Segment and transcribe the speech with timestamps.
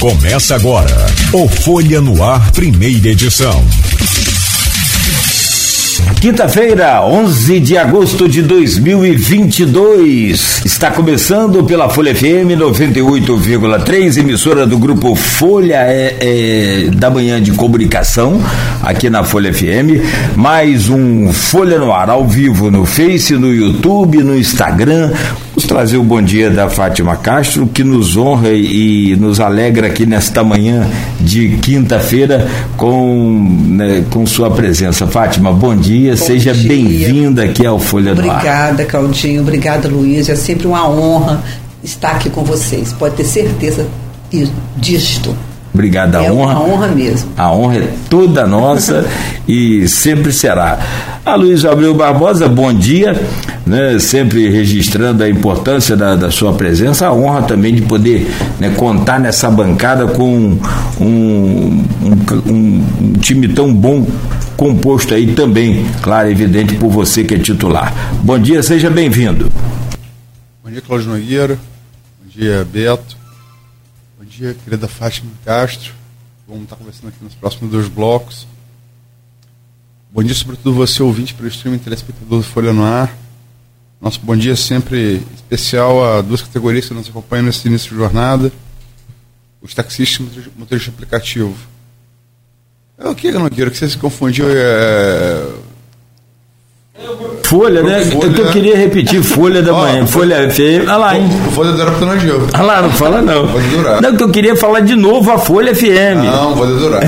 [0.00, 0.94] Começa agora
[1.32, 3.64] o Folha no Ar, primeira edição.
[6.20, 10.66] Quinta-feira, 11 de agosto de 2022.
[10.66, 17.52] Está começando pela Folha FM 98,3, emissora do grupo Folha é, é, da Manhã de
[17.52, 18.38] Comunicação,
[18.82, 20.36] aqui na Folha FM.
[20.36, 25.10] Mais um Folha no Ar ao vivo no Face, no YouTube, no Instagram.
[25.66, 30.44] Trazer o bom dia da Fátima Castro, que nos honra e nos alegra aqui nesta
[30.44, 30.88] manhã
[31.20, 35.06] de quinta-feira com, né, com sua presença.
[35.06, 38.70] Fátima, bom dia, bom seja bem-vinda aqui ao Folha Obrigada, do Ar.
[38.70, 40.28] Obrigada, Claudinho, obrigada, Luiz.
[40.28, 41.42] É sempre uma honra
[41.82, 42.92] estar aqui com vocês.
[42.92, 43.86] Pode ter certeza
[44.76, 45.36] disto.
[45.76, 46.54] Obrigado, a é honra.
[46.54, 47.30] uma honra mesmo.
[47.36, 49.04] A honra é toda nossa
[49.46, 50.78] e sempre será.
[51.22, 53.14] A Luiz Abreu Barbosa, bom dia,
[53.66, 58.26] né, sempre registrando a importância da, da, sua presença, a honra também de poder
[58.58, 60.58] né, contar nessa bancada com um,
[60.98, 61.84] um,
[62.46, 64.06] um, um time tão bom
[64.56, 67.92] composto aí também, claro, evidente por você que é titular.
[68.22, 69.52] Bom dia, seja bem-vindo.
[70.64, 71.58] Bom dia, Cláudio Nogueira.
[72.24, 73.25] Bom dia, Beto
[74.36, 75.94] dia, querida Fátima Castro.
[76.46, 78.46] Vamos estar conversando aqui nos próximos dois blocos.
[80.12, 83.16] Bom dia, sobretudo você, ouvinte pelo streaming telespectador do Folha no Ar.
[83.98, 87.96] Nosso bom dia é sempre especial a duas categorias que nos acompanham nesse início de
[87.96, 88.52] jornada:
[89.62, 91.56] os taxistas e motorista aplicativo.
[92.98, 94.46] É o que, Nogueira, que você se confundiu?
[94.50, 95.46] É,
[97.46, 98.04] Folha, né?
[98.06, 100.04] Folha, eu queria repetir Folha da Manhã.
[100.04, 100.82] Folha FM.
[100.82, 101.30] Olha lá, hein?
[101.54, 102.46] Folha do Arapitana Gil.
[102.52, 103.46] Olha lá, não fala não.
[103.46, 104.02] Pode durar.
[104.02, 106.24] Não, que eu queria falar de novo a Folha FM.
[106.24, 107.02] Não, vou durar.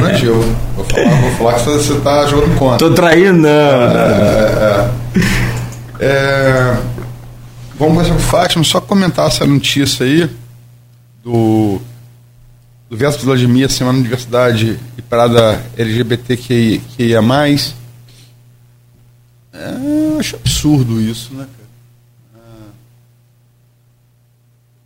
[0.00, 0.44] Folha Gil.
[0.76, 2.78] Vou falar, vou falar que você está jogando contra.
[2.78, 3.48] Tô traindo, não.
[3.48, 4.88] É,
[6.00, 6.76] é, é.
[7.78, 10.30] Vamos começar com o Fátima, só comentar essa notícia aí
[11.24, 11.80] do,
[12.88, 17.20] do Verso Vladimir, Semana de Diversidade e Parada LGBTQIA+.
[19.52, 22.42] É, eu acho absurdo isso, né, cara?
[22.44, 22.70] É,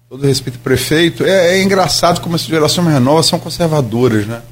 [0.09, 1.25] todo respeito ao prefeito.
[1.25, 4.43] É, é, engraçado como essa geração mais são conservadoras, né?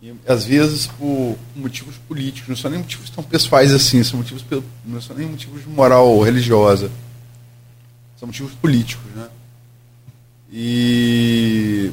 [0.00, 4.44] E, às vezes por motivos políticos, não são nem motivos tão pessoais assim, são motivos
[4.84, 6.90] não são nem motivos de moral religiosa.
[8.18, 9.28] São motivos políticos, né?
[10.50, 11.90] E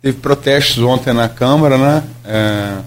[0.00, 2.04] teve protestos ontem na Câmara, né?
[2.24, 2.82] É,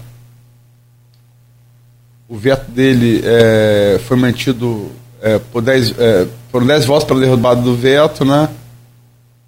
[2.28, 4.90] o veto dele é, foi mantido
[5.22, 8.48] é, por 10, é, foram 10 votos pela derrubada do veto, né?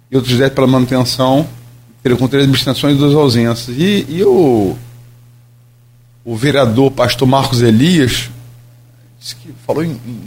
[0.09, 1.47] E outros 10 pela manutenção,
[2.17, 3.77] com três abstenções e duas ausências.
[3.77, 4.75] E, e o,
[6.23, 8.29] o vereador pastor Marcos Elias
[9.19, 10.21] disse que falou em, em,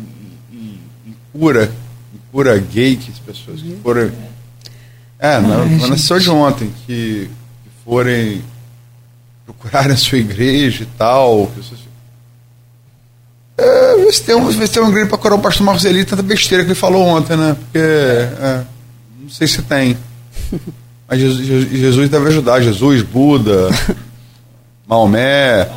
[0.53, 1.73] em, em cura,
[2.15, 4.13] em cura gay, que as pessoas que forem.
[5.19, 7.31] É, na, na de ontem, que,
[7.65, 8.43] que forem
[9.45, 11.81] procurarem a sua igreja e tal, pessoas
[13.57, 15.85] é, vê se tem um, vê se tem um grito para curar o pastor Marcos
[15.85, 17.57] Eli, tanta besteira que ele falou ontem, né?
[17.59, 18.65] Porque é,
[19.21, 19.97] não sei se tem.
[21.07, 22.63] Mas Jesus, Jesus deve ajudar.
[22.63, 23.69] Jesus, Buda,
[24.87, 25.69] Maomé,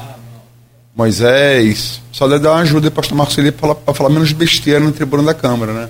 [0.96, 2.02] Moisés.
[2.12, 4.80] Só deve dar uma ajuda para o pastor Marcos Eli para falar, falar menos besteira
[4.80, 5.90] no tribunal da Câmara, né?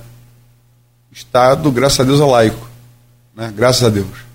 [1.11, 2.69] Estado, graças a Deus, é laico.
[3.35, 3.53] Né?
[3.55, 4.25] Graças a Deus.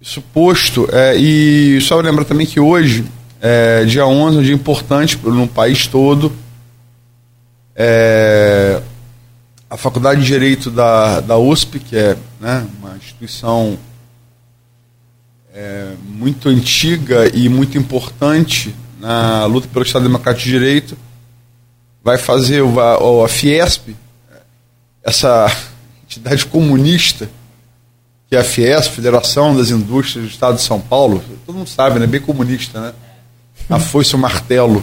[0.00, 3.04] Isso posto, é, e só lembrar também que hoje
[3.40, 6.32] é, dia 11 é um dia importante no país todo.
[7.74, 8.82] É,
[9.70, 13.78] a Faculdade de Direito da, da USP, que é né, uma instituição
[15.54, 20.98] é, muito antiga e muito importante na luta pelo Estado Democrático de Direito,
[22.02, 23.94] vai fazer a, a Fiesp,
[25.04, 25.46] essa
[26.04, 27.30] entidade comunista,
[28.28, 32.00] que é a Fiesp, Federação das Indústrias do Estado de São Paulo, todo mundo sabe,
[32.00, 32.06] né?
[32.06, 32.92] Bem comunista, né?
[33.68, 34.82] A foice o martelo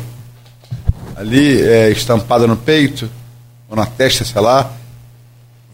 [1.15, 3.09] ali é, estampada no peito
[3.69, 4.71] ou na testa, sei lá,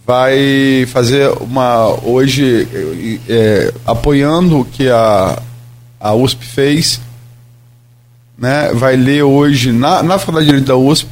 [0.06, 2.68] vai fazer uma hoje
[3.28, 5.42] é, apoiando o que a,
[6.00, 7.02] a USP fez,
[8.38, 8.72] né?
[8.74, 11.08] Vai ler hoje na, na Faculdade de Direito da USP,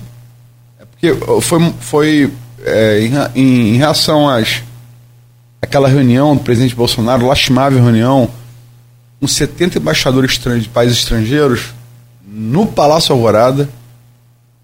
[0.79, 3.01] é porque foi, foi é,
[3.35, 4.63] em, em, reação às
[5.61, 8.29] aquela reunião do presidente Bolsonaro, lastimável reunião,
[9.21, 11.73] uns 70 embaixadores de países estrangeiros
[12.31, 13.69] no Palácio Alvorada,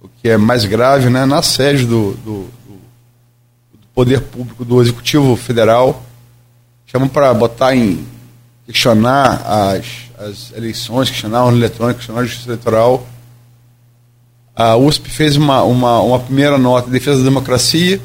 [0.01, 2.75] o que é mais grave, né, na sede do, do, do,
[3.93, 6.03] Poder Público, do Executivo Federal.
[6.85, 8.05] Chamam para botar em.
[8.65, 9.85] questionar as,
[10.19, 13.07] as eleições, questionar a urna eletrônica, questionar a justiça eleitoral.
[14.55, 17.99] A USP fez uma, uma, uma primeira nota de defesa da democracia.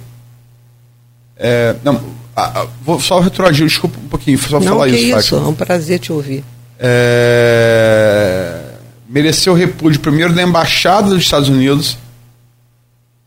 [1.36, 2.00] É, não,
[2.34, 5.40] a, Ah, vou só retroagir, desculpa um pouquinho, só Não, falar isso, isso, Fátima.
[5.40, 6.44] é um prazer te ouvir.
[6.78, 8.19] É,
[9.10, 11.98] mereceu repúdio primeiro da Embaixada dos Estados Unidos,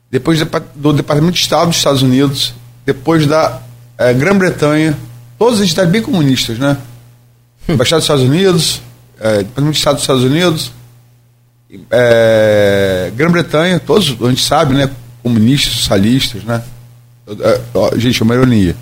[0.10, 0.40] depois
[0.76, 2.54] do Departamento de Estado dos Estados Unidos,
[2.86, 3.62] depois da
[3.98, 4.98] eh, Grã-Bretanha,
[5.38, 6.78] todas as entidades bem comunistas, né?
[7.68, 8.82] Embaixada dos Estados Unidos,
[9.20, 10.72] eh, Departamento de Estado dos Estados Unidos,
[11.92, 14.90] eh, Grã-Bretanha, todos, a gente sabe, né?
[15.22, 16.64] Comunistas, socialistas, né?
[17.98, 18.76] Gente, é uma ironia.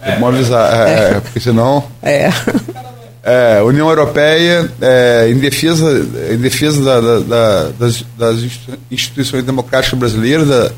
[0.00, 1.84] É bom avisar, é, é, porque senão.
[2.02, 2.28] É.
[3.26, 9.42] É, União Europeia, é, em defesa, em defesa da- da- da- das, das institu- instituições
[9.44, 10.70] democráticas brasileiras, da,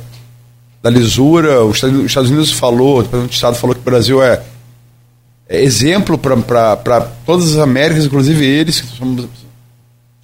[0.80, 3.84] da lisura, os Estados os Estados Unidos falou, o Departamento de Estado falou que o
[3.84, 4.40] Brasil é,
[5.48, 9.26] é exemplo para todas as Américas, inclusive eles, que somos,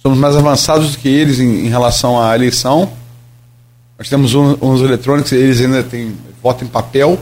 [0.01, 2.89] somos mais avançados do que eles em, em relação à eleição.
[3.99, 7.19] Nós temos uns eletrônicos, eles ainda têm voto em papel,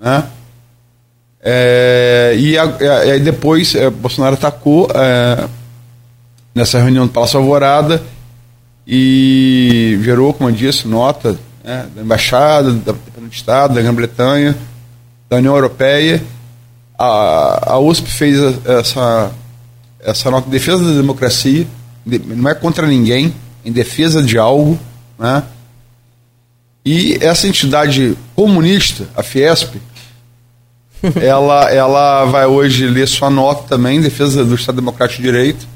[0.00, 0.24] né?
[1.40, 5.48] É, e, a- e aí depois é, Bolsonaro atacou é,
[6.54, 8.02] nessa reunião do Palácio Alvorada
[8.86, 14.56] e gerou, como eu disse, nota né, da Embaixada, da Departamento de Estado, da Grã-Bretanha,
[15.28, 16.22] da União Europeia.
[16.98, 18.36] A, a USP fez
[18.66, 19.30] essa,
[20.00, 21.66] essa nota de defesa da democracia,
[22.04, 23.32] de- não é contra ninguém,
[23.64, 24.78] em defesa de algo,
[25.18, 25.42] né?
[26.84, 29.74] E essa entidade comunista, a Fiesp,
[31.20, 35.66] ela, ela vai hoje ler sua nota também em defesa do Estado Democrático de Direito.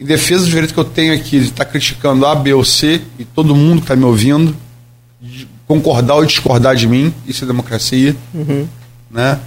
[0.00, 3.00] Em defesa do direito que eu tenho aqui de estar criticando A, B ou C
[3.18, 4.56] e todo mundo que está me ouvindo,
[5.66, 8.16] concordar ou discordar de mim, isso é democracia.
[9.10, 9.38] Né?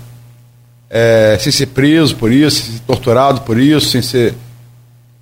[0.89, 4.33] É, sem ser preso por isso, sem ser torturado por isso, sem ser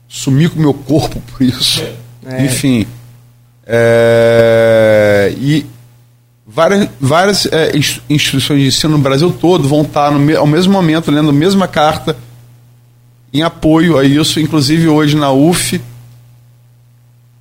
[0.08, 1.84] sumir com o meu corpo por isso.
[2.26, 2.46] É.
[2.46, 2.86] Enfim.
[3.66, 5.66] É, e
[6.54, 10.72] várias, várias é, ins- instituições de ensino no Brasil todo vão estar no ao mesmo
[10.72, 12.16] momento lendo a mesma carta
[13.34, 15.82] em apoio a isso, inclusive hoje na UF,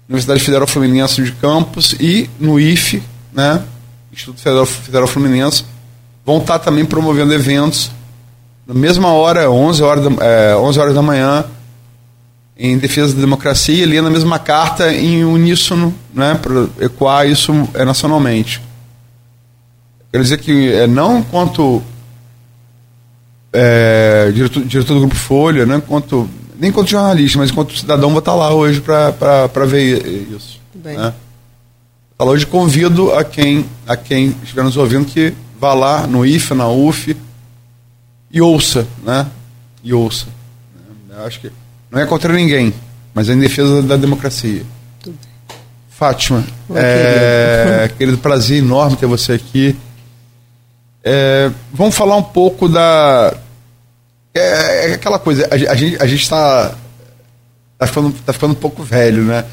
[0.08, 3.62] Universidade Federal Fluminense de Campos, e no IFE, né,
[4.10, 5.64] Instituto Federal, Federal Fluminense,
[6.24, 7.90] vão estar também promovendo eventos
[8.66, 11.44] na mesma hora, 11 horas da, é, 11 horas da manhã,
[12.56, 17.84] em defesa da democracia, lendo a mesma carta em uníssono, né, para ecoar isso é,
[17.84, 18.62] nacionalmente.
[20.12, 21.82] Quer dizer que é, não enquanto
[23.50, 26.28] é, diretor, diretor do Grupo Folha, não enquanto,
[26.58, 30.60] nem enquanto jornalista, mas enquanto cidadão vou estar lá hoje para ver isso.
[30.74, 30.98] Bem.
[30.98, 31.14] Né?
[32.18, 36.26] Tá lá hoje convido a quem, a quem estiver nos ouvindo que vá lá no
[36.26, 37.16] IFE, na UF
[38.30, 39.26] e ouça, né?
[39.82, 40.26] E ouça.
[41.08, 41.16] né?
[41.18, 41.50] Eu acho que
[41.90, 42.72] não é contra ninguém,
[43.14, 44.62] mas é em defesa da democracia.
[45.88, 49.76] Fátima, Oi, é, querido, prazer enorme ter você aqui.
[51.04, 53.34] É, vamos falar um pouco da.
[54.34, 56.74] É, é aquela coisa, a, a gente a está
[57.78, 59.44] tá ficando, tá ficando um pouco velho, né?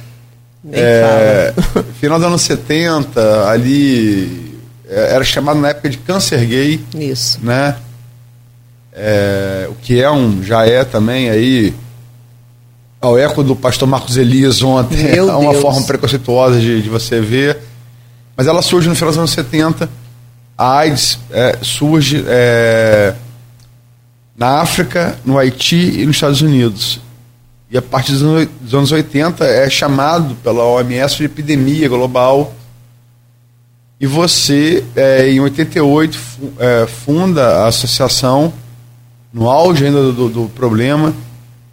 [0.63, 1.53] Nem É,
[1.99, 4.57] final dos anos 70, ali
[4.87, 7.39] é, era chamado na época de câncer gay, Isso.
[7.43, 7.75] né?
[8.93, 11.73] É, o que é um, já é também aí
[13.01, 15.61] ao eco do pastor Marcos Elias ontem, Meu é uma Deus.
[15.61, 17.57] forma preconceituosa de, de você ver.
[18.35, 19.89] Mas ela surge no final dos anos 70.
[20.59, 23.15] A AIDS é, surge é,
[24.37, 26.99] na África, no Haiti e nos Estados Unidos.
[27.71, 32.53] E a partir dos anos, dos anos 80 é chamado pela OMS de epidemia global.
[34.01, 38.51] E você, é, em 88, fu- é, funda a associação,
[39.31, 41.13] no auge ainda do, do- do problema,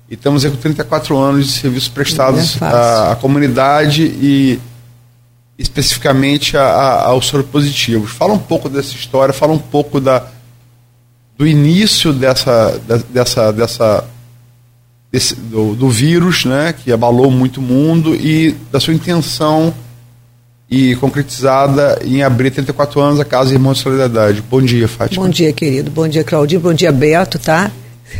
[0.08, 4.60] e estamos aí com 34 anos de serviços prestados é à, à comunidade e
[5.58, 8.10] especificamente a- a- aos soropositivos.
[8.10, 10.26] Fala um pouco dessa história, fala um pouco da,
[11.38, 14.04] do início dessa, dessa, dessa
[15.10, 19.72] desse- do, do vírus, né, que abalou muito o mundo e da sua intenção
[20.68, 24.42] e concretizada em abrir 34 anos a Casa Irmão de Solidariedade.
[24.42, 25.24] Bom dia, Fátima.
[25.24, 25.90] Bom dia, querido.
[25.90, 26.60] Bom dia, Claudinho.
[26.60, 27.70] Bom dia, Beto, tá?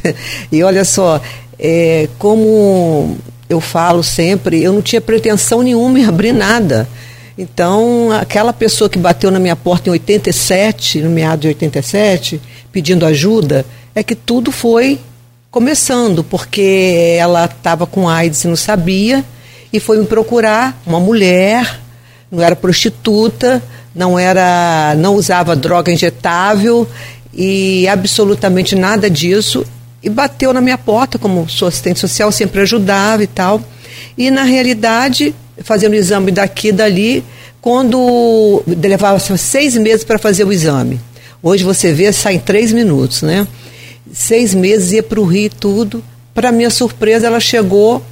[0.51, 1.21] e olha só,
[1.59, 6.89] é, como eu falo sempre, eu não tinha pretensão nenhuma em abrir nada.
[7.39, 12.41] Então, aquela pessoa que bateu na minha porta em 87, no meado de 87,
[12.73, 14.99] pedindo ajuda, é que tudo foi
[15.51, 19.25] começando, porque ela estava com AIDS e não sabia,
[19.73, 21.79] e foi me procurar uma mulher,
[22.31, 23.63] não era prostituta,
[23.95, 26.89] não era, não usava droga injetável
[27.33, 29.65] e absolutamente nada disso,
[30.03, 33.61] e bateu na minha porta como sou assistente social, sempre ajudava e tal.
[34.17, 37.25] E na realidade, fazendo o exame daqui e dali,
[37.61, 41.01] quando levava seis meses para fazer o exame.
[41.43, 43.47] Hoje você vê, sai em três minutos, né?
[44.13, 46.03] Seis meses ia para o Rio tudo.
[46.35, 48.03] Para minha surpresa, ela chegou.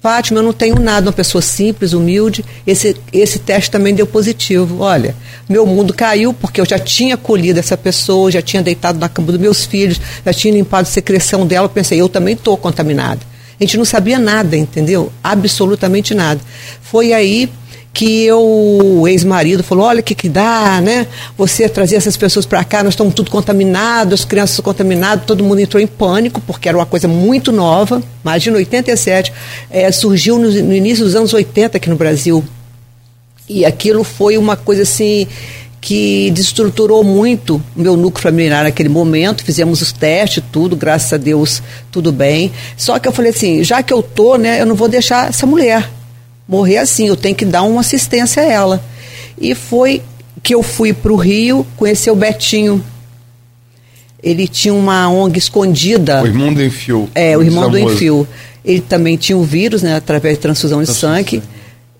[0.00, 2.44] Fátima, eu não tenho nada, uma pessoa simples, humilde.
[2.66, 4.80] Esse, esse teste também deu positivo.
[4.80, 5.16] Olha,
[5.48, 9.32] meu mundo caiu porque eu já tinha acolhido essa pessoa, já tinha deitado na cama
[9.32, 11.66] dos meus filhos, já tinha limpado a secreção dela.
[11.66, 13.20] Eu pensei, eu também estou contaminada.
[13.58, 15.12] A gente não sabia nada, entendeu?
[15.22, 16.40] Absolutamente nada.
[16.82, 17.50] Foi aí
[17.96, 21.06] que eu, o ex-marido falou, olha o que, que dá, né?
[21.38, 25.60] Você trazer essas pessoas para cá, nós estamos tudo contaminados, as crianças contaminadas, todo mundo
[25.60, 28.02] entrou em pânico, porque era uma coisa muito nova.
[28.22, 29.32] Imagina, 87,
[29.70, 32.44] é, surgiu no, no início dos anos 80 aqui no Brasil.
[33.48, 35.26] E aquilo foi uma coisa assim
[35.86, 39.44] que destruturou muito o meu núcleo familiar naquele momento.
[39.44, 41.62] Fizemos os testes, tudo, graças a Deus,
[41.92, 42.50] tudo bem.
[42.76, 45.46] Só que eu falei assim, já que eu tô, né, eu não vou deixar essa
[45.46, 45.88] mulher
[46.48, 48.84] morrer assim, eu tenho que dar uma assistência a ela.
[49.40, 50.02] E foi
[50.42, 52.84] que eu fui para o Rio conhecer o Betinho.
[54.20, 56.20] Ele tinha uma ONG escondida.
[56.20, 57.08] O irmão do Enfio.
[57.14, 58.26] É, o irmão do Enfio.
[58.64, 61.40] Ele também tinha o vírus, né, através de transfusão de sangue.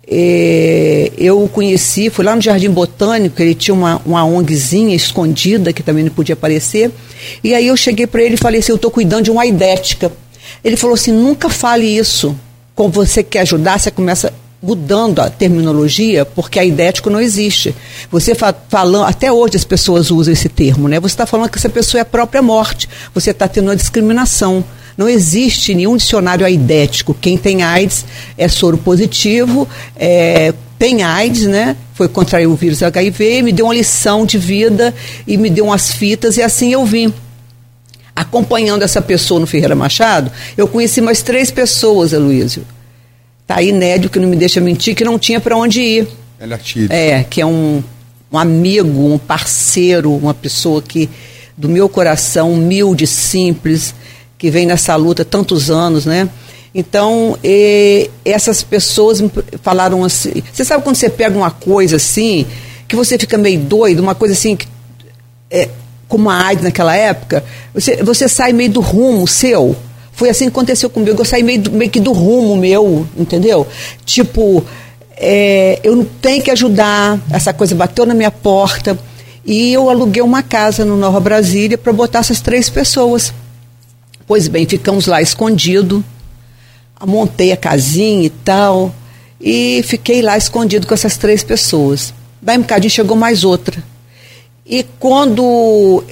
[0.09, 5.73] E eu o conheci, fui lá no Jardim Botânico, ele tinha uma, uma ONGzinha escondida,
[5.73, 6.93] que também não podia aparecer.
[7.43, 10.13] E aí eu cheguei para ele e falei assim, eu estou cuidando de uma aidética.
[10.63, 12.37] Ele falou assim, nunca fale isso
[12.75, 14.33] como você quer ajudar, você começa
[14.63, 17.75] mudando a terminologia, porque a idético não existe.
[18.11, 21.01] Você fa falando, até hoje as pessoas usam esse termo, né?
[21.01, 22.89] Você está falando que essa pessoa é a própria morte.
[23.15, 24.65] Você está tendo uma discriminação.
[24.97, 27.15] Não existe nenhum dicionário aidético.
[27.15, 28.05] Quem tem AIDS
[28.39, 31.77] é soro positivo, é, tem AIDS, né?
[31.95, 34.95] Foi contrair o vírus HIV, me deu uma lição de vida
[35.27, 37.13] e me deu umas fitas e assim eu vim
[38.17, 42.65] acompanhando essa pessoa no Ferreira Machado, eu conheci mais três pessoas, Aloysio.
[43.47, 46.09] Tá aí Nédio, que não me deixa mentir, que não tinha para onde ir.
[46.93, 47.85] É, que é um,
[48.33, 51.11] um amigo, um parceiro, uma pessoa que,
[51.57, 53.95] do meu coração, humilde, simples,
[54.39, 56.29] que vem nessa luta tantos anos, né?
[56.75, 59.23] Então, e, essas pessoas
[59.63, 60.43] falaram assim.
[60.53, 62.45] Você sabe quando você pega uma coisa assim,
[62.87, 64.69] que você fica meio doido, uma coisa assim que.
[65.51, 65.71] É,
[66.07, 67.43] como a AIDS naquela época,
[67.75, 69.75] você, você sai meio do rumo seu.
[70.13, 71.21] Foi assim que aconteceu comigo.
[71.21, 73.67] Eu saí meio, do, meio que do rumo meu, entendeu?
[74.05, 74.65] Tipo,
[75.17, 77.19] é, eu não tenho que ajudar.
[77.31, 78.99] Essa coisa bateu na minha porta.
[79.45, 83.33] E eu aluguei uma casa no Nova Brasília para botar essas três pessoas.
[84.27, 86.05] Pois bem, ficamos lá escondido.
[87.07, 88.95] Montei a casinha e tal.
[89.41, 92.13] E fiquei lá escondido com essas três pessoas.
[92.41, 93.83] Daí um bocadinho chegou mais outra
[94.69, 96.03] e quando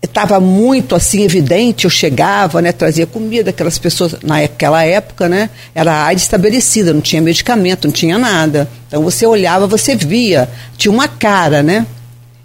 [0.00, 5.92] estava muito assim evidente, eu chegava, né, trazia comida, aquelas pessoas, naquela época, né, era
[5.92, 8.68] a AIDS estabelecida, não tinha medicamento, não tinha nada.
[8.86, 11.84] Então você olhava, você via, tinha uma cara, né?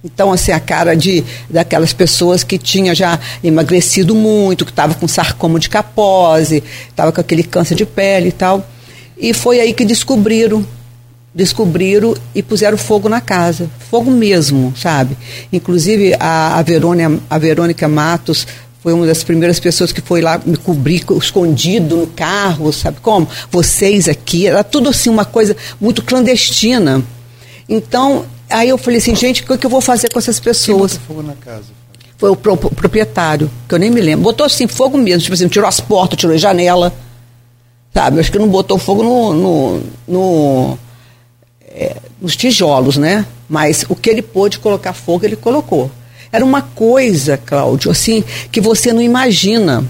[0.04, 5.08] Então, assim, a cara de daquelas pessoas que tinha já emagrecido muito, que estava com
[5.08, 8.66] sarcoma de capose, estava com aquele câncer de pele e tal.
[9.18, 10.66] E foi aí que descobriram
[11.34, 15.16] descobriram e puseram fogo na casa, fogo mesmo, sabe?
[15.54, 18.48] Inclusive a, a, Verônica, a Verônica Matos
[18.82, 23.28] foi uma das primeiras pessoas que foi lá me cobrir escondido no carro, sabe como?
[23.52, 27.04] Vocês aqui, era tudo assim uma coisa muito clandestina.
[27.68, 30.94] Então, aí eu falei assim, gente, o que, que eu vou fazer com essas pessoas?
[30.94, 31.68] Quem fogo na casa?
[32.18, 34.24] Foi o pro, proprietário, que eu nem me lembro.
[34.24, 36.94] Botou assim, fogo mesmo, tipo assim, tirou as portas, tirou a janela,
[37.94, 38.20] sabe?
[38.20, 40.80] Acho que não botou fogo no, no, no
[41.70, 43.26] é, nos tijolos, né?
[43.48, 45.90] Mas o que ele pôde colocar fogo, ele colocou.
[46.32, 49.84] Era uma coisa, Cláudio, assim, que você não imagina.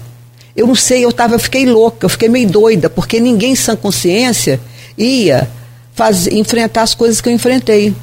[0.56, 3.76] Eu não sei, eu, tava, eu fiquei louca, eu fiquei meio doida, porque ninguém sem
[3.76, 4.60] consciência
[4.96, 5.50] ia
[5.94, 7.94] fazer, enfrentar as coisas que eu enfrentei.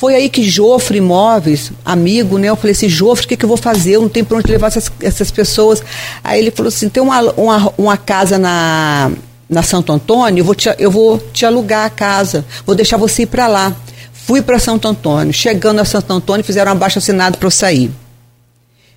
[0.00, 2.48] Foi aí que Jofre Imóveis, amigo, né?
[2.48, 3.96] Eu falei assim, Jofre, o que, que eu vou fazer?
[3.96, 5.82] Eu não tenho para onde levar essas, essas pessoas.
[6.24, 9.12] Aí ele falou assim, tem uma, uma, uma casa na,
[9.46, 13.24] na Santo Antônio, eu vou, te, eu vou te alugar a casa, vou deixar você
[13.24, 13.76] ir para lá.
[14.10, 15.34] Fui para Santo Antônio.
[15.34, 17.90] Chegando a Santo Antônio, fizeram um abaixo assinado para eu sair.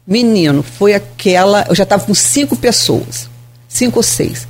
[0.08, 1.66] Menino, foi aquela.
[1.68, 3.28] Eu já estava com cinco pessoas,
[3.68, 4.48] cinco ou seis.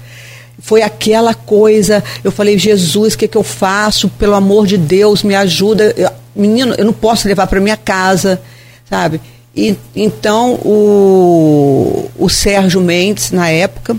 [0.60, 2.04] Foi aquela coisa.
[2.24, 4.08] Eu falei, Jesus, o que, que eu faço?
[4.08, 6.22] Pelo amor de Deus, me ajuda.
[6.36, 8.42] Menino, eu não posso levar para minha casa,
[8.90, 9.22] sabe?
[9.56, 13.96] E, então, o, o Sérgio Mendes, na época,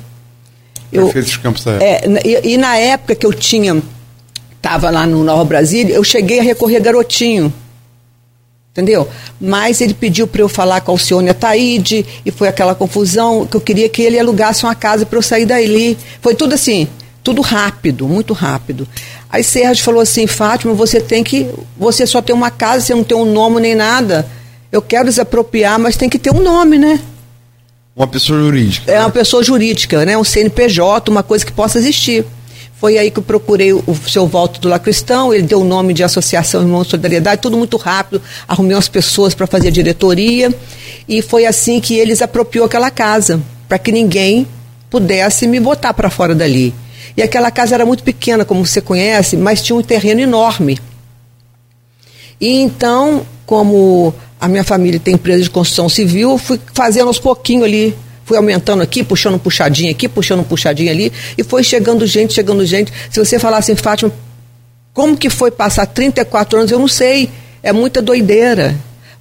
[0.95, 3.83] eu, Prefeito Campos da é, e, e, na época que eu tinha,
[4.57, 7.53] estava lá no Nova Brasília, eu cheguei a recorrer garotinho.
[8.71, 9.09] Entendeu?
[9.41, 13.57] Mas ele pediu para eu falar com a Alcione Ataíde, e foi aquela confusão que
[13.57, 15.97] eu queria que ele alugasse uma casa para eu sair dali.
[16.21, 16.89] Foi tudo assim,
[17.23, 18.87] tudo rápido, muito rápido.
[19.35, 21.51] Aí Sérgio falou assim, Fátima, você tem que.
[21.77, 24.25] Você só tem uma casa, você não tem um nome nem nada.
[24.71, 27.01] Eu quero desapropriar, mas tem que ter um nome, né?
[27.97, 28.93] Uma pessoa jurídica.
[28.93, 29.01] É né?
[29.01, 30.17] uma pessoa jurídica, né?
[30.17, 32.25] Um CNPJ, uma coisa que possa existir.
[32.77, 35.93] Foi aí que eu procurei o seu Walter do La Cristão, ele deu o nome
[35.93, 40.55] de Associação Irmão de Solidariedade, tudo muito rápido, arrumei umas pessoas para fazer a diretoria,
[41.09, 44.47] e foi assim que eles apropriou aquela casa, para que ninguém
[44.89, 46.73] pudesse me botar para fora dali.
[47.17, 50.79] E aquela casa era muito pequena, como você conhece, mas tinha um terreno enorme.
[52.41, 57.65] E então, como a minha família tem empresa de construção civil, fui fazendo aos pouquinhos
[57.65, 57.97] ali.
[58.25, 62.33] Fui aumentando aqui, puxando um puxadinho aqui, puxando um puxadinho ali, e foi chegando gente,
[62.33, 62.91] chegando gente.
[63.11, 64.11] Se você falar assim, Fátima,
[64.95, 66.71] como que foi passar 34 anos?
[66.71, 67.29] Eu não sei.
[67.63, 68.75] É muita doideira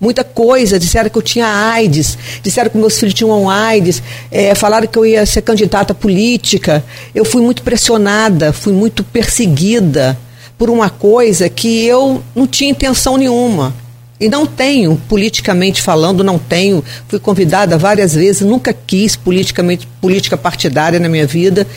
[0.03, 0.77] muita coisa.
[0.77, 5.05] Disseram que eu tinha AIDS, disseram que meus filhos tinham AIDS, é, falaram que eu
[5.05, 6.83] ia ser candidata política.
[7.15, 10.17] Eu fui muito pressionada, fui muito perseguida
[10.57, 13.73] por uma coisa que eu não tinha intenção nenhuma.
[14.19, 16.83] E não tenho, politicamente falando, não tenho.
[17.09, 21.67] Fui convidada várias vezes, nunca quis politicamente política partidária na minha vida.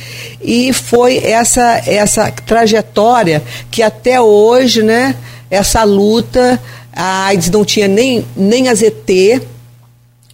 [0.40, 5.16] E foi essa essa trajetória que até hoje, né,
[5.50, 6.61] essa luta
[6.97, 9.43] a AIDS não tinha nem, nem AZT,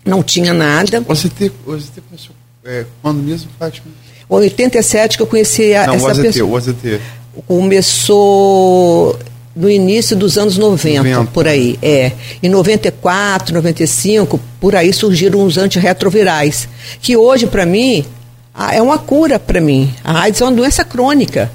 [0.05, 1.05] não tinha nada.
[1.07, 3.87] O AZT, o AZT começou é, quando mesmo, Fátima?
[4.31, 6.51] Em 87 que eu conheci a, não, essa o AZT, pessoa.
[6.51, 7.01] o AZT.
[7.47, 9.19] Começou
[9.55, 11.79] no início dos anos 90, 90, por aí.
[11.83, 12.13] É.
[12.43, 16.69] Em 94, 95, por aí surgiram os antirretrovirais,
[17.01, 18.05] que hoje, para mim,
[18.73, 19.93] é uma cura para mim.
[20.05, 21.51] A AIDS é uma doença crônica,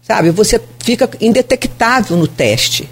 [0.00, 0.30] sabe?
[0.30, 2.88] Você fica indetectável no teste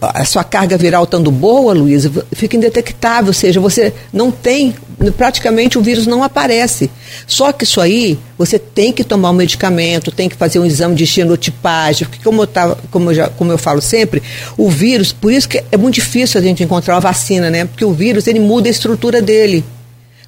[0.00, 4.74] a sua carga viral estando boa, Luísa, fica indetectável, ou seja, você não tem,
[5.18, 6.90] praticamente o vírus não aparece.
[7.26, 10.94] Só que isso aí, você tem que tomar um medicamento, tem que fazer um exame
[10.94, 14.22] de genotipagem, porque como eu, tava, como eu, já, como eu falo sempre,
[14.56, 17.66] o vírus, por isso que é muito difícil a gente encontrar uma vacina, né?
[17.66, 19.62] Porque o vírus, ele muda a estrutura dele.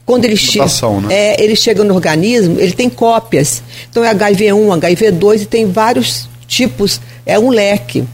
[0.05, 0.67] Quando ele, che né?
[1.09, 3.63] é, ele chega no organismo, ele tem cópias.
[3.91, 8.05] Então é HIV1, HIV2 e tem vários tipos, é um leque.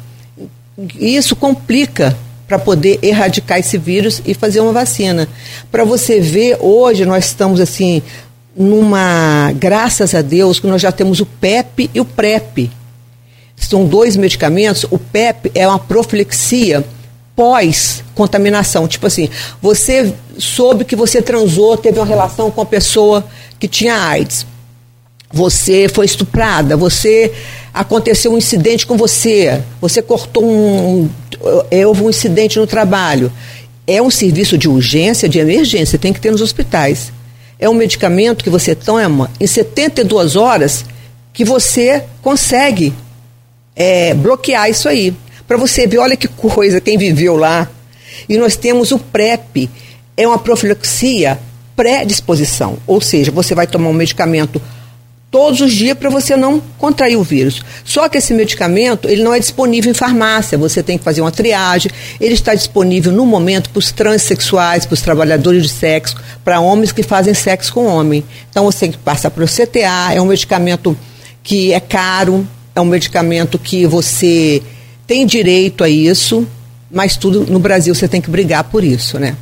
[0.98, 5.28] Isso complica para poder erradicar esse vírus e fazer uma vacina.
[5.70, 8.02] Para você ver, hoje nós estamos assim
[8.56, 12.70] numa, graças a Deus, que nós já temos o PEP e o PrEP.
[13.56, 14.84] São dois medicamentos.
[14.90, 16.84] O PEP é uma profilaxia
[17.34, 18.86] pós-contaminação.
[18.86, 19.28] Tipo assim,
[19.60, 23.24] você soube que você transou, teve uma relação com a pessoa
[23.58, 24.46] que tinha AIDS.
[25.32, 27.32] Você foi estuprada, você
[27.72, 31.08] aconteceu um incidente com você, você cortou um,
[31.70, 33.32] é, houve um incidente no trabalho.
[33.86, 37.12] É um serviço de urgência, de emergência, tem que ter nos hospitais.
[37.58, 40.84] É um medicamento que você toma em 72 horas
[41.32, 42.92] que você consegue
[43.74, 45.14] é, bloquear isso aí.
[45.48, 47.68] Para você ver, olha que coisa, quem viveu lá.
[48.28, 49.68] E nós temos o PrEP,
[50.16, 51.38] é uma profilaxia
[51.74, 54.60] pré-disposição, ou seja, você vai tomar um medicamento
[55.32, 57.62] todos os dias para você não contrair o vírus.
[57.86, 61.32] Só que esse medicamento, ele não é disponível em farmácia, você tem que fazer uma
[61.32, 61.90] triagem,
[62.20, 66.92] ele está disponível no momento para os transexuais, para os trabalhadores de sexo, para homens
[66.92, 68.22] que fazem sexo com homem.
[68.50, 70.94] Então você tem que passar para o CTA, é um medicamento
[71.42, 74.62] que é caro, é um medicamento que você
[75.06, 76.46] tem direito a isso,
[76.90, 79.34] mas tudo no Brasil você tem que brigar por isso, né?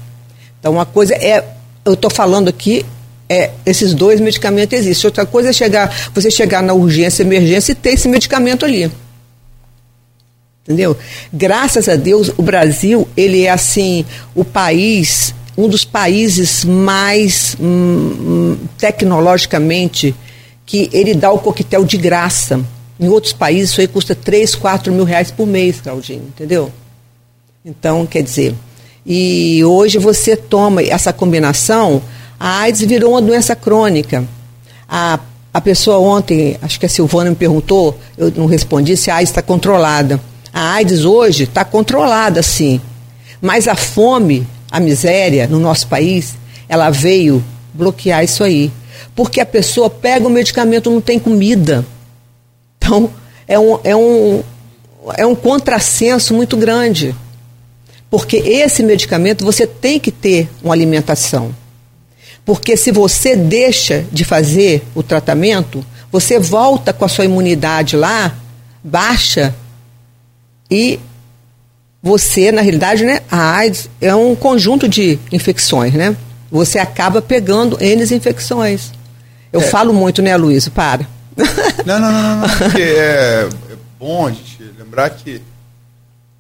[0.61, 1.45] Então uma coisa é,
[1.85, 2.87] eu estou falando aqui
[3.31, 5.07] é, esses dois medicamentos existem.
[5.07, 8.91] Outra coisa é chegar, você chegar na urgência, emergência e ter esse medicamento ali.
[10.65, 10.97] Entendeu?
[11.33, 17.67] Graças a Deus, o Brasil, ele é assim, o país, um dos países mais hum,
[17.67, 20.13] hum, tecnologicamente
[20.67, 22.61] que ele dá o coquetel de graça.
[22.99, 26.71] Em outros países, isso aí custa 3, 4 mil reais por mês, Claudinho, entendeu?
[27.65, 28.55] Então, quer dizer,
[29.07, 32.03] e hoje você toma essa combinação,
[32.41, 34.27] a AIDS virou uma doença crônica.
[34.89, 35.21] A,
[35.53, 39.29] a pessoa ontem, acho que a Silvana me perguntou, eu não respondi se a AIDS
[39.29, 40.19] está controlada.
[40.51, 42.81] A AIDS hoje está controlada, sim.
[43.43, 46.35] Mas a fome, a miséria no nosso país,
[46.67, 48.73] ela veio bloquear isso aí.
[49.15, 51.85] Porque a pessoa pega o medicamento não tem comida.
[52.79, 53.11] Então,
[53.47, 54.43] é um, é um,
[55.15, 57.15] é um contrassenso muito grande.
[58.11, 61.55] Porque esse medicamento você tem que ter uma alimentação.
[62.45, 68.35] Porque se você deixa de fazer o tratamento, você volta com a sua imunidade lá
[68.83, 69.55] baixa
[70.71, 70.99] e
[72.03, 76.17] você, na realidade, né, a AIDS é um conjunto de infecções, né?
[76.51, 78.93] Você acaba pegando N infecções.
[79.53, 79.65] Eu é.
[79.65, 80.69] falo muito, né, Luiz?
[80.69, 81.07] Para.
[81.85, 85.41] Não, não, não, não, não porque é, é bom a gente lembrar que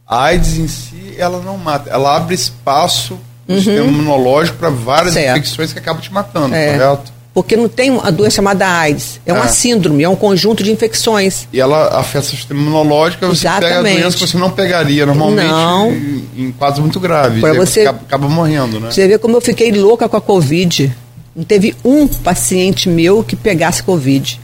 [0.06, 3.18] A AIDS em si, ela não mata, ela abre espaço
[3.54, 5.30] no sistema imunológico para várias Certo.
[5.38, 6.72] infecções que acabam te matando, É.
[6.78, 7.12] correto?
[7.32, 9.20] Porque não tem a doença chamada AIDS.
[9.24, 9.48] É uma É.
[9.48, 11.46] síndrome, é um conjunto de infecções.
[11.52, 14.00] E ela afeta o sistema imunológico, você pega a Exatamente.
[14.00, 15.92] doença que você não pegaria normalmente Não.
[15.92, 17.40] em, em quadros muito graves.
[17.40, 18.90] Pra aí você- acaba, acaba morrendo, né?
[18.90, 20.92] Você vê como eu fiquei louca com a Covid.
[21.36, 24.40] Não teve um paciente meu que pegasse Covid.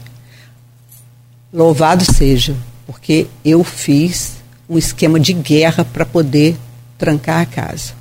[1.53, 4.33] Louvado seja, porque eu fiz
[4.69, 6.55] um esquema de guerra para poder
[6.97, 7.93] trancar a casa.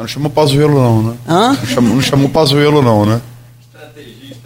[0.00, 1.16] Não chamou Pazuello não, né?
[1.28, 1.48] Hã?
[1.50, 3.20] Não chamou, não chamou Pazuello não, né?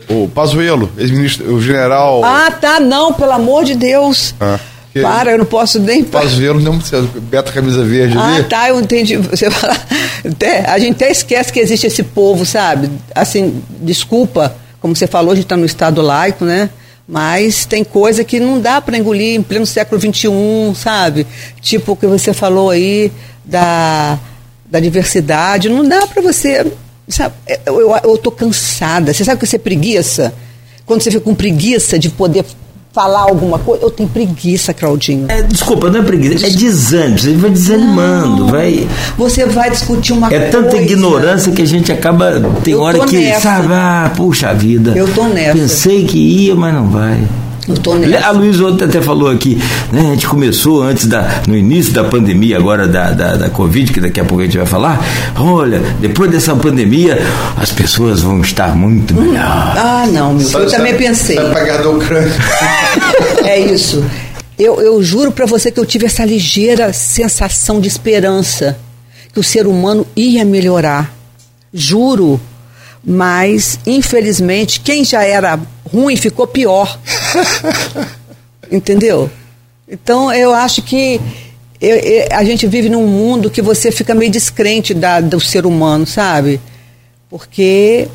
[0.08, 4.34] O Pazuello, ex-ministro, o general Ah, tá, não, pelo amor de Deus.
[4.40, 4.58] Ah,
[4.92, 6.02] que- Para, eu não posso nem.
[6.04, 7.08] Pazuello não muito certo.
[7.20, 8.44] Beto Camisa Verde Ah, ali.
[8.44, 9.16] tá, eu entendi.
[9.16, 9.76] Você fala,
[10.28, 12.90] até, a gente até esquece que existe esse povo, sabe?
[13.14, 16.68] Assim, desculpa, como você falou, a gente está no Estado laico, né?
[17.08, 20.28] Mas tem coisa que não dá para engolir em pleno século XXI,
[20.74, 21.26] sabe?
[21.60, 23.10] Tipo o que você falou aí
[23.44, 24.18] da,
[24.74, 25.68] da diversidade.
[25.68, 26.66] Não dá para você.
[27.08, 27.34] Sabe?
[27.64, 29.14] Eu, eu, eu tô cansada.
[29.14, 30.34] Você sabe que você é preguiça?
[30.84, 32.44] Quando você fica com preguiça de poder
[32.92, 33.82] falar alguma coisa.
[33.84, 35.26] Eu tenho preguiça, Claudinho.
[35.28, 37.18] É, desculpa, não é preguiça, é desânimo.
[37.18, 38.88] Você vai desanimando, vai.
[39.16, 40.52] Você vai discutir uma É coisa.
[40.52, 42.40] tanta ignorância que a gente acaba.
[42.62, 43.40] Tem Eu hora que, nessa.
[43.40, 44.92] sabe, ah, puxa vida.
[44.96, 45.58] Eu tô nessa.
[45.58, 47.20] Pensei que ia, mas não vai.
[48.24, 49.58] A Luiz ontem até falou aqui,
[49.92, 50.00] né?
[50.00, 54.00] A gente começou antes da, no início da pandemia, agora da, da, da Covid, que
[54.00, 55.02] daqui a pouco a gente vai falar.
[55.38, 57.18] Olha, depois dessa pandemia,
[57.56, 59.38] as pessoas vão estar muito melhor.
[59.76, 60.46] Ah, não, meu.
[60.46, 61.36] Sabe- eu também sabe- pensei.
[61.36, 62.32] Sabe pagar da Ucrânia.
[63.44, 64.04] É isso.
[64.58, 68.76] Eu, eu juro pra você que eu tive essa ligeira sensação de esperança
[69.32, 71.12] que o ser humano ia melhorar.
[71.72, 72.40] Juro.
[73.06, 75.60] Mas, infelizmente, quem já era
[75.92, 76.98] ruim ficou pior.
[78.70, 79.30] Entendeu?
[79.88, 81.20] Então, eu acho que
[81.80, 85.66] eu- eu- a gente vive num mundo que você fica meio descrente da, do ser
[85.66, 86.60] humano, sabe?
[87.28, 88.08] Porque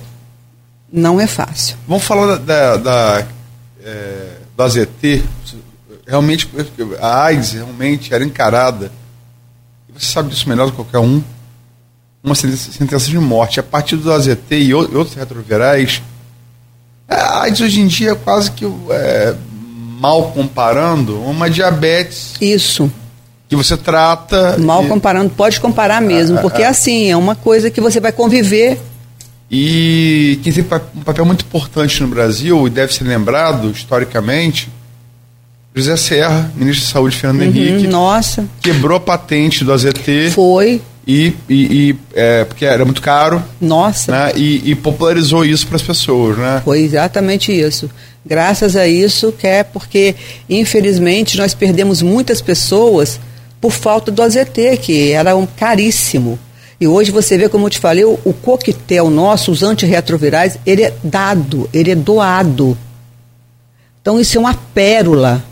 [0.91, 1.75] não é fácil.
[1.88, 3.28] Vamos falar da, da, da,
[3.86, 5.23] é, do AZT.
[6.08, 6.49] Realmente,
[6.99, 8.91] a AIDS realmente era encarada,
[9.93, 11.23] você sabe disso melhor do que qualquer um,
[12.23, 13.60] uma sentença de morte.
[13.60, 16.01] A partir do AZT e ou- outros retrovirais,
[17.08, 19.36] a AIDS hoje em dia é quase que, é,
[19.99, 22.91] mal comparando, uma diabetes Isso.
[23.47, 24.58] que você trata.
[24.58, 26.69] Mal e- comparando, pode comparar mesmo, Ah, porque ah.
[26.69, 28.79] assim, é uma coisa que você vai conviver.
[29.51, 30.63] E quem tem
[30.95, 34.69] um papel muito importante no Brasil e deve ser lembrado historicamente,
[35.73, 40.82] José Serra, ministro de Saúde Fernando Henrique, Hum, nossa, quebrou a patente do AZT foi,
[41.12, 44.32] e, e- e, é, porque era muito caro, nossa, né?
[44.36, 46.62] E, e popularizou isso para as pessoas, né?
[46.63, 47.89] foi exatamente isso.
[48.26, 50.15] Graças a isso, que é porque,
[50.48, 53.19] infelizmente, nós perdemos muitas pessoas
[53.60, 56.38] por falta do AZT, que era um caríssimo.
[56.80, 60.84] E hoje você vê, como eu te falei, o, o coquetel nosso, os antirretrovirais, ele
[60.84, 62.78] é dado, ele é doado.
[64.02, 65.43] Então isso é uma pérola,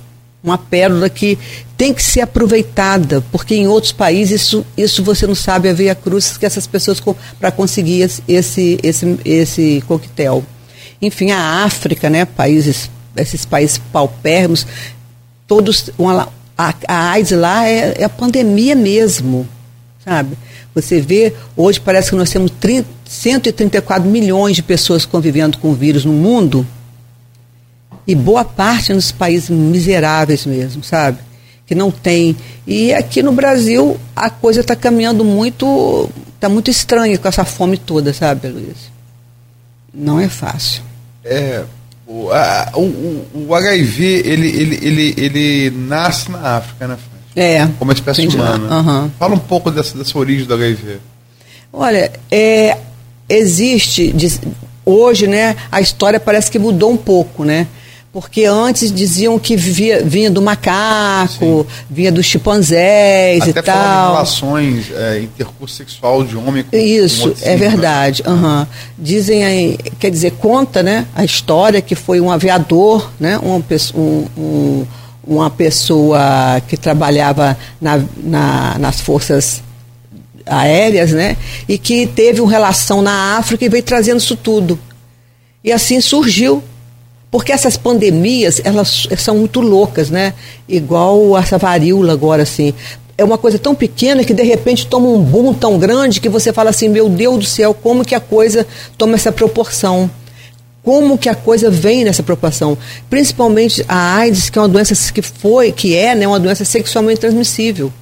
[0.43, 1.38] uma pérola que
[1.76, 5.95] tem que ser aproveitada, porque em outros países isso, isso você não sabe a veia
[5.95, 7.02] cruz que essas pessoas
[7.39, 10.43] para conseguir esse, esse, esse, coquetel.
[11.02, 14.65] Enfim, a África, né, países, esses países paupérrimos,
[15.45, 19.47] todos, uma, a, a AIDS lá é, é a pandemia mesmo,
[20.04, 20.38] sabe?
[20.73, 25.73] Você vê, hoje parece que nós temos 30, 134 milhões de pessoas convivendo com o
[25.73, 26.65] vírus no mundo,
[28.08, 31.17] e boa parte nos países miseráveis mesmo, sabe?
[31.65, 32.36] Que não tem.
[32.65, 36.10] E aqui no Brasil a coisa está caminhando muito.
[36.36, 38.78] Está muito estranha com essa fome toda, sabe, Luiz?
[39.93, 40.82] Não é fácil.
[41.26, 41.63] É,
[42.06, 46.98] o, a- o, o- HIV, ele, ele, ele, ele nasce na África, né?
[47.36, 47.67] É.
[47.78, 48.38] Como espécie Entendi.
[48.38, 48.67] humana.
[48.74, 49.12] Aham.
[49.20, 50.98] Fala um pouco dessa, dessa origem do HIV.
[51.74, 52.78] Olha, é,
[53.28, 54.39] existe, diz-
[54.86, 57.67] hoje, né, a história parece que mudou um pouco, né?
[58.19, 64.08] Porque antes diziam que vivia, vinha do macaco, vinha dos chimpanzés Até e tal.
[64.13, 68.23] relações, é, intercurso sexual de homem com com Isso, outro é verdade.
[68.25, 68.67] aham.
[68.97, 73.62] Dizem aí, quer dizer, conta né, a história que foi um aviador, né, um-
[74.36, 74.86] um-
[75.23, 76.19] uma pessoa
[76.67, 79.62] que trabalhava na- na- nas forças
[80.43, 81.38] aéreas, né,
[81.69, 84.80] e que teve uma relação na África e veio trazendo isso tudo.
[85.63, 86.63] E assim surgiu.
[87.38, 90.34] Porque essas pandemias, elas são muito loucas, né?
[90.67, 92.73] Igual essa varíola agora, assim.
[93.15, 96.52] É uma coisa tão pequena que de repente toma um boom tão grande que você
[96.52, 98.65] fala assim, meu Deus do céu, como que a coisa
[98.97, 100.10] toma essa proporção?
[100.82, 102.76] Como que a coisa vem nessa proporção?
[103.08, 107.19] Principalmente a AIDS, que é uma doença que foi, que é, né, uma doença sexualmente
[107.19, 107.93] transmissível.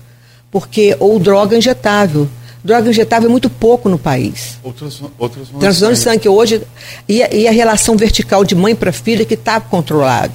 [0.50, 2.30] porque ou droga injetável.
[2.66, 4.58] Droga injetável é muito pouco no país.
[4.64, 6.62] Outras, outras Transfusão de sangue hoje
[7.08, 10.34] e, a- e a relação vertical de mãe para filha que está controlado.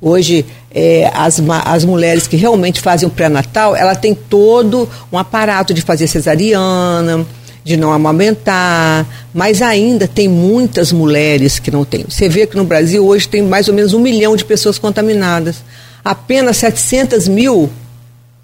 [0.00, 5.74] Hoje, é, as, as mulheres que realmente fazem o pré-natal, ela tem todo um aparato
[5.74, 7.26] de fazer cesariana,
[7.64, 12.04] de não amamentar, mas ainda tem muitas mulheres que não têm.
[12.08, 15.56] Você vê que no Brasil hoje tem mais ou menos um milhão de pessoas contaminadas.
[16.04, 17.68] Apenas 700 mil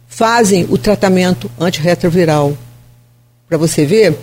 [0.09, 2.57] fazem o tratamento antirretroviral.
[3.51, 4.17] Para você ver,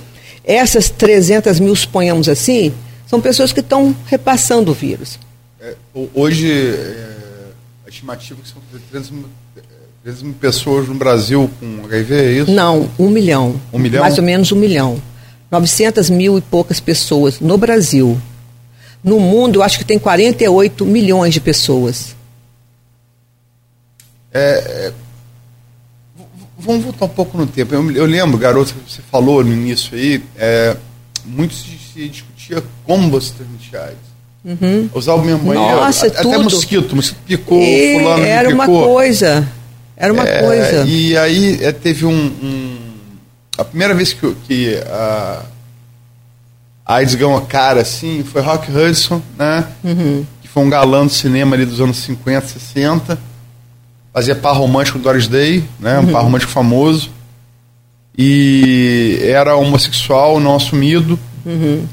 [0.44, 2.74] essas 300 mil, suponhamos assim,
[3.06, 5.20] são pessoas que estão repassando o vírus.
[5.62, 7.06] É, ho- hoje, é,
[7.86, 9.26] a estimativa é que são 300 mil,
[9.58, 9.62] é,
[10.04, 12.52] 300 mil pessoas no Brasil com HIV, é isso?
[12.52, 13.60] Não, um milhão.
[13.74, 14.02] Um milhão?
[14.02, 15.00] Mais ou menos um milhão.
[15.52, 18.18] 900 mil e poucas pessoas no Brasil.
[19.04, 22.16] No mundo, eu acho que tem 48 milhões de pessoas.
[24.34, 24.94] V-
[26.60, 27.74] Vamos voltar um pouco no tempo.
[27.76, 30.76] Eu, eu lembro, garoto, que você falou no início aí, é,
[31.26, 34.08] muito se, se discutia como você transmitia AIDS.
[34.94, 35.78] Usava o mesmo banheiro.
[35.78, 35.84] Uhum.
[35.86, 36.44] Nossa, até tudo.
[36.44, 38.84] mosquito, mosquito picou, E fulano era uma picou.
[38.86, 39.48] coisa.
[39.96, 40.84] Era uma É, coisa.
[40.88, 42.78] E aí é, teve um, um-
[43.58, 45.42] A primeira vez que, que a,
[46.86, 49.68] a AIDS ganhou uma cara assim foi Rock Hudson, né?
[49.84, 50.26] Uhum.
[50.42, 53.20] Que foi um galã do cinema ali dos anos 50, 60.
[54.18, 56.00] Fazia par romântico do Doris Day, né?
[56.00, 56.12] Um Uhum.
[56.12, 57.12] par romântico famoso.
[58.18, 61.20] E era homossexual, não assumido.
[61.46, 61.84] Uhum.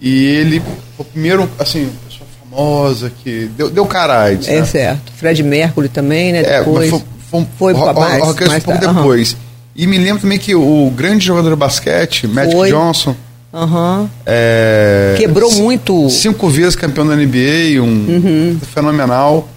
[0.00, 0.62] E ele
[0.96, 4.46] o primeiro, assim, pessoa famosa que deu, deu cara AIDS.
[4.46, 4.64] É né?
[4.64, 5.10] certo.
[5.16, 6.42] Fred Mercury também, né?
[6.44, 6.88] É, Depois.
[6.90, 8.26] foi, foi, Foi Ro- mais, um
[8.60, 9.36] pouco tá- depois.
[9.74, 12.70] E me lembro também que o grande jogador de basquete, Magic Foi.
[12.70, 13.16] Johnson,
[13.52, 14.08] Aham.
[14.24, 15.92] é, Quebrou muito.
[15.92, 16.08] Uhum.
[16.08, 19.48] Cinco vezes campeão da NBA, um fenomenal.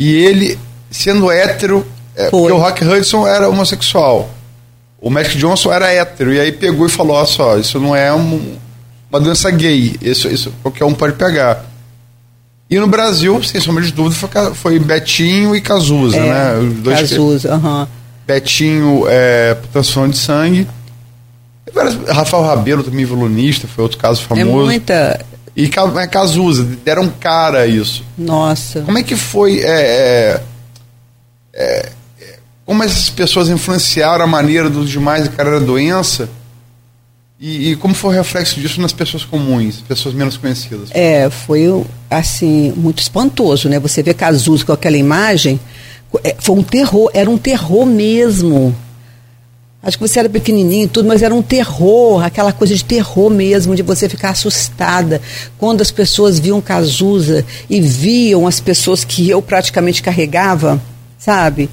[0.00, 0.58] E ele,
[0.90, 4.30] sendo hétero, é, porque o Rock Hudson era homossexual.
[5.00, 6.32] O Magic Johnson era hétero.
[6.32, 8.56] E aí pegou e falou: Olha só, isso não é um-
[9.10, 9.96] uma doença gay.
[10.02, 11.64] Isso, isso qualquer um pode pegar.
[12.70, 16.58] E no Brasil, sem sombra de dúvida, foi, foi Betinho e Cazuza, É, né?
[16.58, 17.88] Os dois Cazuza, aham.
[18.26, 20.66] Betinho é, transfusão de sangue.
[22.08, 24.66] Rafael Rabelo, também violonista, foi outro caso É famoso.
[24.66, 25.20] muita.
[25.54, 28.04] E Ca- é, Cazuza, deram cara a isso.
[28.16, 28.80] Nossa.
[28.82, 29.60] Como é que foi.
[29.60, 30.40] é, é,
[31.58, 31.90] é,
[32.20, 36.28] é, como essas pessoas influenciaram a maneira dos demais encarar a doença?
[37.40, 40.88] E, e como foi o reflexo disso nas pessoas comuns, pessoas menos conhecidas?
[40.92, 41.68] É, foi
[42.08, 43.78] assim, muito espantoso, né?
[43.80, 45.58] Você vê Cazuza com aquela imagem,
[46.22, 48.74] é, foi um terror, era um terror mesmo.
[49.80, 53.30] Acho que você era pequenininho e tudo, mas era um terror, aquela coisa de terror
[53.30, 55.20] mesmo, de você ficar assustada.
[55.56, 60.82] Quando as pessoas viam Cazuza e viam as pessoas que eu praticamente carregava,
[61.18, 61.68] sabe?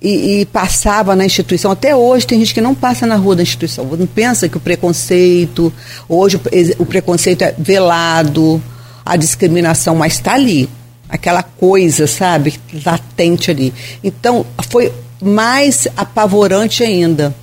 [0.00, 1.70] E, e passava na instituição.
[1.70, 3.84] Até hoje tem gente que não passa na rua da instituição.
[3.84, 5.72] Não pensa que o preconceito,
[6.08, 8.62] hoje o pre- o preconceito é velado,
[9.04, 10.68] a discriminação, mas está ali.
[11.08, 12.54] Aquela coisa, sabe,
[12.84, 13.72] latente ali.
[14.02, 17.34] Então, foi mais apavorante ainda.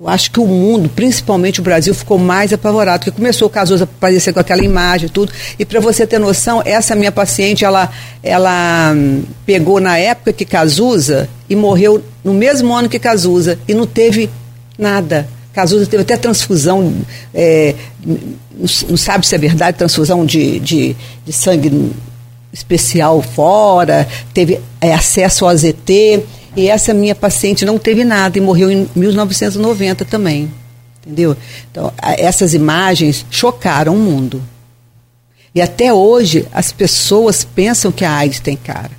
[0.00, 3.84] Eu acho que o mundo, principalmente o Brasil, ficou mais apavorado, porque começou o Cazuza
[3.84, 5.32] a aparecer com aquela imagem e tudo.
[5.56, 7.88] E para você ter noção, essa minha paciente, ela,
[8.20, 13.72] ela hum, pegou na época que Cazuza e morreu no mesmo ano que Cazuza e
[13.72, 14.28] não teve
[14.76, 15.28] nada.
[15.52, 16.92] Cazuza teve até transfusão,
[17.32, 17.76] é,
[18.88, 21.92] não sabe se é verdade, transfusão de, de, de sangue
[22.52, 26.20] especial fora, teve é, acesso ao AZT.
[26.56, 30.50] E essa minha paciente não teve nada e morreu em 1990 também.
[31.04, 31.36] Entendeu?
[31.70, 34.42] Então, essas imagens chocaram o mundo.
[35.54, 38.90] E até hoje as pessoas pensam que a AIDS tem cara.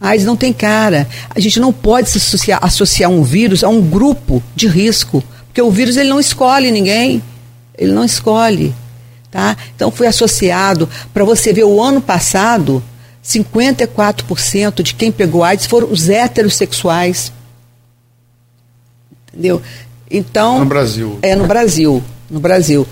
[0.00, 1.08] A AIDS não tem cara.
[1.34, 5.60] A gente não pode se associar, associar um vírus a um grupo de risco, porque
[5.60, 7.22] o vírus ele não escolhe ninguém.
[7.76, 8.74] Ele não escolhe,
[9.30, 9.56] tá?
[9.74, 12.82] Então foi associado para você ver o ano passado
[13.28, 17.30] 54% de quem pegou AIDS foram os heterossexuais.
[19.28, 19.60] Entendeu?
[20.10, 20.60] Então.
[20.60, 21.18] No Brasil.
[21.20, 22.02] É, no Brasil.
[22.30, 22.88] No Brasil.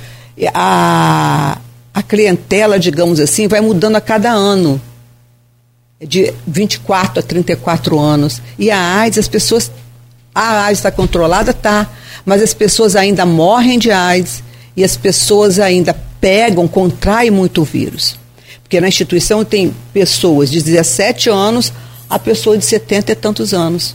[0.53, 1.59] A,
[1.94, 4.79] a clientela, digamos assim, vai mudando a cada ano.
[5.99, 8.42] De 24 a 34 anos.
[8.59, 9.70] E a AIDS, as pessoas.
[10.35, 11.55] A AIDS está controlada?
[11.55, 11.88] Tá.
[12.27, 14.42] Mas as pessoas ainda morrem de AIDS
[14.77, 18.18] e as pessoas ainda pegam, contraem muito o vírus.
[18.66, 21.72] Porque na instituição tem pessoas de 17 anos
[22.11, 23.94] a pessoa de 70 e tantos anos.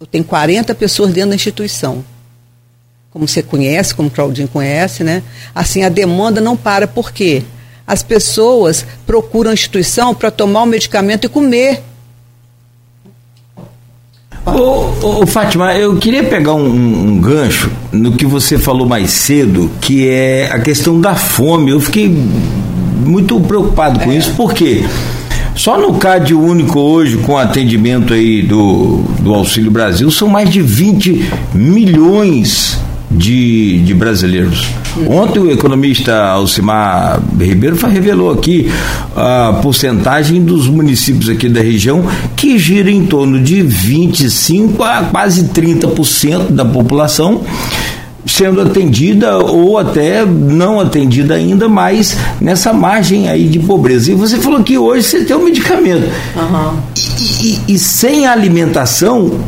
[0.00, 2.04] Eu tenho 40 pessoas dentro da instituição.
[3.12, 5.22] Como você conhece, como o Claudinho conhece, né?
[5.54, 6.88] Assim, a demanda não para.
[6.88, 7.44] Por quê?
[7.86, 11.80] As pessoas procuram a instituição para tomar o medicamento e comer.
[14.44, 19.70] Ô, ô, Fátima, eu queria pegar um, um, gancho no que você falou mais cedo,
[19.80, 21.70] que é a questão da fome.
[21.70, 22.08] Eu fiquei
[22.98, 24.16] muito preocupado com é.
[24.16, 24.84] isso, porque
[25.54, 30.62] só no CAD único hoje, com atendimento aí do, do Auxílio Brasil, são mais de
[30.62, 32.78] 20 milhões
[33.10, 34.68] de, de brasileiros.
[35.08, 38.70] Ontem o economista Alcimar Ribeiro revelou aqui
[39.16, 42.04] a porcentagem dos municípios aqui da região
[42.36, 47.42] que gira em torno de 25 a quase 30% da população
[48.28, 54.12] sendo atendida ou até não atendida ainda, mas nessa margem aí de pobreza.
[54.12, 56.08] E você falou que hoje você tem um medicamento.
[56.36, 56.78] Uhum.
[57.40, 59.40] E, e, e, sem alimentação,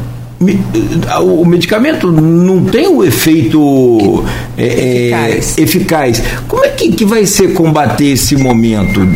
[1.22, 4.24] o medicamento não tem o efeito
[4.56, 5.58] é, eficaz.
[5.58, 6.22] É, eficaz.
[6.48, 9.06] Como é que, que vai ser combater esse momento?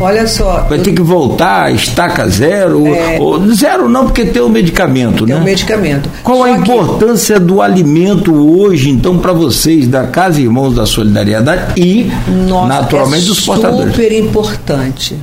[0.00, 0.66] Olha só.
[0.68, 0.82] Vai eu...
[0.82, 2.86] ter que voltar, estaca zero.
[2.86, 3.18] É...
[3.20, 5.34] Ou, zero não, porque tem o medicamento, tem né?
[5.34, 6.10] Tem o medicamento.
[6.22, 7.44] Qual só a importância que...
[7.44, 12.10] do alimento hoje, então, para vocês, da Casa Irmãos da Solidariedade e,
[12.46, 13.92] Nossa, naturalmente, é dos portadores?
[13.94, 15.16] Super importante.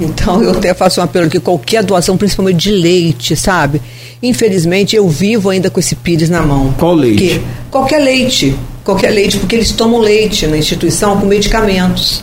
[0.00, 3.80] Então, eu até faço um apelo que qualquer doação, principalmente de leite, sabe?
[4.22, 6.74] Infelizmente, eu vivo ainda com esse pires na mão.
[6.78, 7.22] Qual leite?
[7.22, 8.56] Porque, qualquer leite.
[8.84, 12.22] Qualquer leite, porque eles tomam leite na instituição com medicamentos.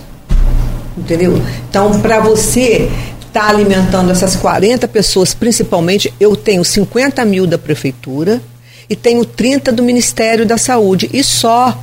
[0.97, 1.41] Entendeu?
[1.69, 7.57] Então, para você estar tá alimentando essas 40 pessoas, principalmente, eu tenho 50 mil da
[7.57, 8.41] prefeitura
[8.89, 11.09] e tenho 30 do Ministério da Saúde.
[11.11, 11.77] E só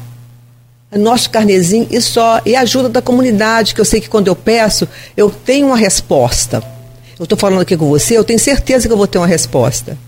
[0.96, 2.40] nosso carnezinho e só.
[2.44, 6.62] E ajuda da comunidade, que eu sei que quando eu peço, eu tenho uma resposta
[7.20, 9.98] eu estou falando aqui com você, eu tenho certeza que eu vou ter uma resposta.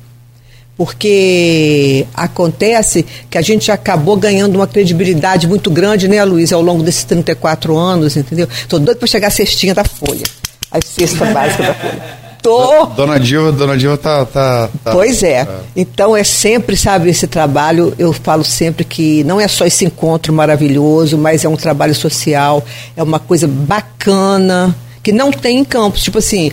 [0.77, 6.83] Porque acontece que a gente acabou ganhando uma credibilidade muito grande, né, Luiz, ao longo
[6.83, 8.49] desses 34 anos, entendeu?
[8.51, 10.25] Estou doido para chegar a cestinha da Folha.
[10.71, 12.23] A cesta básica da Folha.
[12.43, 12.87] Tô.
[12.87, 15.43] Dona Dilma, Dona Dilma tá, tá, tá, Pois é.
[15.43, 15.49] é.
[15.77, 20.33] Então é sempre, sabe, esse trabalho, eu falo sempre que não é só esse encontro
[20.33, 22.65] maravilhoso, mas é um trabalho social,
[22.97, 26.03] é uma coisa bacana, que não tem em campos.
[26.03, 26.51] Tipo assim,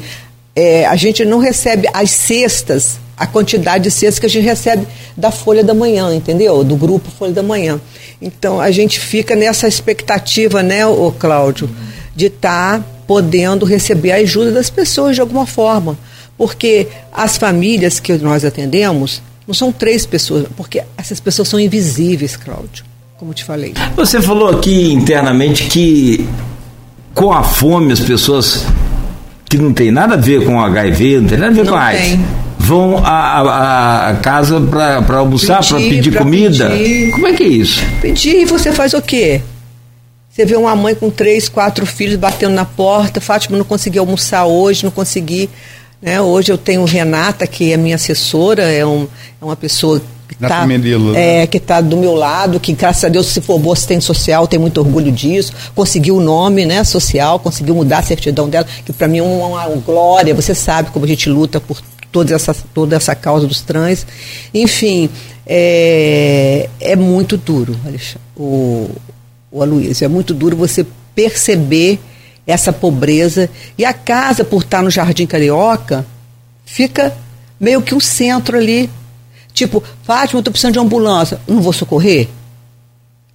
[0.56, 4.88] é, a gente não recebe as cestas, a quantidade de cestas que a gente recebe
[5.16, 6.64] da Folha da Manhã, entendeu?
[6.64, 7.80] Do grupo Folha da Manhã.
[8.22, 11.70] Então a gente fica nessa expectativa, né, o Cláudio,
[12.16, 15.98] de estar tá podendo receber a ajuda das pessoas de alguma forma.
[16.38, 22.38] Porque as famílias que nós atendemos não são três pessoas, porque essas pessoas são invisíveis,
[22.38, 22.86] Cláudio,
[23.18, 23.74] como te falei.
[23.98, 26.26] Você falou aqui internamente que
[27.14, 28.66] com a fome as pessoas
[29.44, 31.78] que não tem nada a ver com HIV, não tem nada a ver não com
[31.78, 32.12] AIDS.
[32.12, 32.49] Tem.
[32.70, 36.70] Vão à, casa para almoçar, para pedir pra comida.
[36.70, 37.12] Pedir.
[37.12, 37.82] Como é que é isso?
[38.00, 39.42] Pedir e você faz o quê?
[40.30, 43.20] Você vê uma mãe com três, quatro filhos batendo na porta.
[43.20, 45.50] Fátima, não consegui almoçar hoje, não consegui.
[46.00, 46.22] Né?
[46.22, 49.08] Hoje eu tenho Renata, que é minha assessora, é, um,
[49.42, 50.00] é uma pessoa
[50.40, 51.42] Tá, Medilo, né?
[51.42, 54.60] é, que está do meu lado, que graças a Deus se formou assistente social, tem
[54.60, 59.08] muito orgulho disso, conseguiu o nome né, social, conseguiu mudar a certidão dela, que para
[59.08, 62.96] mim é uma, uma, glória, você sabe como a gente luta por toda essa, toda
[62.96, 64.06] essa causa dos trans.
[64.54, 65.10] Enfim,
[65.46, 68.90] é, é muito duro, Alexandre, o,
[69.52, 72.00] o Aloysio, é muito duro você perceber
[72.46, 73.50] essa pobreza.
[73.78, 76.06] E a casa, por estar no Jardim Carioca,
[76.66, 77.16] fica
[77.60, 78.90] meio que um centro ali
[79.60, 81.40] Tipo, Fátima, eu tô precisando de ambulância.
[81.46, 82.30] Não vou socorrer?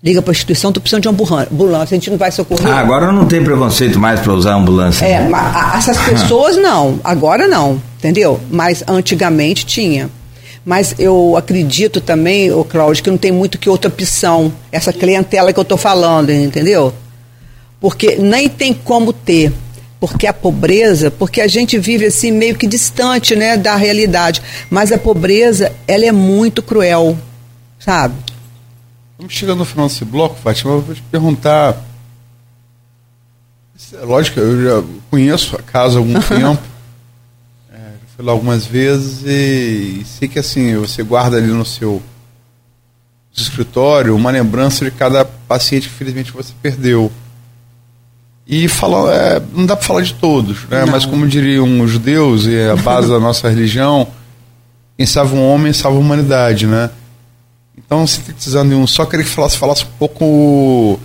[0.05, 2.67] Liga para a instituição, estou precisando de ambulância, a gente não vai socorrer.
[2.67, 5.07] Ah, agora não tem preconceito mais para usar ambulância.
[5.07, 8.39] É, mas essas pessoas não, agora não, entendeu?
[8.51, 10.11] Mas antigamente tinha.
[10.63, 15.55] Mas eu acredito também, o Cláudio, que não tem muito que outra opção, essa clientela
[15.55, 16.93] que eu estou falando, entendeu?
[17.81, 19.53] Porque nem tem como ter
[19.99, 24.93] porque a pobreza, porque a gente vive assim meio que distante, né, da realidade, mas
[24.93, 27.17] a pobreza, ela é muito cruel,
[27.79, 28.15] sabe?
[29.25, 31.83] Vamos chegando no final desse bloco, Fátima, eu vou te perguntar,
[33.95, 36.63] é lógico, eu já conheço a casa há algum tempo,
[37.73, 37.79] é,
[38.15, 42.03] fui lá algumas vezes e, e sei que assim, você guarda ali no seu
[43.33, 47.11] escritório uma lembrança de cada paciente que infelizmente você perdeu.
[48.47, 50.85] E falar, é, não dá para falar de todos, né?
[50.85, 54.07] mas como diriam os judeus, e é a base da nossa religião,
[54.99, 56.91] quem salva um homem salva a humanidade, né?
[57.95, 60.99] Então, sintetizando em um, só queria que falasse, falasse um pouco.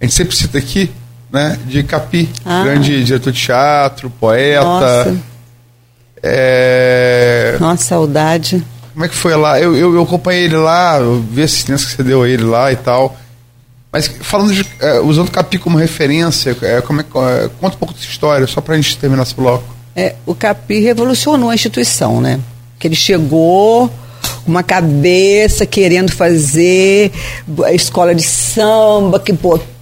[0.00, 0.90] A gente sempre cita aqui,
[1.30, 1.56] né?
[1.64, 2.64] De Capi, ah.
[2.64, 4.64] grande diretor de teatro, poeta.
[4.64, 5.16] Nossa.
[6.20, 7.56] É...
[7.60, 8.64] Nossa, saudade.
[8.92, 9.60] Como é que foi lá?
[9.60, 12.42] Eu, eu, eu acompanhei ele lá, eu vi a assistência que você deu a ele
[12.42, 13.16] lá e tal.
[13.92, 17.94] Mas falando de, é, usando Capi como referência, é, como é, é, conta um pouco
[17.94, 19.64] dessa história, só para a gente terminar esse bloco.
[19.94, 22.40] É, o Capi revolucionou a instituição, né?
[22.76, 23.88] Que ele chegou
[24.48, 27.12] uma cabeça querendo fazer
[27.72, 29.32] escola de samba, que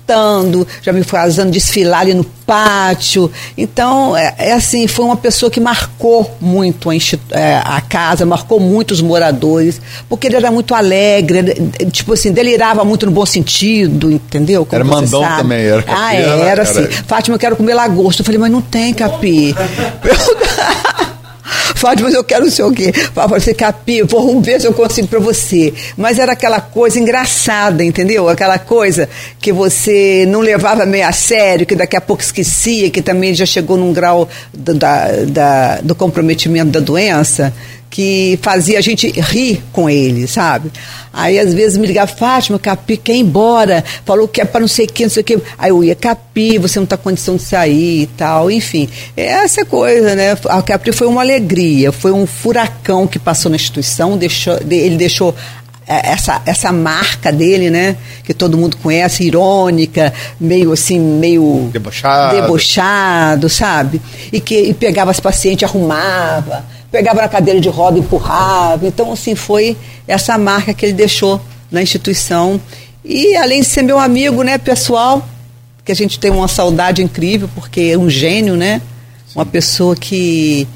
[0.06, 3.30] botando, já me fazendo desfilar ali no pátio.
[3.58, 6.94] Então, é, é assim, foi uma pessoa que marcou muito a,
[7.32, 11.54] é, a, casa, marcou muito os moradores, porque ele era muito alegre,
[11.90, 14.64] tipo assim, delirava muito no bom sentido, entendeu?
[14.64, 15.42] Como era mandão sabe.
[15.42, 16.84] também, era Ah, era, era assim.
[17.06, 18.22] Fátima, eu quero comer lagosta.
[18.22, 19.54] Eu falei, mas não tem capi.
[21.46, 22.92] Fátima, eu quero o quê.
[22.92, 25.72] Fátima, você capi, vou ver se eu consigo para você.
[25.96, 28.28] Mas era aquela coisa engraçada, entendeu?
[28.28, 29.08] Aquela coisa
[29.40, 33.46] que você não levava meio a sério, que daqui a pouco esquecia, que também já
[33.46, 37.52] chegou num grau da, da, do comprometimento da doença
[37.90, 40.70] que fazia a gente rir com ele, sabe?
[41.12, 44.68] Aí às vezes me ligava, Fátima, Capi quer ir embora, falou que é para não
[44.68, 45.38] sei o que, não sei o que.
[45.56, 48.88] Aí eu ia, Capi, você não está com condição de sair e tal, enfim.
[49.16, 50.36] Essa coisa, né?
[50.48, 55.34] A Capi foi uma alegria, foi um furacão que passou na instituição, deixou, ele deixou
[55.88, 57.96] é, essa, essa marca dele, né?
[58.24, 64.02] Que todo mundo conhece, irônica, meio assim, meio debochado, debochado sabe?
[64.32, 68.86] E que e pegava as pacientes, arrumava pegava na cadeira de roda empurrava.
[68.86, 69.76] Então, assim, foi
[70.06, 72.60] essa marca que ele deixou na instituição.
[73.04, 75.26] E além de ser meu amigo, né, pessoal,
[75.84, 78.82] que a gente tem uma saudade incrível, porque é um gênio, né?
[79.34, 80.66] Uma pessoa que,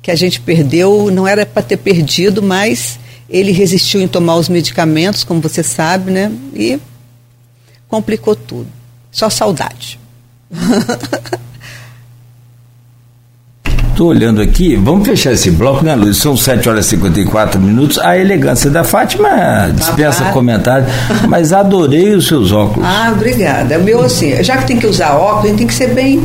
[0.00, 4.48] que a gente perdeu, não era para ter perdido, mas ele resistiu em tomar os
[4.48, 6.32] medicamentos, como você sabe, né?
[6.54, 6.78] E
[7.88, 8.68] complicou tudo.
[9.10, 9.98] Só saudade.
[13.98, 16.18] Estou olhando aqui, vamos fechar esse bloco, né, Luiz?
[16.18, 17.98] São 7 horas e 54 minutos.
[17.98, 19.28] A elegância da Fátima
[19.74, 20.32] dispensa Papá.
[20.34, 20.86] comentário,
[21.26, 22.88] mas adorei os seus óculos.
[22.88, 23.74] Ah, obrigada.
[23.74, 26.22] É meu assim, já que tem que usar óculos, tem que ser bem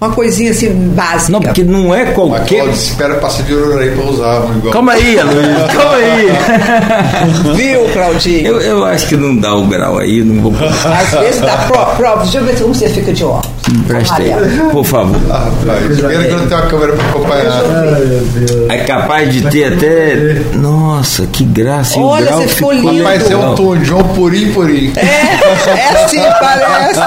[0.00, 1.32] uma coisinha assim básica.
[1.32, 2.64] Não, porque não é qualquer.
[2.64, 4.36] Mas, espera passar de ouro aí para usar.
[4.56, 4.72] Igual.
[4.72, 7.54] Calma aí, Luiz, calma aí.
[7.54, 8.46] Viu, Claudinho?
[8.46, 10.54] Eu, eu acho que não dá o grau aí, não vou.
[10.56, 11.68] Às vezes dá.
[11.98, 13.53] Prova, deixa eu ver como você fica de óculos.
[13.86, 14.32] Prestei,
[14.70, 15.18] por favor.
[15.30, 17.62] Ah, Primeiro que não tem uma câmera para acompanhar.
[18.68, 20.42] É capaz de ter até.
[20.54, 21.98] Nossa, que graça.
[21.98, 23.02] Olha, você ficou lindo.
[23.02, 24.92] Mas é um tom João Purim Purim.
[24.96, 27.00] É, é assim, parece.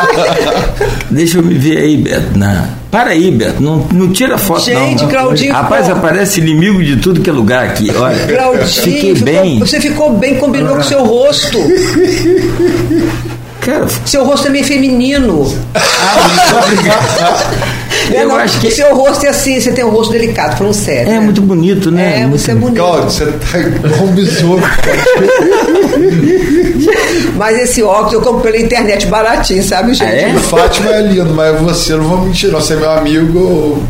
[1.12, 2.38] Deixa eu me ver aí, Beto.
[2.38, 2.68] Não.
[2.90, 5.10] Para aí, Beto, não, não tira foto Gente, não.
[5.10, 5.54] Claudinho.
[5.54, 5.92] Rapaz, pô.
[5.92, 7.92] aparece inimigo de tudo que é lugar aqui.
[7.96, 9.60] Olha, Claudinho, fiquei ficou, bem.
[9.60, 11.60] Você ficou bem, combinou com o seu rosto.
[13.68, 15.46] Cara, seu rosto é meio feminino.
[15.76, 17.68] Ah, muito obrigado.
[18.14, 18.72] É, eu não, acho que.
[18.72, 21.10] Seu rosto é assim, você tem um rosto delicado, falando sério.
[21.10, 21.20] É né?
[21.20, 22.22] muito bonito, né?
[22.22, 22.78] É, muito você é bonito.
[22.78, 24.64] Cláudio, você tá igual um besouro.
[27.36, 30.08] mas esse óculos eu comprei pela internet baratinho, sabe, gente?
[30.08, 30.34] Ah, é?
[30.34, 32.62] O Fátima é lindo, mas você não vou mentir, não.
[32.62, 33.84] Você é meu amigo.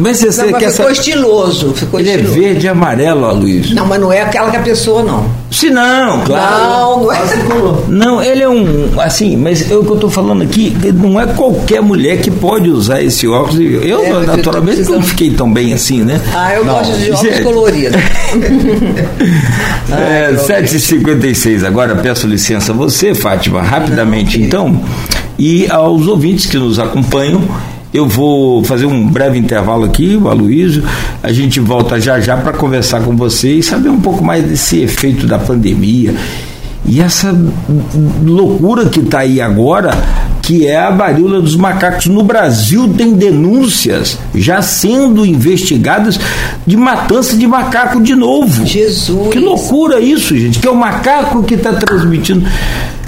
[0.00, 1.74] Mas você, não, mas quer ficou estiloso.
[1.74, 2.38] Ficou ele estiloso.
[2.38, 3.70] é verde e amarelo, ó, Luiz.
[3.70, 5.30] Não, mas não é aquela que a pessoa, não.
[5.50, 6.64] Se não, claro.
[6.64, 7.22] Não, não é.
[7.88, 9.00] Não, ele é um.
[9.00, 12.68] Assim, mas é o que eu estou falando aqui, não é qualquer mulher que pode
[12.68, 13.60] usar esse óculos.
[13.60, 16.20] Eu, é, naturalmente, eu não fiquei tão bem assim, né?
[16.34, 16.74] Ah, eu não.
[16.74, 18.00] gosto de óculos coloridos.
[19.92, 21.64] é, 7h56.
[21.64, 24.84] Agora peço licença a você, Fátima, rapidamente não, então,
[25.38, 27.42] e aos ouvintes que nos acompanham.
[27.92, 30.82] Eu vou fazer um breve intervalo aqui, o Aloysio.
[31.22, 34.80] A gente volta já já para conversar com você e saber um pouco mais desse
[34.80, 36.14] efeito da pandemia.
[36.86, 37.36] E essa
[38.24, 39.92] loucura que está aí agora,
[40.40, 42.06] que é a varíola dos macacos.
[42.06, 46.18] No Brasil tem denúncias já sendo investigadas
[46.66, 48.66] de matança de macaco de novo.
[48.66, 49.28] Jesus!
[49.30, 50.58] Que loucura isso, gente!
[50.58, 52.48] Que é o macaco que está transmitindo.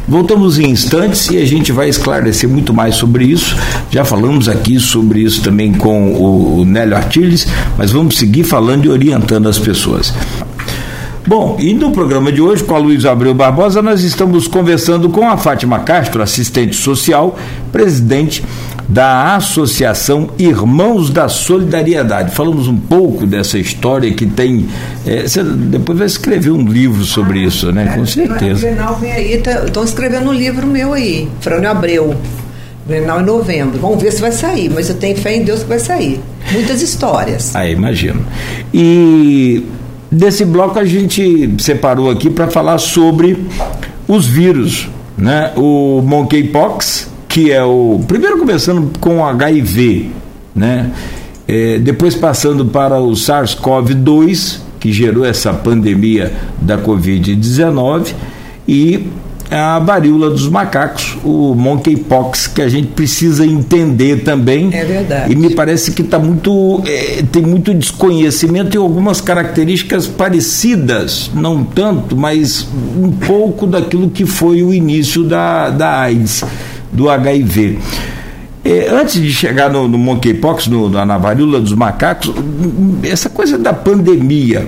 [0.07, 3.57] Voltamos em instantes e a gente vai esclarecer muito mais sobre isso.
[3.90, 7.46] Já falamos aqui sobre isso também com o Nélio Artiles,
[7.78, 10.12] mas vamos seguir falando e orientando as pessoas.
[11.27, 15.27] Bom, e no programa de hoje, com a Luiz Abreu Barbosa, nós estamos conversando com
[15.27, 17.39] a Fátima Castro, assistente social,
[17.72, 18.45] presidente
[18.87, 22.35] da Associação Irmãos da Solidariedade.
[22.35, 24.68] Falamos um pouco dessa história que tem.
[25.07, 27.95] É, você depois vai escrever um livro sobre isso, né?
[27.97, 28.59] Com certeza.
[28.59, 32.14] O Grenal vem aí, estão tá, escrevendo um livro meu aí, Frânio Abreu.
[32.87, 33.79] Grenal em novembro.
[33.79, 36.20] Vamos ver se vai sair, mas eu tenho fé em Deus que vai sair.
[36.53, 37.57] Muitas histórias.
[37.57, 38.22] Ah, imagino.
[38.75, 39.64] E
[40.14, 43.44] desse bloco a gente separou aqui para falar sobre
[44.06, 45.52] os vírus, né?
[45.56, 50.10] O monkeypox, que é o primeiro começando com HIV,
[50.54, 50.90] né?
[51.46, 58.14] É, depois passando para o SARS-CoV-2, que gerou essa pandemia da Covid-19,
[58.66, 59.08] e
[59.55, 64.70] a varíola dos macacos, o monkeypox, que a gente precisa entender também.
[64.72, 65.32] É verdade.
[65.32, 71.62] E me parece que tá muito, é, tem muito desconhecimento e algumas características parecidas, não
[71.62, 76.44] tanto, mas um pouco daquilo que foi o início da, da AIDS,
[76.92, 77.78] do HIV.
[78.64, 82.32] É, antes de chegar no, no monkeypox, no, na varíola dos macacos,
[83.05, 84.66] essa coisa da pandemia,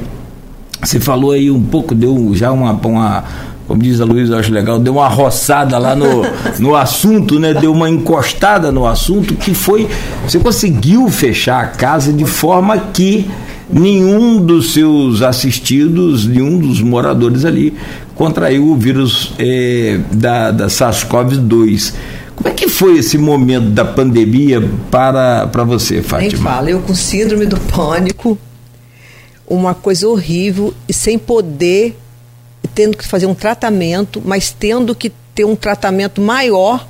[0.80, 3.24] você falou aí um pouco, deu já uma, uma
[3.66, 6.22] como diz a Luísa, eu acho legal, deu uma roçada lá no,
[6.58, 7.52] no assunto, né?
[7.52, 9.88] Deu uma encostada no assunto que foi.
[10.24, 13.28] Você conseguiu fechar a casa de forma que
[13.68, 17.74] nenhum dos seus assistidos, nenhum dos moradores ali
[18.14, 21.92] contraiu o vírus é, da, da SARS-CoV-2.
[22.36, 26.32] Como é que foi esse momento da pandemia para, para você, Fátima?
[26.32, 28.38] Nem fala, eu com síndrome do pânico,
[29.46, 31.96] uma coisa horrível e sem poder,
[32.74, 36.86] tendo que fazer um tratamento, mas tendo que ter um tratamento maior,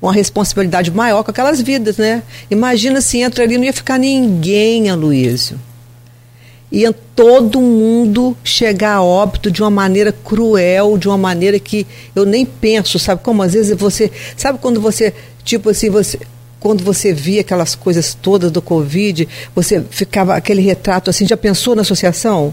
[0.00, 2.22] uma responsabilidade maior com aquelas vidas, né?
[2.50, 5.58] Imagina se entra ali, não ia ficar ninguém, Aloysio.
[6.70, 12.26] Ia todo mundo chegar a óbito de uma maneira cruel, de uma maneira que eu
[12.26, 13.22] nem penso, sabe?
[13.22, 14.12] Como às vezes você.
[14.36, 16.18] Sabe quando você, tipo assim, você
[16.60, 21.74] quando você via aquelas coisas todas do Covid, você ficava aquele retrato assim, já pensou
[21.76, 22.52] na associação?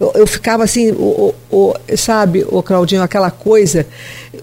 [0.00, 3.86] Eu, eu ficava assim, o, o, sabe, o Claudinho, aquela coisa,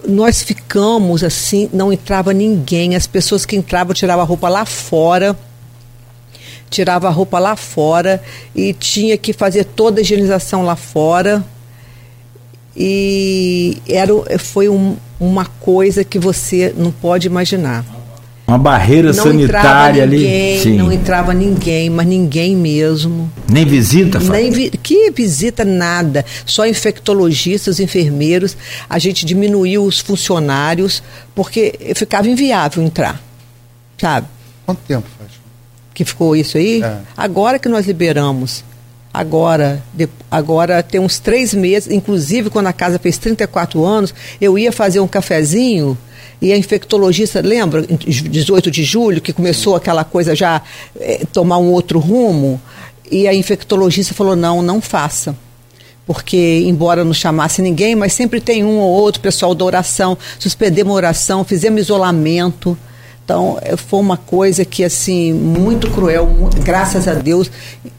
[0.06, 5.36] nós ficamos assim, não entrava ninguém, as pessoas que entravam tiravam a roupa lá fora,
[6.68, 8.22] tirava a roupa lá fora
[8.54, 11.44] e tinha que fazer toda a higienização lá fora.
[12.76, 17.84] E era, foi um, uma coisa que você não pode imaginar.
[18.46, 20.62] Uma barreira não sanitária ninguém, ali.
[20.62, 20.76] Sim.
[20.76, 23.30] Não entrava ninguém, mas ninguém mesmo.
[23.48, 24.40] Nem visita, Fábio?
[24.40, 26.24] Nem vi, Que visita nada.
[26.44, 28.56] Só infectologistas, enfermeiros.
[28.88, 31.02] A gente diminuiu os funcionários
[31.34, 33.20] porque ficava inviável entrar.
[33.98, 34.28] Sabe?
[34.64, 35.44] Quanto tempo, Fátima?
[35.92, 36.82] Que ficou isso aí?
[36.84, 36.98] É.
[37.16, 38.62] Agora que nós liberamos.
[39.12, 44.58] Agora, de, agora tem uns três meses, inclusive quando a casa fez 34 anos, eu
[44.58, 45.96] ia fazer um cafezinho
[46.40, 50.60] e a infectologista, lembra, 18 de julho, que começou aquela coisa já
[51.00, 52.60] eh, tomar um outro rumo,
[53.10, 55.36] e a infectologista falou: não, não faça.
[56.06, 60.94] Porque, embora não chamasse ninguém, mas sempre tem um ou outro pessoal da oração, suspendemos
[60.94, 62.78] oração, fizemos isolamento.
[63.24, 66.28] Então, eh, foi uma coisa que, assim, muito cruel,
[66.62, 67.50] graças a Deus,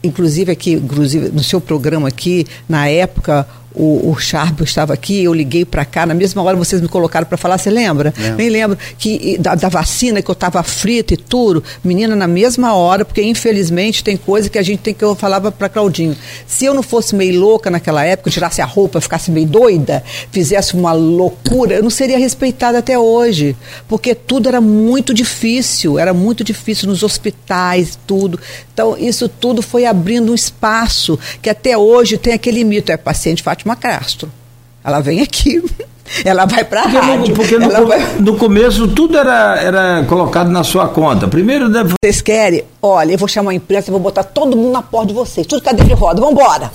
[0.02, 3.46] inclusive aqui, inclusive no seu programa aqui, na época,
[3.78, 4.18] o, o
[4.64, 7.70] estava aqui, eu liguei para cá, na mesma hora vocês me colocaram para falar, você
[7.70, 8.12] lembra?
[8.18, 8.36] Lembro.
[8.36, 8.78] Nem lembro.
[8.98, 13.22] Que, da, da vacina, que eu estava frita e tudo, menina, na mesma hora, porque
[13.22, 16.16] infelizmente tem coisa que a gente tem que, eu falava para Claudinho,
[16.46, 20.02] se eu não fosse meio louca naquela época, tirasse a roupa, ficasse meio doida,
[20.32, 23.56] fizesse uma loucura, eu não seria respeitada até hoje,
[23.86, 28.40] porque tudo era muito difícil, era muito difícil nos hospitais, tudo.
[28.72, 33.42] Então, isso tudo foi abrindo um espaço que até hoje tem aquele mito, é paciente
[33.42, 34.30] Fátima Castro.
[34.84, 35.62] Ela vem aqui,
[36.24, 38.16] ela vai para a Porque, no, rádio, porque no, vai...
[38.18, 41.28] no começo tudo era, era colocado na sua conta.
[41.28, 42.64] Primeiro deve Vocês querem?
[42.80, 45.46] Olha, eu vou chamar a imprensa, eu vou botar todo mundo na porta de vocês,
[45.46, 46.70] tudo cadeira de roda, vamos embora.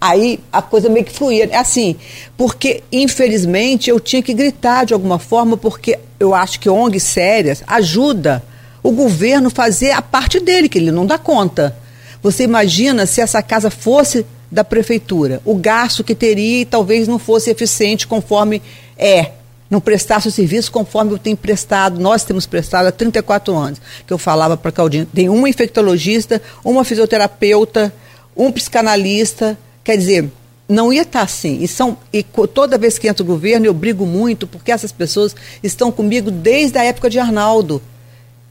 [0.00, 1.46] Aí a coisa meio que fluía.
[1.50, 1.96] É assim,
[2.36, 7.62] porque infelizmente eu tinha que gritar de alguma forma, porque eu acho que ONGs sérias
[7.66, 8.42] ajuda
[8.82, 11.76] o governo a fazer a parte dele, que ele não dá conta.
[12.22, 17.18] Você imagina se essa casa fosse da prefeitura, o gasto que teria e talvez não
[17.18, 18.60] fosse eficiente conforme
[18.98, 19.32] é
[19.70, 24.12] não prestasse o serviço conforme eu tenho prestado, nós temos prestado há 34 anos, que
[24.12, 27.94] eu falava para Claudinho, tem uma infectologista, uma fisioterapeuta,
[28.36, 30.28] um psicanalista, quer dizer,
[30.68, 31.58] não ia estar assim.
[31.62, 35.36] E, são, e toda vez que entra o governo, eu brigo muito, porque essas pessoas
[35.62, 37.80] estão comigo desde a época de Arnaldo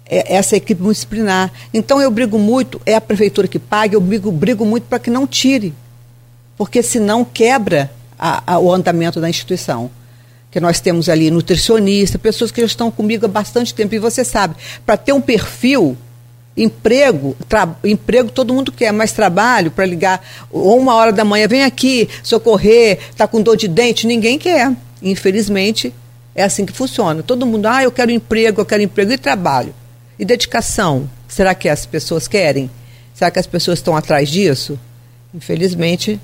[0.10, 1.52] é- essa equipe multidisciplinar.
[1.74, 5.10] Então eu brigo muito, é a prefeitura que paga, eu brigo, brigo muito para que
[5.10, 5.74] não tire,
[6.60, 7.89] porque senão quebra
[8.20, 9.89] a- a- o andamento da instituição.
[10.51, 13.95] Que nós temos ali nutricionista, pessoas que já estão comigo há bastante tempo.
[13.95, 14.55] E você sabe,
[14.86, 15.95] para ter um perfil,
[16.57, 17.38] emprego,
[17.82, 22.10] emprego todo mundo quer, mas trabalho para ligar ou uma hora da manhã, vem aqui
[22.22, 24.74] socorrer, está com dor de dente, ninguém quer.
[25.01, 25.93] Infelizmente,
[26.36, 27.24] é assim que funciona.
[27.24, 29.74] Todo mundo, ah, eu quero emprego, eu quero emprego e trabalho.
[30.18, 31.10] E dedicação?
[31.26, 32.70] Será que as pessoas querem?
[33.14, 34.78] Será que as pessoas estão atrás disso?
[35.34, 36.20] Infelizmente,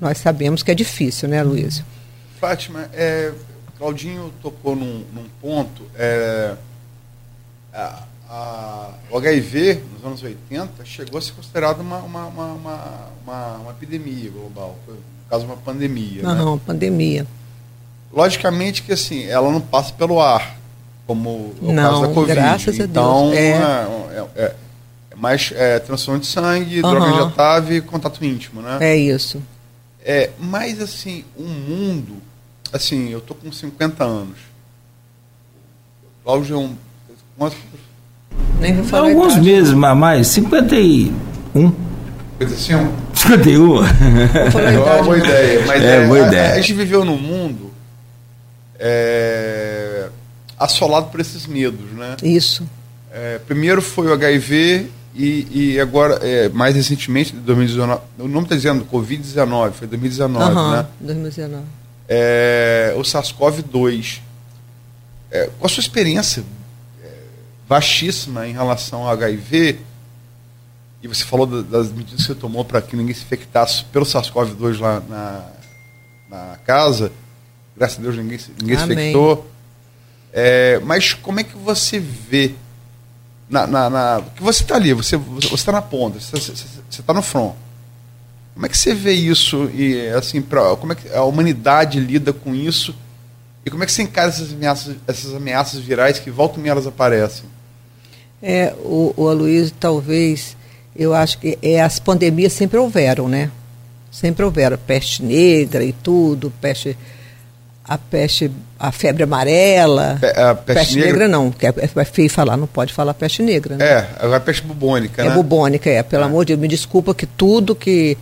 [0.00, 1.84] nós sabemos que é difícil, né, Luísa?
[2.40, 3.32] Fátima, é,
[3.78, 5.82] Claudinho tocou num, num ponto.
[5.98, 6.54] é,
[7.72, 13.54] a- a- o HIV, nos anos 80, chegou a ser considerado uma, uma, uma, uma,
[13.56, 16.22] uma- epidemia global, foi, no caso, uma pandemia.
[16.22, 16.34] né?
[16.34, 17.26] Não, pandemia.
[18.12, 20.56] Logicamente que assim, ela não passa pelo ar,
[21.06, 21.28] como
[21.60, 22.34] o Não, caso da Covid.
[22.34, 22.88] graças a Deus.
[22.90, 23.50] então, É.
[23.50, 24.54] é, é,
[25.10, 26.90] é mais é, transfusão de sangue, Aham.
[26.94, 28.78] droga injetável e contato íntimo, né?
[28.80, 29.42] É isso.
[30.08, 32.18] É, mas assim, o mundo,
[32.72, 34.38] assim, eu tô com 50 anos.
[36.04, 36.76] O Cláudio é um.
[37.36, 37.58] Quantos?
[38.60, 39.46] Nem vou falar a Alguns idade.
[39.50, 41.74] meses mais, mais 51.
[42.38, 42.92] 55?
[43.14, 43.66] 51.
[43.66, 43.84] Vou
[44.52, 45.24] falar a É uma boa não.
[45.24, 45.66] ideia.
[45.66, 46.52] Mas É, é, boa a- ideia.
[46.52, 47.72] A, gente viveu num mundo
[48.78, 50.08] é,
[50.58, 52.16] assolado por esses medos, né?
[52.22, 52.68] Isso.
[53.12, 58.54] É, primeiro foi o HIV e, e agora, é, mais recentemente, 2019, o nome está
[58.56, 60.86] dizendo Covid-19, foi 2019, Aham, né?
[61.00, 61.64] 2019.
[62.08, 64.20] É, o SARS-CoV-2.
[65.30, 66.44] É, qual a sua experiência
[67.02, 67.08] é,
[67.68, 69.78] vastíssima em relação ao HIV?
[71.02, 74.04] E você falou da- das medidas que você tomou para que ninguém se infectasse pelo
[74.04, 75.44] SARS-CoV-2 lá na,
[76.28, 77.10] na casa.
[77.76, 79.50] Graças a Deus ninguém, se- ninguém se infectou.
[80.32, 82.54] É, mas como é que você vê
[83.48, 85.18] na, na, na- que você está ali, você
[85.52, 86.52] está na ponta, você
[86.90, 87.54] está no front.
[88.54, 92.32] Como é que você vê isso e assim, pra, como é que a humanidade lida
[92.32, 92.94] com isso
[93.64, 96.86] e como é que você encara essas ameaças, essas ameaças virais que voltam e elas
[96.86, 97.44] aparecem?
[98.42, 100.56] É, o, o Aloysio, talvez,
[100.94, 103.50] eu acho que é, as pandemias sempre houveram, né?
[104.10, 104.78] Sempre houveram.
[104.78, 106.96] Peste negra e tudo, peste,
[107.84, 110.18] a peste, a febre amarela.
[110.20, 113.76] Pe- a peste negra- não, que é, é feio falar, não pode falar peste negra,
[113.76, 113.84] né?
[113.84, 115.34] É, agora a peste bubônica, É né?
[115.34, 116.02] bubônica, é.
[116.02, 118.16] Pelo amor de Deus, me desculpa que tudo que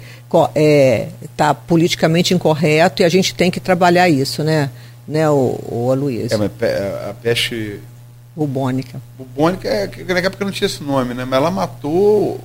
[1.22, 4.70] está politicamente incorreto e a gente tem que trabalhar isso, né?
[5.07, 6.34] Né, o, o Aloysio?
[6.34, 7.78] É, mas pe- a peste
[8.34, 9.00] Bubônica.
[9.18, 11.24] bubônica, é, época não tinha esse nome, né?
[11.24, 12.40] Mas ela matou.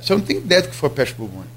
[0.00, 1.50] Você não tem ideia do que foi a peste bubônica.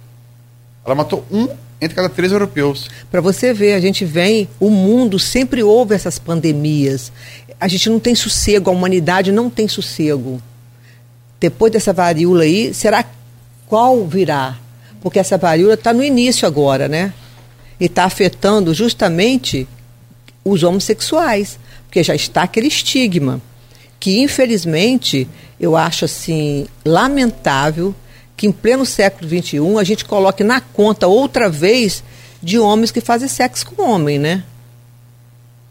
[0.85, 1.47] Ela matou um
[1.84, 2.89] entre cada três europeus.
[3.11, 7.11] Para você ver, a gente vem, o mundo sempre houve essas pandemias.
[7.59, 10.41] A gente não tem sossego, a humanidade não tem sossego.
[11.39, 13.05] Depois dessa varíola aí, será
[13.67, 14.57] qual virá?
[15.01, 17.13] Porque essa varíola está no início agora, né?
[17.79, 19.67] E está afetando justamente
[20.45, 23.41] os homossexuais, porque já está aquele estigma
[24.03, 27.95] que infelizmente eu acho assim lamentável
[28.43, 32.03] que em pleno século XXI a gente coloque na conta outra vez
[32.41, 34.43] de homens que fazem sexo com homem, né?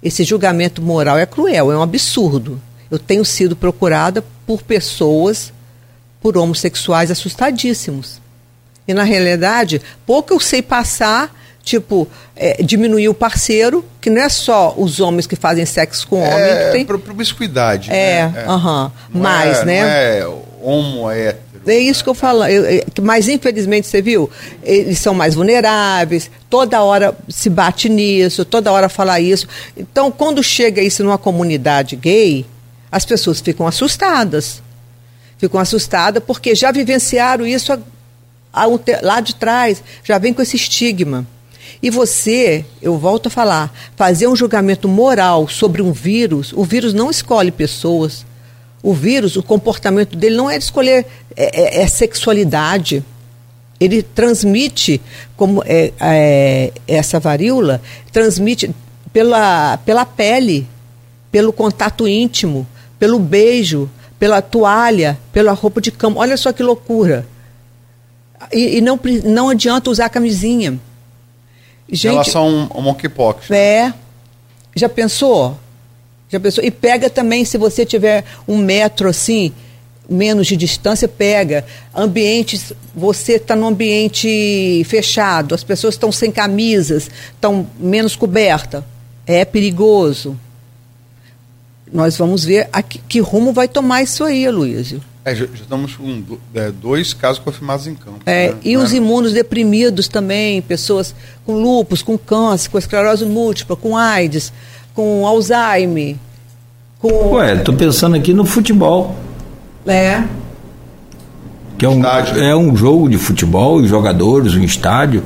[0.03, 2.59] Esse julgamento moral é cruel, é um absurdo.
[2.91, 5.53] Eu tenho sido procurada por pessoas,
[6.19, 8.23] por homossexuais assustadíssimos.
[8.89, 11.31] E na realidade, pouco eu sei passar,
[11.63, 16.21] tipo, é, diminuir o parceiro, que não é só os homens que fazem sexo com
[16.21, 16.87] homem, que É, tem.
[16.87, 17.91] pro- promiscuidade.
[17.91, 18.45] É, né?
[18.49, 18.91] aham.
[19.13, 19.83] Não Mais, é, né?
[19.83, 21.37] Não é homo, é.
[21.67, 22.45] É isso que eu falo.
[22.45, 24.29] Eu- mas, infelizmente, você viu,
[24.63, 29.47] eles são mais vulneráveis, toda hora se bate nisso, toda hora fala isso.
[29.77, 32.45] Então, quando chega isso numa comunidade gay,
[32.91, 34.63] as pessoas ficam assustadas.
[35.39, 37.73] Ficam assustadas porque já vivenciaram isso
[38.69, 41.27] um te- lá de trás, já vem com esse estigma.
[41.83, 46.93] E você, eu volto a falar, fazer um julgamento moral sobre um vírus, o vírus
[46.95, 48.25] não escolhe pessoas.
[48.83, 51.07] O vírus, o comportamento dele não é de escolher
[51.37, 53.05] é, é- é sexualidade.
[53.79, 55.01] Ele transmite,
[55.37, 57.81] como é, é, essa varíola,
[58.13, 58.75] transmite
[59.13, 60.67] pela, pela pele,
[61.31, 62.67] pelo contato íntimo,
[62.99, 66.21] pelo beijo, pela toalha, pela roupa de cama.
[66.21, 67.27] Olha só que loucura.
[68.53, 70.79] E, e não, não adianta usar camisinha.
[71.89, 73.49] Em relação ao monkeypox.
[73.49, 73.59] né?
[73.59, 73.95] É.
[74.75, 75.59] Já pensou?
[76.33, 76.65] Já pensou?
[76.65, 79.53] E pega também, se você tiver um metro assim,
[80.09, 81.63] menos de distância, pega.
[81.95, 88.83] Ambientes, você está num ambiente fechado, as pessoas estão sem camisas, estão menos coberta.
[89.27, 90.35] É perigoso.
[91.93, 95.03] Nós vamos ver a que, que rumo vai tomar isso aí, Luísio.
[95.27, 98.21] É, já, já estamos com é, dois casos confirmados em campo.
[98.25, 98.59] É, né?
[98.65, 101.15] e os é- imunos deprimidos também, pessoas
[101.45, 104.51] com lúpus, com câncer, com esclerose múltipla, com AIDS,
[104.95, 106.17] com Alzheimer,
[107.01, 107.33] com.
[107.35, 109.15] Ué, tô pensando aqui no futebol,
[109.87, 110.23] É.
[111.79, 112.43] que é um, Estádio.
[112.43, 115.23] é um jogo de futebol, os jogadores, um estádio.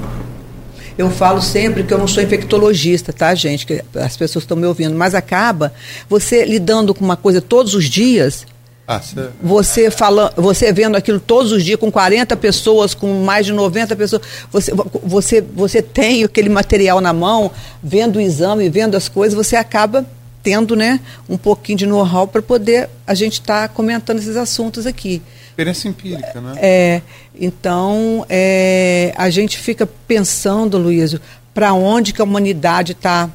[0.96, 3.66] Eu falo sempre que eu não sou infectologista, tá, gente?
[3.66, 5.74] Que as pessoas estão me ouvindo, mas acaba
[6.08, 8.46] você lidando com uma coisa todos os dias,
[8.88, 13.44] Ah, cê- você fala, você vendo aquilo todos os dias com 40 pessoas, com mais
[13.44, 14.72] de 90 pessoas, você,
[15.02, 17.50] você, você tem aquele material na mão,
[17.82, 20.06] vendo o exame, vendo as coisas, você acaba
[20.40, 25.20] tendo, né, um pouquinho de know-how para poder a gente estar comentando esses assuntos aqui.
[25.48, 26.54] experiência empírica, né?
[26.58, 27.02] É,
[27.34, 31.20] então, é, a gente fica pensando, Luísio,
[31.52, 33.28] para onde que a humanidade está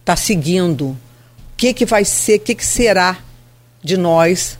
[0.00, 0.86] está seguindo.
[0.86, 0.96] O
[1.56, 3.18] que, que vai ser, o que, que será
[3.82, 4.58] de nós?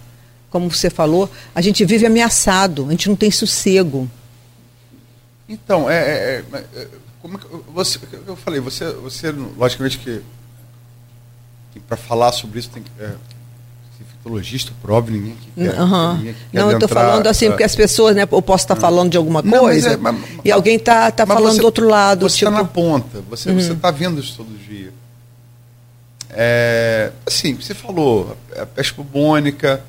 [0.50, 4.10] Como você falou, a gente vive ameaçado, a gente não tem sossego.
[5.48, 6.88] Então, é, é, é, é
[7.22, 7.38] como
[7.72, 10.20] você, eu falei, você, você logicamente que,
[11.72, 13.12] que para falar sobre isso tem que é,
[14.22, 16.16] fitologista, próprio, ninguém que quer, uhum.
[16.16, 18.80] ninguém quer Não, eu estou falando assim, porque as pessoas, né, eu posso estar tá
[18.80, 21.60] falando de alguma coisa não, mas é, mas, e alguém está tá, tá falando você,
[21.60, 22.28] do outro lado.
[22.28, 22.62] Você está tipo...
[22.62, 23.58] na ponta, você uhum.
[23.58, 24.92] está vendo isso todo dia.
[26.32, 29.84] É, assim, você falou, a peste bubônica,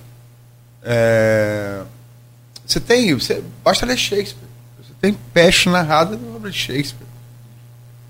[0.83, 1.81] é,
[2.65, 7.07] você tem, você, basta ler Shakespeare, você tem peste narrada no obra de Shakespeare.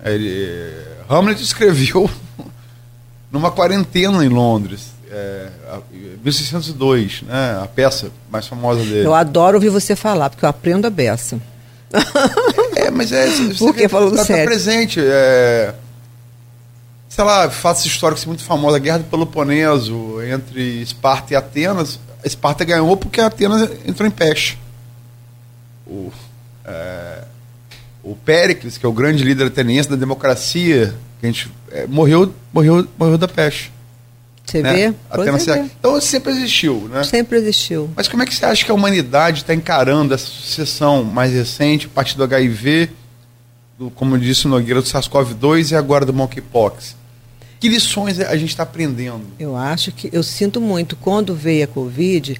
[0.03, 2.09] Ele, Hamlet escreveu
[3.31, 5.49] numa quarentena em Londres é,
[6.23, 7.59] 1602, né?
[7.61, 9.05] A peça mais famosa dele.
[9.05, 11.39] Eu adoro ouvir você falar, porque eu aprendo a beça.
[12.75, 13.27] É, mas é.
[13.27, 14.43] Você Por que falando tá, sério?
[14.43, 14.99] Tá presente.
[14.99, 15.75] É,
[17.13, 18.75] sei lá, fatos históricos muito famosos.
[18.75, 21.99] A Guerra do Peloponeso entre Esparta e Atenas.
[22.25, 24.57] Esparta ganhou porque Atenas entrou em peste.
[25.85, 26.11] O,
[26.65, 27.23] é,
[28.01, 32.33] o Péricles, que é o grande líder ateniense da democracia, que a gente, é, morreu,
[32.51, 33.71] morreu, morreu da peste.
[34.43, 34.73] Você né?
[34.73, 34.93] vê?
[35.07, 35.65] Até é.
[35.79, 37.03] Então sempre existiu, né?
[37.03, 37.91] Sempre existiu.
[37.95, 41.85] Mas como é que você acha que a humanidade está encarando essa sucessão mais recente,
[41.85, 42.89] a partir do HIV,
[43.77, 47.02] do, como disse o Nogueira, do SARS-CoV-2 e agora do monkeypox?
[47.63, 49.21] Que lições a gente está aprendendo?
[49.39, 52.37] Eu acho que, eu sinto muito, quando veio a Covid,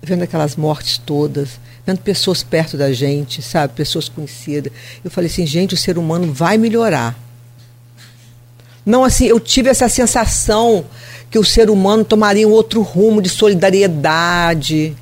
[0.00, 4.72] vendo aquelas mortes todas, vendo pessoas perto da gente, sabe, pessoas conhecidas,
[5.04, 7.14] eu falei assim, gente, o ser humano vai melhorar.
[8.82, 10.86] Não assim, eu tive essa sensação
[11.30, 14.96] que o ser humano tomaria um outro rumo de solidariedade.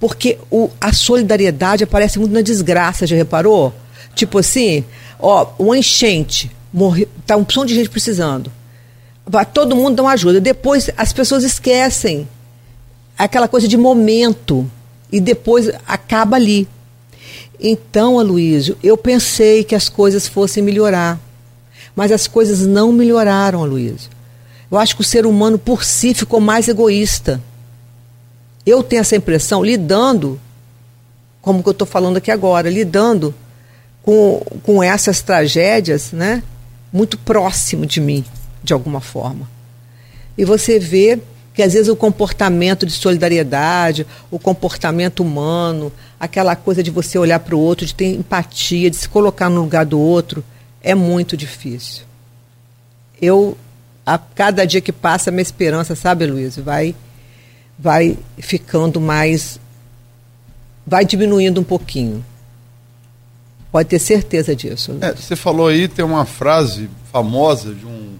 [0.00, 3.70] Porque o, a solidariedade aparece muito na desgraça, já reparou?
[4.14, 4.82] Tipo assim,
[5.18, 8.50] ó, uma enchente, morre, tá um opção de gente precisando.
[9.52, 10.40] Todo mundo dar uma ajuda.
[10.40, 12.28] Depois as pessoas esquecem
[13.16, 14.70] aquela coisa de momento
[15.10, 16.68] e depois acaba ali.
[17.60, 21.18] Então, Aloysio, eu pensei que as coisas fossem melhorar.
[21.94, 24.10] Mas as coisas não melhoraram, Aloysio.
[24.70, 27.40] Eu acho que o ser humano por si ficou mais egoísta.
[28.64, 30.38] Eu tenho essa impressão, lidando,
[31.40, 33.34] como que eu estou falando aqui agora, lidando
[34.02, 36.42] com, com essas tragédias, né?
[36.92, 38.24] Muito próximo de mim,
[38.62, 39.48] de alguma forma.
[40.36, 41.18] E você vê
[41.54, 47.40] que às vezes o comportamento de solidariedade, o comportamento humano, aquela coisa de você olhar
[47.40, 50.44] para o outro, de ter empatia, de se colocar no lugar do outro,
[50.80, 52.04] é muito difícil.
[53.20, 53.56] Eu
[54.08, 56.94] a cada dia que passa, minha esperança, sabe, Luiz, vai,
[57.78, 59.60] vai ficando mais.
[60.86, 62.24] vai diminuindo um pouquinho.
[63.70, 64.96] Pode ter certeza disso.
[65.02, 68.14] É, você falou aí, tem uma frase famosa de um,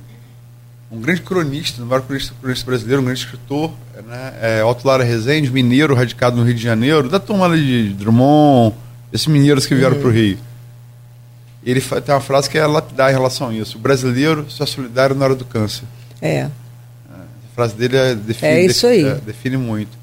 [0.90, 3.70] um grande cronista, um maior cronista, cronista brasileiro, um grande escritor,
[4.06, 4.34] né?
[4.40, 8.74] é, Otto Lara Rezende, mineiro, radicado no Rio de Janeiro, da turma de Drummond,
[9.12, 10.02] esses mineiros que vieram uhum.
[10.02, 10.38] para o Rio
[11.70, 13.76] ele tem uma frase que é lapidar em relação a isso.
[13.76, 15.84] O brasileiro só é solidário na hora do câncer.
[16.20, 16.36] É.
[16.36, 19.04] é a frase dele é, define, é isso aí.
[19.04, 19.98] É, define muito.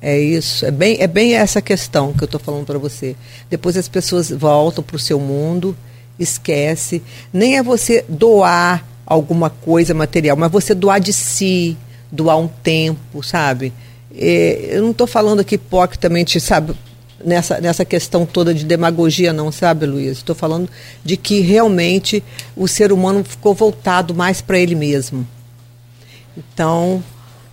[0.00, 3.16] É isso, é bem, é bem essa questão que eu estou falando para você.
[3.50, 5.76] Depois as pessoas voltam para o seu mundo,
[6.18, 7.02] esquece.
[7.32, 11.76] Nem é você doar alguma coisa material, mas você doar de si,
[12.12, 13.72] doar um tempo, sabe?
[14.14, 16.74] É, eu não estou falando aqui hipocritamente, sabe?
[17.24, 20.18] nessa, nessa questão toda de demagogia, não, sabe, Luiz?
[20.18, 20.68] Estou falando
[21.04, 22.22] de que realmente
[22.56, 25.26] o ser humano ficou voltado mais para ele mesmo.
[26.36, 27.02] Então,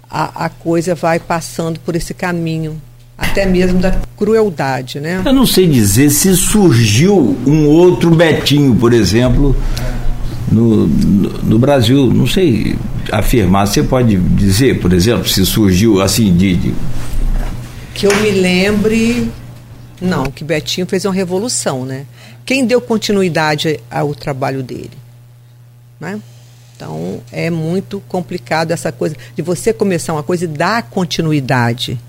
[0.09, 2.81] a, a coisa vai passando por esse caminho
[3.17, 5.21] até mesmo da crueldade, né?
[5.25, 9.55] Eu não sei dizer se surgiu um outro Betinho, por exemplo,
[10.51, 12.11] no, no, Brasil.
[12.13, 12.75] Não sei
[13.11, 13.67] afirmar.
[13.67, 16.73] Você pode dizer, por exemplo, se surgiu assim de, de...
[17.93, 19.31] que eu me lembre
[20.01, 22.05] não, que Betinho fez uma revolução, né?
[22.45, 24.91] Quem deu continuidade ao trabalho dele?
[25.99, 26.19] Né?
[26.75, 31.99] Então, é muito complicado essa coisa de você começar uma coisa e dar continuidade.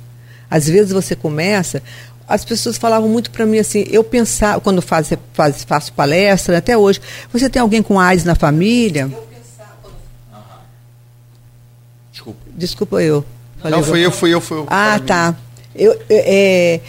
[0.51, 1.83] Às vezes você começa,
[2.29, 6.77] as pessoas falavam muito para mim assim, eu pensava, quando faz, faz, faço palestra, até
[6.77, 7.01] hoje,
[7.33, 9.03] você tem alguém com AIDS na família?
[9.13, 9.91] Eu pensava.
[12.11, 12.41] Desculpa.
[12.57, 13.25] Desculpa eu.
[13.59, 14.67] Falei, Não, fui eu, fui eu, fui eu.
[14.69, 15.37] Ah, tá.
[15.75, 16.81] Eu, é,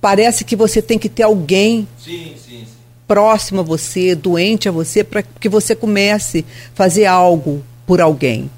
[0.00, 2.66] parece que você tem que ter alguém sim, sim, sim.
[3.06, 8.50] próximo a você, doente a você, para que você comece a fazer algo por alguém.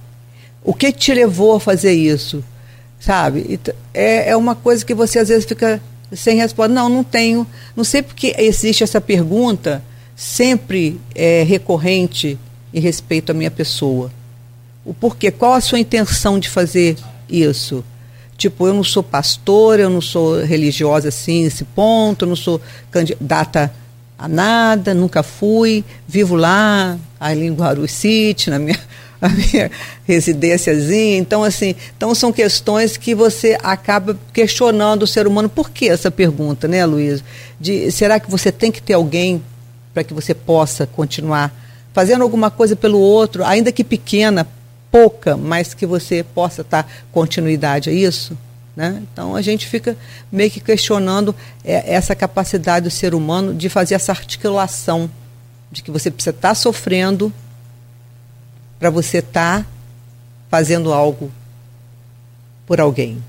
[0.63, 2.45] O que te levou a fazer isso?
[3.01, 3.59] Sabe?
[3.93, 5.83] É, é uma coisa que você às vezes fica
[6.15, 6.73] sem resposta.
[6.73, 7.47] Não, não tenho.
[7.77, 9.83] Não sei porque existe essa pergunta
[10.15, 12.39] sempre é, recorrente
[12.73, 14.11] em respeito à minha pessoa.
[14.85, 15.31] O porquê?
[15.31, 16.97] Qual a sua intenção de fazer
[17.29, 17.85] isso?
[18.37, 22.61] Tipo, eu não sou pastor, eu não sou religiosa assim, nesse ponto, eu não sou
[22.91, 23.73] candidata
[24.19, 28.79] a nada, nunca fui, vivo lá, ali em Guarulhos City, na minha,
[29.23, 29.71] na minha
[30.05, 31.17] residênciazinha.
[31.17, 35.49] Então, assim, então são questões que você acaba questionando o ser humano.
[35.49, 37.23] Por que essa pergunta, né, Luiz?
[37.93, 39.41] Será que você tem que ter alguém
[39.95, 41.55] para que você possa continuar
[41.93, 44.49] fazendo alguma coisa pelo outro, ainda que pequena,
[44.91, 48.37] pouca, mas que você possa dar continuidade a isso?
[48.75, 49.03] Né?
[49.13, 49.95] Então a gente fica
[50.31, 55.11] meio que questionando é, essa capacidade do ser humano de fazer essa articulação
[55.71, 57.31] de que você precisa estar tá sofrendo
[58.83, 59.67] para você estar tá
[60.51, 61.31] fazendo algo
[62.67, 63.23] por alguém.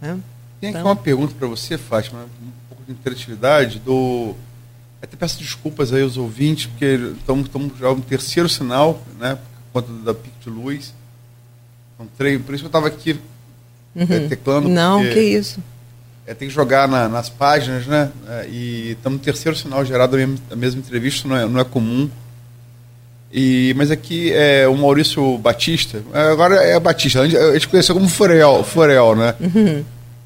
[0.00, 0.20] Né?
[0.60, 4.36] Tem então, aqui uma pergunta para você, Fátima, um pouco de interatividade do
[5.02, 9.36] até peço desculpas aí aos ouvintes, porque estamos, já no terceiro sinal, né?
[9.72, 10.94] Por conta da pico de luz.
[11.94, 13.18] Encontrei, por isso eu estava aqui
[13.96, 14.06] uhum.
[14.08, 14.68] é, teclando.
[14.68, 15.58] Não, que isso.
[16.24, 18.12] É, tem que jogar na, nas páginas, né?
[18.28, 21.58] É, e estamos no terceiro sinal gerado da mesma, da mesma entrevista, não é, não
[21.58, 22.08] é comum.
[23.32, 28.64] E, mas aqui é o Maurício Batista, agora é Batista, a gente conheceu como Forel,
[28.64, 29.34] Forel né?
[29.38, 29.84] Uhum.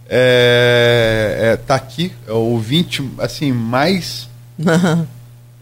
[0.09, 4.29] É, é, tá aqui, é o ouvinte assim, mais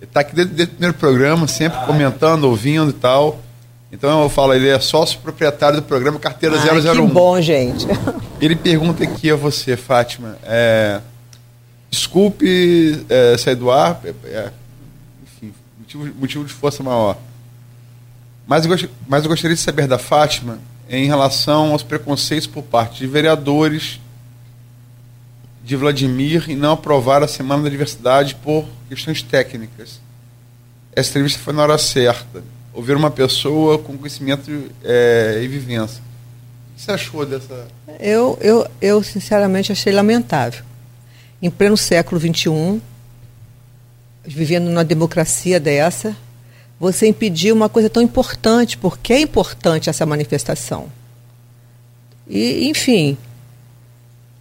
[0.01, 3.41] Está aqui dentro, do primeiro programa, sempre comentando, ouvindo e tal.
[3.91, 7.07] Então eu falo, ele é sócio proprietário do programa Carteira Ai, 001.
[7.07, 7.87] Que bom, gente.
[8.41, 10.39] Ele pergunta aqui a você, Fátima.
[10.45, 10.99] É,
[11.91, 14.51] desculpe é, sair do ar, é, é,
[15.23, 17.19] enfim, motivo, motivo de força maior.
[18.53, 22.99] Mas eu, mas eu gostaria de saber da Fátima em relação aos preconceitos por parte
[22.99, 23.99] de vereadores
[25.65, 30.03] de Vladimir em não aprovar a Semana da Diversidade por questões técnicas.
[30.95, 32.45] Essa entrevista foi na hora certa.
[32.75, 34.51] Ouvir uma pessoa com conhecimento
[34.85, 36.03] é, e vivência.
[36.03, 37.69] O que você achou dessa.
[37.99, 40.63] Eu, eu, eu, sinceramente, achei lamentável.
[41.41, 42.83] Em pleno século XXI,
[44.27, 46.15] vivendo numa democracia dessa,
[46.83, 50.87] você impedir uma coisa tão importante, porque é importante essa manifestação.
[52.29, 53.17] E, enfim,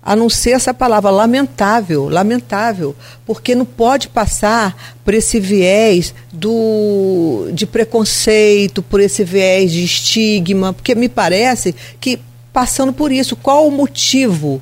[0.01, 2.95] a não ser essa palavra lamentável, lamentável,
[3.27, 10.73] porque não pode passar por esse viés do, de preconceito, por esse viés de estigma,
[10.73, 12.19] porque me parece que
[12.51, 14.59] passando por isso, qual o motivo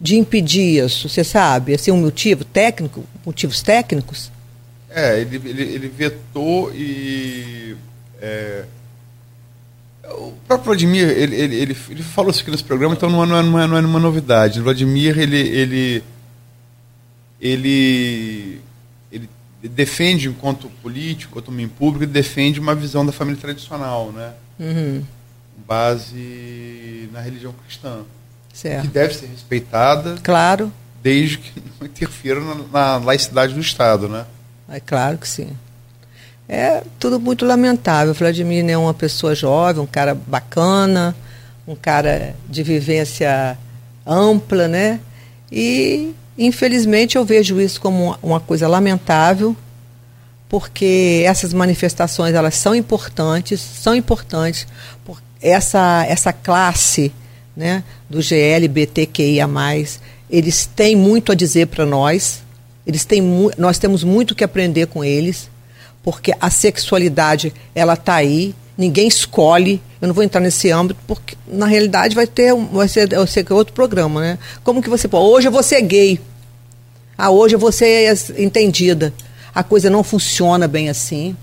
[0.00, 1.08] de impedir isso?
[1.08, 4.32] Você sabe, assim, um motivo técnico, motivos técnicos?
[4.90, 7.76] É, ele, ele, ele vetou e
[8.20, 8.64] é
[10.12, 13.26] o próprio Vladimir, ele, ele, ele, ele, falou isso aqui nesse programa, então não é,
[13.26, 14.60] não é, não é, não é novidade.
[14.60, 16.04] O Vladimir, ele, ele,
[17.40, 18.60] ele,
[19.12, 19.28] ele
[19.62, 24.32] defende, enquanto político, enquanto homem público, ele defende uma visão da família tradicional, né?
[24.58, 25.04] Uhum.
[25.66, 28.00] Base na religião cristã.
[28.52, 28.82] Certo.
[28.82, 30.16] Que deve ser respeitada.
[30.22, 30.72] Claro.
[31.02, 34.26] Desde que não interfira na, na laicidade do Estado, né?
[34.70, 35.48] É claro que sim.
[36.48, 38.12] É tudo muito lamentável.
[38.12, 41.14] O Vladimir é uma pessoa jovem, um cara bacana,
[41.66, 43.58] um cara de vivência
[44.06, 45.00] ampla, né?
[45.50, 49.56] E, infelizmente, eu vejo isso como uma coisa lamentável,
[50.48, 54.66] porque essas manifestações elas são importantes, são importantes.
[55.04, 57.12] Por essa, essa classe
[57.56, 59.48] né, do GLBTQIA+,
[60.28, 62.42] eles têm muito a dizer para nós,
[62.86, 63.22] eles têm
[63.56, 65.50] nós temos muito que aprender com eles
[66.02, 69.82] porque a sexualidade ela está aí, ninguém escolhe.
[70.00, 73.52] Eu não vou entrar nesse âmbito porque na realidade vai ter vai ser, vai ser
[73.52, 74.38] outro programa, né?
[74.64, 75.26] Como que você pode?
[75.26, 76.18] Hoje eu vou ser gay.
[77.18, 79.12] Ah, hoje eu vou ser entendida.
[79.54, 81.36] A coisa não funciona bem assim.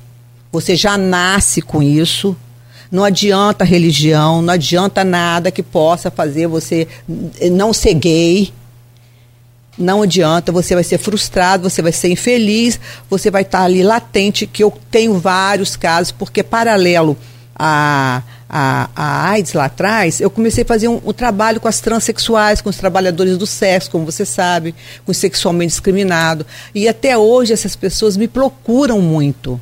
[0.51, 2.35] Você já nasce com isso.
[2.89, 6.88] Não adianta religião, não adianta nada que possa fazer você
[7.51, 8.53] não ser gay
[9.78, 14.47] não adianta, você vai ser frustrado, você vai ser infeliz, você vai estar ali latente,
[14.47, 17.17] que eu tenho vários casos, porque paralelo
[17.57, 21.80] a, a, a AIDS lá atrás, eu comecei a fazer um, um, trabalho com as
[21.80, 24.75] transexuais, com os trabalhadores do sexo, como você sabe,
[25.05, 26.45] com os sexualmente discriminados.
[26.73, 29.59] E até hoje essas pessoas me procuram muito.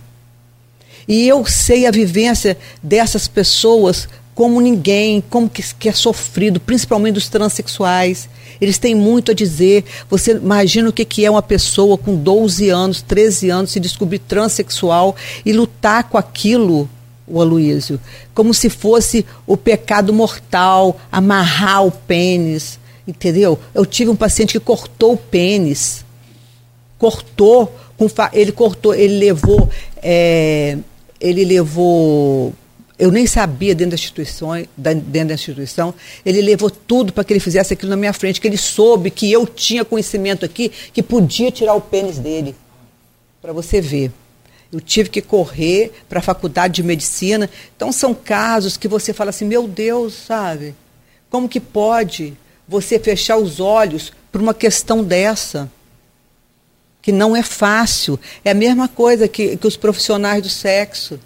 [1.08, 7.14] E eu sei a vivência dessas pessoas como ninguém, como que, que é sofrido, principalmente
[7.14, 8.30] dos transexuais.
[8.60, 9.86] Eles têm muito a dizer.
[10.10, 14.20] Você imagina o que, que é uma pessoa com 12 anos, 13 anos, se descobrir
[14.20, 15.16] transexual
[15.46, 16.90] e lutar com aquilo,
[17.26, 18.00] o Aloísio,
[18.36, 22.78] como se fosse o pecado mortal, amarrar o pênis,
[23.08, 23.58] entendeu?
[23.74, 26.06] Eu tive um paciente que cortou o pênis,
[27.00, 27.74] cortou,
[28.32, 29.68] ele cortou, ele levou
[30.04, 30.78] é,
[31.20, 32.54] ele levou
[32.98, 35.94] eu nem sabia dentro da instituição, dentro da instituição,
[36.26, 39.30] ele levou tudo para que ele fizesse aquilo na minha frente, que ele soube que
[39.30, 42.56] eu tinha conhecimento aqui, que podia tirar o pênis dele.
[43.42, 44.12] Para você ver.
[44.72, 47.50] Eu tive que correr para a faculdade de medicina.
[47.76, 50.74] Então são casos que você fala assim, meu Deus, sabe?
[51.30, 52.34] Como que pode
[52.68, 55.70] você fechar os olhos para uma questão dessa?
[57.02, 58.20] Que não é fácil.
[58.44, 61.20] É a mesma coisa que, que os profissionais do sexo.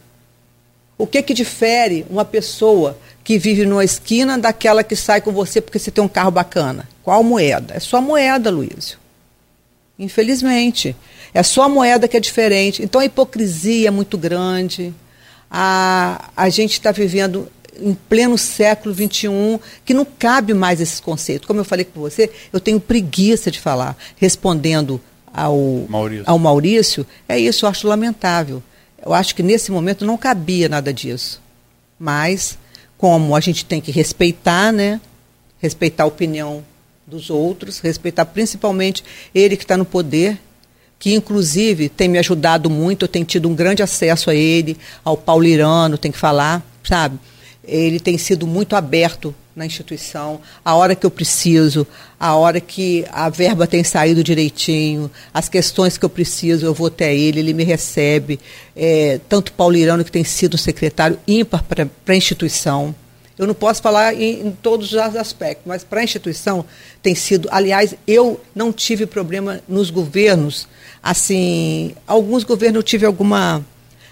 [0.99, 5.61] O que que difere uma pessoa que vive numa esquina daquela que sai com você
[5.61, 6.89] porque você tem um carro bacana?
[7.01, 7.73] Qual moeda?
[7.73, 8.99] É só moeda, Luísio.
[9.97, 10.93] Infelizmente.
[11.33, 12.83] É só a moeda que é diferente.
[12.83, 14.93] Então a hipocrisia é muito grande.
[15.49, 17.47] A, a gente está vivendo
[17.81, 21.47] em pleno século XXI, que não cabe mais esses conceitos.
[21.47, 23.95] Como eu falei com você, eu tenho preguiça de falar.
[24.17, 24.99] Respondendo
[25.33, 28.61] ao Maurício, ao Maurício é isso, eu acho lamentável.
[29.05, 31.41] Eu acho que nesse momento não cabia nada disso.
[31.97, 32.57] Mas,
[32.97, 34.99] como a gente tem que respeitar, né?
[35.59, 36.63] Respeitar a opinião
[37.05, 40.39] dos outros, respeitar principalmente ele que está no poder,
[40.97, 45.17] que inclusive tem me ajudado muito, eu tenho tido um grande acesso a ele, ao
[45.17, 47.17] Paulirano, tem que falar, sabe?
[47.63, 51.85] Ele tem sido muito aberto na instituição, a hora que eu preciso,
[52.17, 56.87] a hora que a verba tem saído direitinho, as questões que eu preciso, eu vou
[56.87, 58.39] até ele, ele me recebe.
[58.73, 62.95] É, tanto Paulirano, que tem sido um secretário ímpar para a instituição.
[63.37, 66.63] Eu não posso falar em, em todos os aspectos, mas para a instituição
[67.03, 67.49] tem sido.
[67.51, 70.69] Aliás, eu não tive problema nos governos.
[71.03, 73.65] Assim, alguns governos eu tive alguma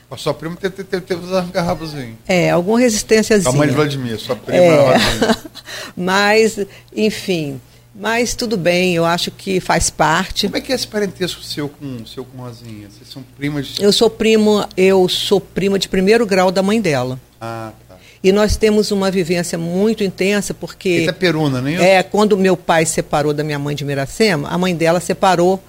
[0.10, 1.94] a sua prima teve, teve, teve uns arranca-rabos
[2.28, 3.54] É, alguma resistênciazinha.
[3.54, 4.98] A mãe de Vladimir, sua prima é.
[5.96, 6.60] Mas,
[6.96, 7.60] enfim,
[8.00, 10.46] mas tudo bem, eu acho que faz parte.
[10.46, 12.88] Como é que é esse parentesco seu com seu com Rosinha?
[12.90, 13.84] Vocês são primas de...
[13.84, 17.20] Eu sou primo, eu sou prima de primeiro grau da mãe dela.
[17.42, 17.96] Ah, tá.
[18.24, 21.02] E nós temos uma vivência muito intensa, porque.
[21.02, 25.00] Itaperuna, nem É, quando meu pai separou da minha mãe de Miracema, a mãe dela
[25.00, 25.62] separou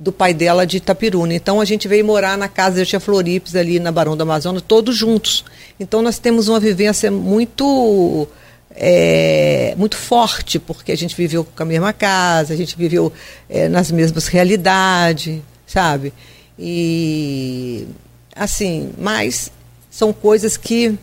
[0.00, 1.34] do pai dela de Itapiruna.
[1.34, 4.62] Então a gente veio morar na casa da tia Floripes ali na Barão do Amazonas,
[4.66, 5.44] todos juntos.
[5.78, 8.26] Então nós temos uma vivência muito
[8.74, 13.12] é, muito forte, porque a gente viveu com a mesma casa, a gente viveu
[13.46, 16.14] é, nas mesmas realidades, sabe?
[16.58, 17.86] E
[18.34, 19.52] assim, mas
[19.90, 20.98] são coisas que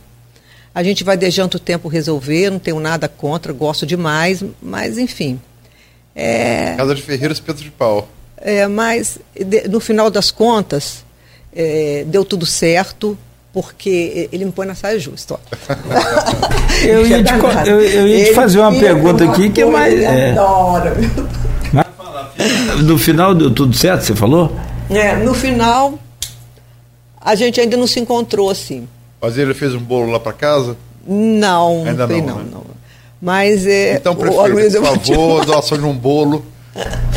[0.74, 5.40] a gente vai deixando o tempo resolver, não tenho nada contra, gosto demais, mas enfim.
[6.16, 6.74] É...
[6.76, 8.08] Casa de Ferreiros Pedro de Pau.
[8.40, 11.04] É, mas, de, no final das contas,
[11.54, 13.18] é, deu tudo certo,
[13.52, 15.38] porque ele me põe na saia justa.
[16.84, 17.32] eu, ia te,
[17.66, 20.00] eu, eu ia te fazer uma pergunta aqui que é mais.
[20.00, 20.30] É.
[20.30, 20.96] Adora,
[21.72, 21.86] mas,
[22.82, 24.54] no final deu tudo certo, você falou?
[24.88, 25.98] É, no final,
[27.20, 28.86] a gente ainda não se encontrou assim.
[29.20, 30.76] Mas ele fez um bolo lá para casa?
[31.06, 32.44] Não, ainda não, não, né?
[32.52, 32.62] não.
[33.20, 33.94] Mas é.
[33.94, 36.44] Então, prefeito, por favor, doação de um bolo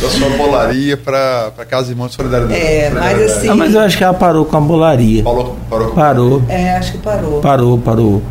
[0.02, 2.60] da sua bolaria para Casa Irmã de Solidariedade.
[2.60, 3.50] É, mas assim.
[3.50, 5.24] Ah, mas eu acho que ela parou com a bolaria.
[5.24, 5.92] Parou, parou.
[5.92, 6.44] Parou.
[6.50, 7.42] É, acho que parou.
[7.42, 8.22] Parou, parou.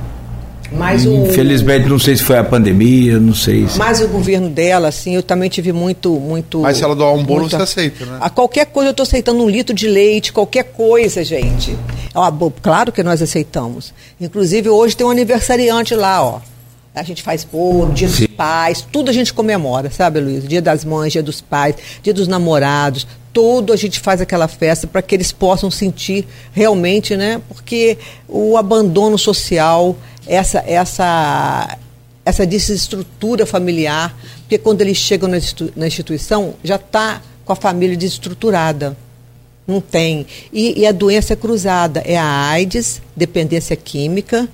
[0.72, 1.26] Mas o...
[1.26, 3.66] Infelizmente, não sei se foi a pandemia, não sei.
[3.68, 3.76] Se...
[3.78, 6.10] Mas o governo dela, assim, eu também tive muito.
[6.10, 7.56] muito Mas se ela doar um bolo, muito...
[7.56, 8.18] você aceita, né?
[8.20, 11.76] A qualquer coisa eu estou aceitando um litro de leite, qualquer coisa, gente.
[12.14, 12.30] Ó,
[12.62, 13.92] claro que nós aceitamos.
[14.20, 16.40] Inclusive, hoje tem um aniversariante lá, ó.
[16.94, 18.26] A gente faz bolo, dia Sim.
[18.26, 20.46] dos pais, tudo a gente comemora, sabe, Luiz?
[20.46, 24.86] Dia das mães, dia dos pais, dia dos namorados, tudo a gente faz aquela festa
[24.86, 27.40] para que eles possam sentir realmente, né?
[27.48, 27.96] Porque
[28.28, 31.78] o abandono social, essa, essa,
[32.24, 35.30] essa desestrutura familiar, porque quando eles chegam
[35.76, 38.96] na instituição, já está com a família desestruturada.
[39.66, 40.26] Não tem.
[40.52, 42.02] E, e a doença é cruzada.
[42.04, 44.48] É a AIDS, dependência química,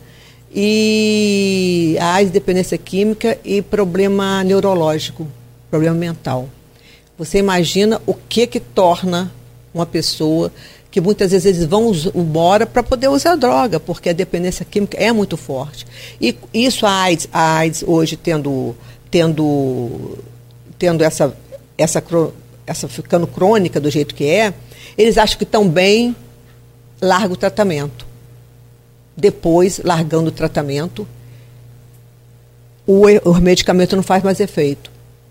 [0.59, 5.29] e a AIDS, dependência química e problema neurológico,
[5.71, 6.49] problema mental.
[7.19, 9.31] Você imagina o que que torna
[9.75, 10.51] uma pessoa
[10.91, 15.13] que muitas vezes eles vão embora para poder usar droga, porque a dependência química é
[15.13, 15.87] muito forte.
[16.19, 18.75] E isso a AIDS, a AIDS hoje tendo
[19.11, 20.19] tendo
[20.79, 21.37] tendo essa
[21.77, 22.03] essa
[22.67, 24.55] essa ficando crônica do jeito que é,
[24.97, 26.17] eles acham que estão bem,
[26.99, 28.07] larga o tratamento
[29.17, 31.07] depois, largando o tratamento,
[32.87, 34.91] o, o medicamento não faz mais efeito.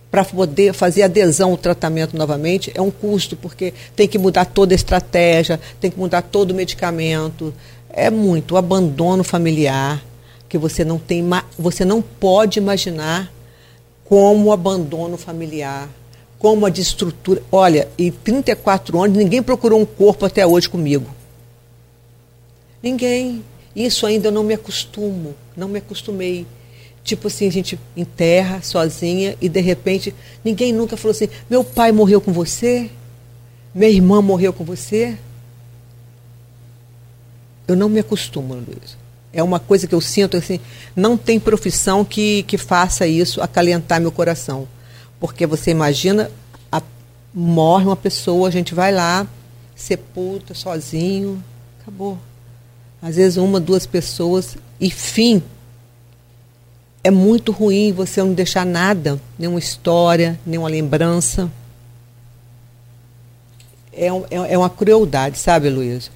[0.09, 4.73] Para poder fazer adesão ao tratamento novamente é um custo, porque tem que mudar toda
[4.73, 7.53] a estratégia, tem que mudar todo o medicamento.
[7.89, 10.03] É muito o abandono familiar
[10.47, 11.23] que você não tem,
[11.57, 13.31] você não pode imaginar
[14.05, 15.89] como o abandono familiar,
[16.39, 17.41] como a destrutura.
[17.51, 21.09] Olha, em 34 anos ninguém procurou um corpo até hoje comigo.
[22.81, 23.43] Ninguém.
[23.75, 26.47] Isso ainda eu não me acostumo, não me acostumei.
[27.03, 31.91] Tipo assim, a gente enterra sozinha e de repente ninguém nunca falou assim: meu pai
[31.91, 32.89] morreu com você?
[33.73, 35.17] Minha irmã morreu com você?
[37.67, 38.97] Eu não me acostumo, Luiz.
[39.33, 40.59] É uma coisa que eu sinto assim,
[40.95, 44.67] não tem profissão que, que faça isso acalentar meu coração.
[45.19, 46.31] Porque você imagina,
[46.71, 46.81] a,
[47.33, 49.27] morre uma pessoa, a gente vai lá,
[49.75, 51.43] sepulta sozinho,
[51.81, 52.17] acabou.
[53.05, 55.43] Às vezes uma, duas pessoas, e fim.
[57.03, 61.51] É muito ruim você não deixar nada, nenhuma história, nenhuma lembrança.
[63.93, 66.09] É, um, é, é uma crueldade, sabe, Luiz?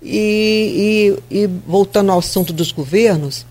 [0.00, 3.44] E, e, e, voltando ao assunto dos governos,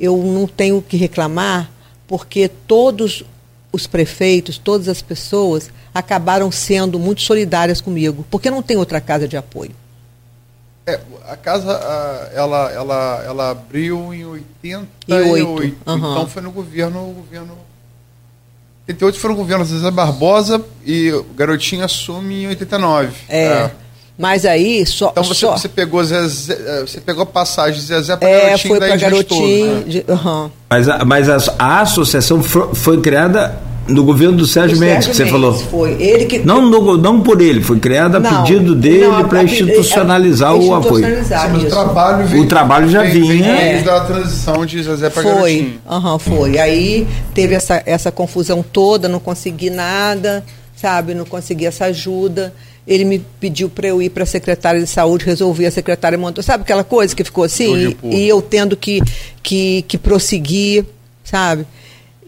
[0.00, 1.70] eu não tenho que reclamar,
[2.08, 3.22] porque todos
[3.70, 9.28] os prefeitos, todas as pessoas acabaram sendo muito solidárias comigo, porque não tem outra casa
[9.28, 9.81] de apoio.
[10.84, 11.72] É, a casa,
[12.34, 15.70] ela, ela, ela abriu em 88, uhum.
[15.86, 17.56] então foi no governo, o governo
[18.88, 23.12] 88 foi no governo Zezé Barbosa e o Garotinho assume em 89.
[23.28, 23.44] É.
[23.44, 23.70] é.
[24.18, 25.10] Mas aí só.
[25.10, 25.56] Então você, só...
[25.56, 28.96] você pegou Zezé, é, você pegou a passagem de Zezé para é, garotinho, foi para
[28.96, 29.82] garotinho.
[29.82, 30.04] Todo, né?
[30.08, 30.50] uhum.
[30.68, 33.56] Mas, a, mas a, a associação foi criada
[33.86, 35.54] no governo do Sérgio, Mendes, que você Mendes, falou.
[35.54, 36.00] Foi.
[36.00, 36.38] Ele que...
[36.40, 41.04] não, no, não por ele, foi criada a pedido dele para institucionalizar, o apoio.
[41.04, 43.54] o trabalho, veio, o trabalho já vem, vinha.
[43.54, 45.78] Desde a transição de José para Foi.
[45.88, 46.58] Uhum, foi.
[46.58, 50.44] Aí teve essa, essa confusão toda, não consegui nada,
[50.76, 51.14] sabe?
[51.14, 52.52] Não consegui essa ajuda.
[52.86, 56.42] Ele me pediu para eu ir para a secretária de saúde, resolvi, a secretária montou.
[56.42, 57.96] Sabe aquela coisa que ficou assim?
[58.02, 59.00] E, e eu tendo que,
[59.40, 60.84] que, que prosseguir,
[61.22, 61.64] sabe?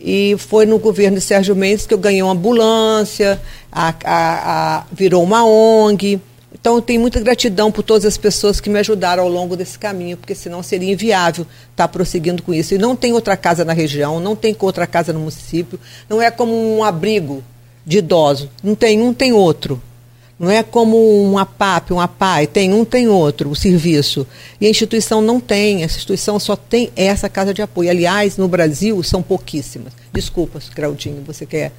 [0.06, 3.40] E foi no governo de Sérgio Mendes que eu ganhei uma ambulância,
[3.72, 6.20] a, a, a, virou uma ONG.
[6.52, 9.78] Então, eu tenho muita gratidão por todas as pessoas que me ajudaram ao longo desse
[9.78, 12.74] caminho, porque senão seria inviável estar prosseguindo com isso.
[12.74, 16.30] E não tem outra casa na região, não tem outra casa no município, não é
[16.30, 17.42] como um abrigo
[17.84, 18.48] de idosos.
[18.62, 19.80] Não tem um, tem outro.
[20.38, 24.26] Não é como uma PAP, uma PAI, tem um, tem outro, o serviço.
[24.60, 27.88] E a instituição não tem, essa instituição só tem essa casa de apoio.
[27.88, 29.92] Aliás, no Brasil são pouquíssimas.
[30.12, 31.72] Desculpa, Claudinho, você quer.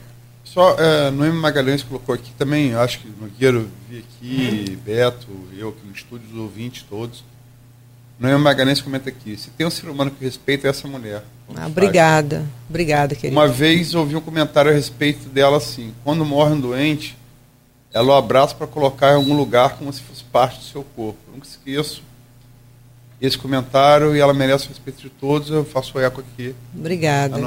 [0.43, 5.27] Só, é, Noemi Magalhães colocou aqui também, acho que Nogueiro vi aqui, Beto,
[5.57, 7.25] eu aqui no estúdio, os ouvintes todos.
[8.17, 11.25] Noemi Magalhães comenta aqui, se tem um ser humano que respeita é essa mulher.
[11.53, 13.37] Ah, obrigada, obrigada, querida.
[13.37, 17.17] Uma vez ouvi um comentário a respeito dela assim, quando morre um doente
[17.95, 21.17] ela o abraça para colocar em algum lugar como se fosse parte do seu corpo.
[21.29, 22.03] Eu nunca esqueço
[23.21, 25.49] esse comentário e ela merece o respeito de todos.
[25.49, 26.53] Eu faço eco aqui.
[26.77, 27.37] Obrigada.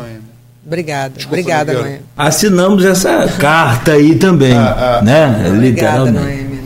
[0.64, 2.01] Obrigada, Desculpa, obrigada, Noemi.
[2.16, 5.03] Assinamos essa carta aí também, ah, ah.
[5.03, 5.49] né?
[5.49, 6.18] Obrigada, Literalmente.
[6.18, 6.61] Noemi.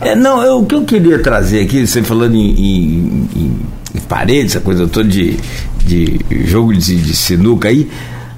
[0.00, 3.60] É, não, eu, o que eu queria trazer aqui, você falando em, em, em,
[3.94, 5.38] em paredes, essa coisa toda de,
[5.78, 7.90] de jogo de, de sinuca aí,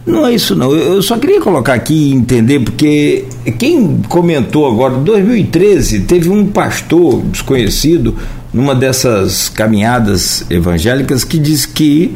[0.09, 0.73] não é isso não.
[0.73, 3.25] Eu só queria colocar aqui e entender, porque
[3.59, 8.17] quem comentou agora, em 2013, teve um pastor desconhecido
[8.53, 12.15] numa dessas caminhadas evangélicas que diz que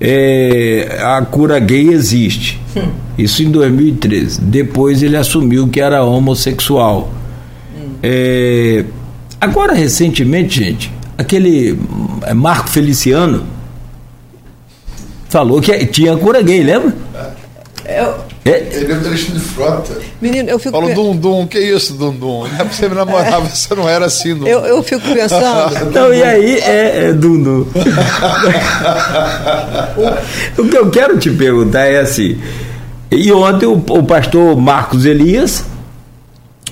[0.00, 2.60] é, a cura gay existe.
[2.76, 2.88] Hum.
[3.16, 4.40] Isso em 2013.
[4.42, 7.10] Depois ele assumiu que era homossexual.
[7.74, 7.94] Hum.
[8.02, 8.84] É,
[9.40, 11.78] agora, recentemente, gente, aquele
[12.22, 13.44] é, Marco Feliciano
[15.36, 16.94] falou que tinha cura gay, lembra?
[17.86, 18.14] Eu...
[18.46, 18.64] É?
[18.70, 19.98] Ele é o Alexandre Frota.
[20.20, 20.70] Menino, eu fico.
[20.70, 22.46] Falou, Dum Dum, que isso, Dum Dum?
[22.46, 23.48] É você me namorava, é.
[23.48, 25.76] você não era assim, Dum eu, eu fico pensando.
[25.90, 27.66] Então, e aí é, é Dum Dum.
[30.56, 32.40] o, o que eu quero te perguntar é assim.
[33.10, 35.64] E ontem o, o pastor Marcos Elias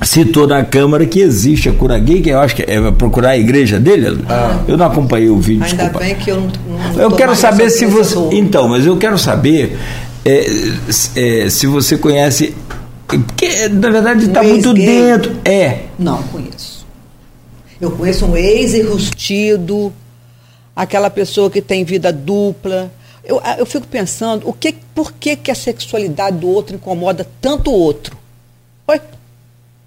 [0.02, 3.38] citou na Câmara que existe a cura gay, que eu acho que é procurar a
[3.38, 4.24] igreja dele.
[4.28, 4.60] Ah.
[4.66, 5.64] Eu não acompanhei o vídeo.
[5.64, 5.98] Ainda desculpa.
[6.00, 6.50] bem que eu não.
[6.94, 8.16] não eu quero saber se você.
[8.32, 9.78] Então, mas eu quero saber
[10.24, 10.46] é,
[11.16, 12.54] é, se você conhece.
[13.06, 15.36] Porque, na verdade, está um muito dentro.
[15.44, 15.80] É.
[15.98, 16.84] Não, conheço.
[17.80, 19.92] Eu conheço um ex-enrustido,
[20.74, 22.90] aquela pessoa que tem vida dupla.
[23.22, 27.70] Eu, eu fico pensando, o que, por que, que a sexualidade do outro incomoda tanto
[27.70, 28.16] o outro?
[28.86, 29.00] Oi?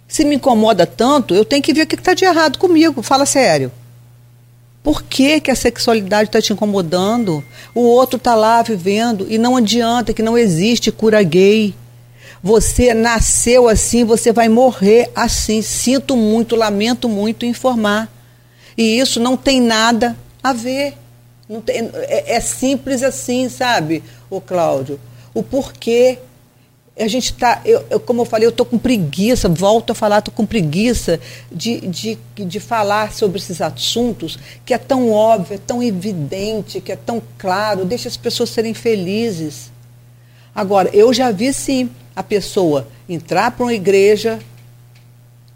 [0.08, 3.02] Se me incomoda tanto, eu tenho que ver o que está de errado comigo.
[3.02, 3.72] Fala sério.
[4.82, 7.44] Por que, que a sexualidade está te incomodando?
[7.76, 11.76] O outro está lá vivendo e não adianta, que não existe cura gay.
[12.42, 15.62] Você nasceu assim, você vai morrer assim.
[15.62, 18.10] Sinto muito, lamento muito informar.
[18.78, 20.94] E isso não tem nada a ver.
[21.66, 25.00] Tem, é, é, simples assim, sabe, o Cláudio?
[25.34, 26.20] O porquê
[27.00, 30.20] a gente está, eu, eu, como eu falei, eu estou com preguiça, volto a falar,
[30.20, 31.20] estou com preguiça
[31.52, 36.92] de, de, de falar sobre esses assuntos que é tão óbvio, é tão evidente, que
[36.92, 39.72] é tão claro, deixa as pessoas serem felizes.
[40.56, 44.40] Agora, eu já vi sim a pessoa entrar para uma igreja,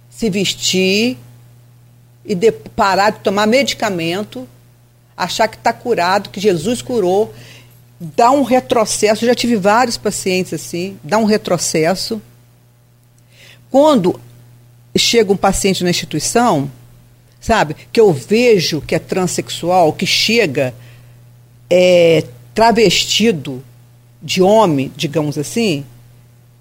[0.09, 1.17] se vestir
[2.23, 4.47] e de, parar de tomar medicamento,
[5.17, 7.33] achar que está curado, que Jesus curou
[8.01, 9.23] dá um retrocesso.
[9.23, 12.19] Eu já tive vários pacientes assim, dá um retrocesso.
[13.69, 14.19] Quando
[14.97, 16.69] chega um paciente na instituição,
[17.39, 20.73] sabe, que eu vejo que é transexual, que chega
[21.69, 22.25] é,
[22.55, 23.63] travestido
[24.21, 25.85] de homem, digamos assim,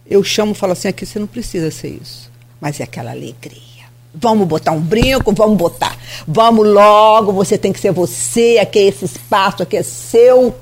[0.06, 2.30] eu chamo e falo assim: aqui você não precisa ser isso,
[2.60, 3.70] mas é aquela alegria.
[4.12, 5.96] Vamos botar um brinco, vamos botar.
[6.26, 10.54] Vamos logo, você tem que ser você, aqui é esse espaço, aqui é seu.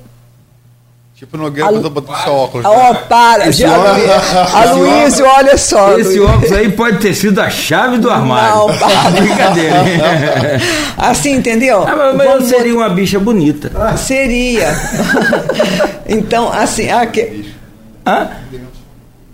[1.19, 2.65] Tipo Nogueira quando eu boto seu óculos.
[2.65, 5.99] Ó, oh, para, Esse Aloysio, olha só.
[5.99, 6.31] Esse Luiz.
[6.31, 8.55] óculos aí pode ter sido a chave do armário.
[8.55, 9.11] Não, para.
[9.19, 9.79] Brincadeira.
[9.79, 10.61] hein?
[10.97, 11.83] Assim, entendeu?
[11.85, 13.69] Ah, mas mas eu seria uma bicha bonita.
[13.97, 14.69] Seria.
[16.07, 17.53] então, assim, aqui,
[18.07, 18.29] Hã?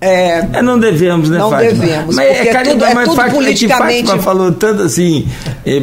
[0.06, 1.72] É, É, não devemos, né, Não Fátima?
[1.86, 4.24] devemos, Mas porque é, é Fátima, tudo- é mas tudo Fátima, é que politicamente- Fátima
[4.24, 5.28] falou tanto assim,
[5.66, 5.80] é, é,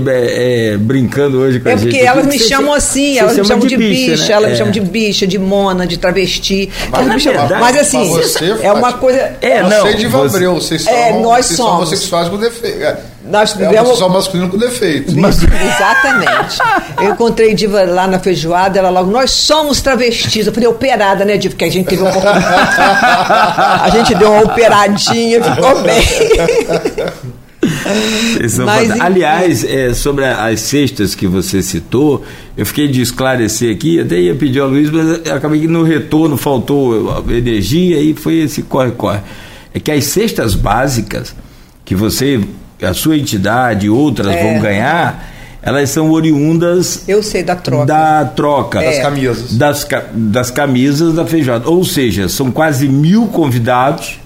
[0.75, 1.85] é, brincando hoje com a É gente.
[1.85, 4.33] porque aqui, elas me chamam assim, elas me chama chamam de bicha, né?
[4.33, 4.57] elas me É.
[4.59, 6.71] chamam de bicha, de mona, de travesti.
[6.93, 9.33] Elas me chamam- verdade, mas assim, mas você, é uma coisa.
[9.41, 11.89] É, não, você- Abreu, vocês são, É, nós vocês são somos.
[11.89, 13.12] homossexuais com defeito.
[13.25, 15.11] É, Nós é vivemos- homossexual masculino com defeito.
[15.11, 16.59] Isso, exatamente.
[17.01, 20.47] Eu encontrei Diva lá na feijoada, ela logo, nós somos travestis.
[20.47, 21.53] Eu falei, operada, né, Diva?
[21.55, 22.11] Porque a gente teve uma.
[23.83, 26.03] A gente deu uma operadinha, ficou bem.
[28.65, 29.01] Mas.
[29.01, 32.25] Aliás, é, sobre as cestas que você citou,
[32.57, 35.83] eu fiquei de esclarecer aqui, até ia pedir ao Luiz, mas eu acabei que no
[35.85, 39.21] retorno faltou energia e foi esse corre-corre.
[39.73, 41.35] É que as cestas básicas
[41.85, 42.41] que você,
[42.83, 44.43] a sua entidade e outras É.
[44.43, 45.31] vão ganhar,
[45.63, 47.87] elas são oriundas Eu sei da troca.
[47.87, 49.01] da troca Das É.
[49.03, 49.53] camisas.
[49.57, 51.69] das, das camisas da feijoada.
[51.69, 54.19] Ou seja, são quase mil convidados,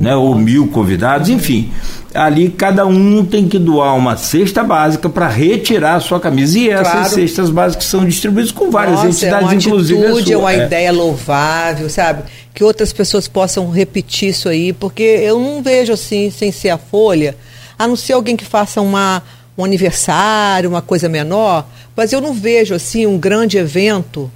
[0.00, 1.70] né, ou mil convidados, enfim.
[2.14, 6.58] Ali cada um tem que doar uma cesta básica para retirar a sua camisa.
[6.58, 7.08] E essas Claro.
[7.08, 10.42] cestas básicas são distribuídas com várias Nossa, entidades, é uma inclusive a atitude, é sua.
[10.44, 10.66] uma É.
[10.66, 12.24] ideia louvável, sabe?
[12.52, 16.76] Que outras pessoas possam repetir isso aí, porque eu não vejo assim, sem ser a
[16.76, 17.34] Folha,
[17.78, 19.22] a não ser alguém que faça uma,
[19.56, 21.66] um aniversário, uma coisa menor,
[21.96, 24.30] mas eu não vejo assim um grande evento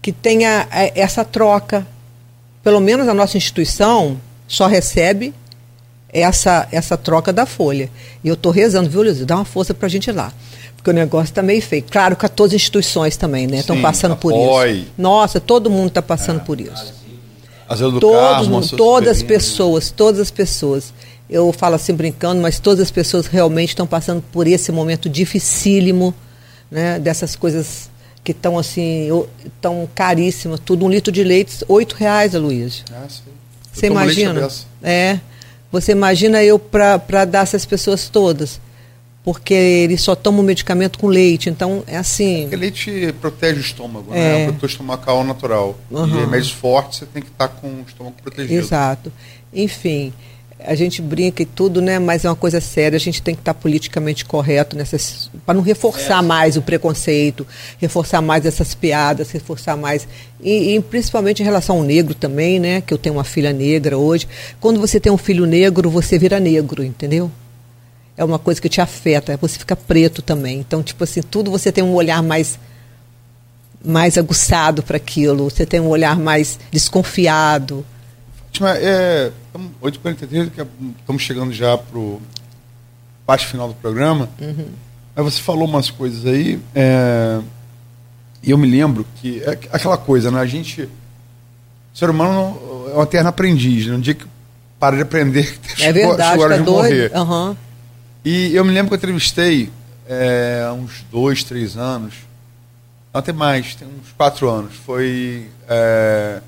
[0.00, 1.86] que tenha é, essa troca.
[2.62, 5.34] Pelo menos a nossa instituição só recebe
[6.14, 7.90] essa, essa troca da folha.
[8.22, 9.18] E eu estou rezando, viu, Luiz?
[9.24, 10.32] Dá uma força para a gente ir lá.
[10.76, 11.84] Porque o negócio está meio feio.
[11.90, 13.58] Claro que 14 instituições também, né?
[13.58, 14.86] Estão passando por isso.
[14.96, 16.94] Nossa, todo mundo está passando por isso.
[17.98, 20.92] Todos, Carmo, todas as pessoas, todas as pessoas.
[21.28, 26.14] Eu falo assim brincando, mas todas as pessoas realmente estão passando por esse momento dificílimo,
[26.70, 26.98] né?
[26.98, 27.88] Dessas coisas
[28.22, 29.08] que estão assim,
[29.60, 30.60] tão caríssimas.
[30.60, 32.84] Tudo um litro de leite, oito reais, Aloysio.
[32.92, 33.22] Ah, sim.
[33.26, 33.32] Eu
[33.72, 34.48] Você imagina?
[34.82, 35.18] É.
[35.72, 38.60] Você imagina eu para dar essas pessoas todas.
[39.24, 41.48] Porque eles só tomam medicamento com leite.
[41.48, 42.42] Então, é assim.
[42.42, 44.16] Porque leite protege o estômago, É.
[44.18, 44.34] né?
[44.34, 45.78] É um protetor estomacal natural.
[45.90, 46.06] Uhum.
[46.06, 48.60] E remédios fortes você tem que estar com o estômago protegido.
[48.60, 49.10] Exato.
[49.52, 50.12] Enfim,
[50.58, 51.98] a gente brinca e tudo, né?
[51.98, 52.96] Mas é uma coisa séria.
[52.96, 55.30] A gente tem que estar politicamente correto nessas.
[55.44, 57.46] para não reforçar mais o preconceito,
[57.78, 60.06] reforçar mais essas piadas, reforçar mais.
[60.40, 62.80] E, e principalmente em relação ao negro também, né?
[62.80, 64.26] Que eu tenho uma filha negra hoje.
[64.60, 67.30] Quando você tem um filho negro, você vira negro, entendeu?
[68.16, 70.60] É uma coisa que te afeta, você fica preto também.
[70.60, 72.58] Então, tipo assim, tudo você tem um olhar mais
[73.84, 77.84] mais aguçado para aquilo, você tem um olhar mais desconfiado.
[78.54, 80.66] Fátima, é, tamo- 8h43, que
[81.00, 82.00] estamos chegando já para
[83.26, 84.28] parte final do programa.
[84.40, 84.68] Uhum.
[85.16, 87.40] Mas você falou umas coisas aí, é,
[88.42, 90.40] e eu me lembro que é aquela coisa, né?
[90.40, 90.82] A gente.
[90.82, 93.94] O ser humano é uma terra aprendiz, né?
[93.94, 94.26] Um dia que
[94.78, 97.12] para de aprender, É verdade, chegou a hora tá de morrer.
[97.14, 97.56] Aham.
[98.24, 99.70] E eu me lembro que eu entrevistei
[100.08, 102.14] é, há uns dois, três anos,
[103.12, 104.74] não, até mais, tem uns quatro anos.
[104.84, 106.40] Foi é,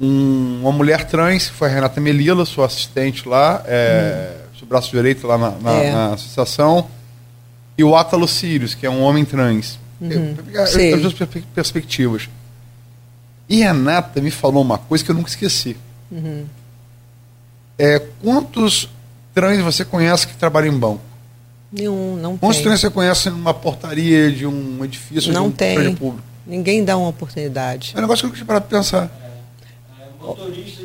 [0.00, 4.90] um- uma mulher trans, que foi a Renata Melila, sua assistente lá, é, seu braço
[4.90, 5.92] direito lá na, na- É.
[5.92, 6.86] na associação,
[7.76, 9.78] e o Átalo Sirius, que é um homem trans.
[10.00, 10.94] Eu- eu-.
[10.94, 12.28] As duas perspe- perspectivas.
[13.48, 15.76] E Renata me falou uma coisa que eu nunca esqueci.
[17.78, 18.88] É, quantos
[19.34, 21.00] trans você conhece que trabalham em banco?
[21.72, 22.64] Nenhum, não Quantos tem.
[22.66, 25.94] trans você conhece numa portaria de um edifício Não de um tem.
[25.94, 26.16] público?
[26.46, 27.92] Ninguém dá uma oportunidade.
[27.94, 29.10] É um negócio que eu tinha parado pra pensar.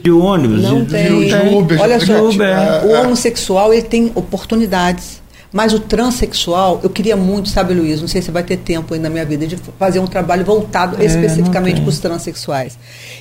[0.03, 1.27] De ônibus, Não de, tem.
[1.27, 2.85] de Uber, Olha só, Uber.
[2.85, 5.23] o homossexual ele tem oportunidades.
[5.51, 8.99] Mas o transexual, eu queria muito, sabe, Luiz, não sei se vai ter tempo aí
[8.99, 12.77] na minha vida, de fazer um trabalho voltado É, especificamente para os transexuais.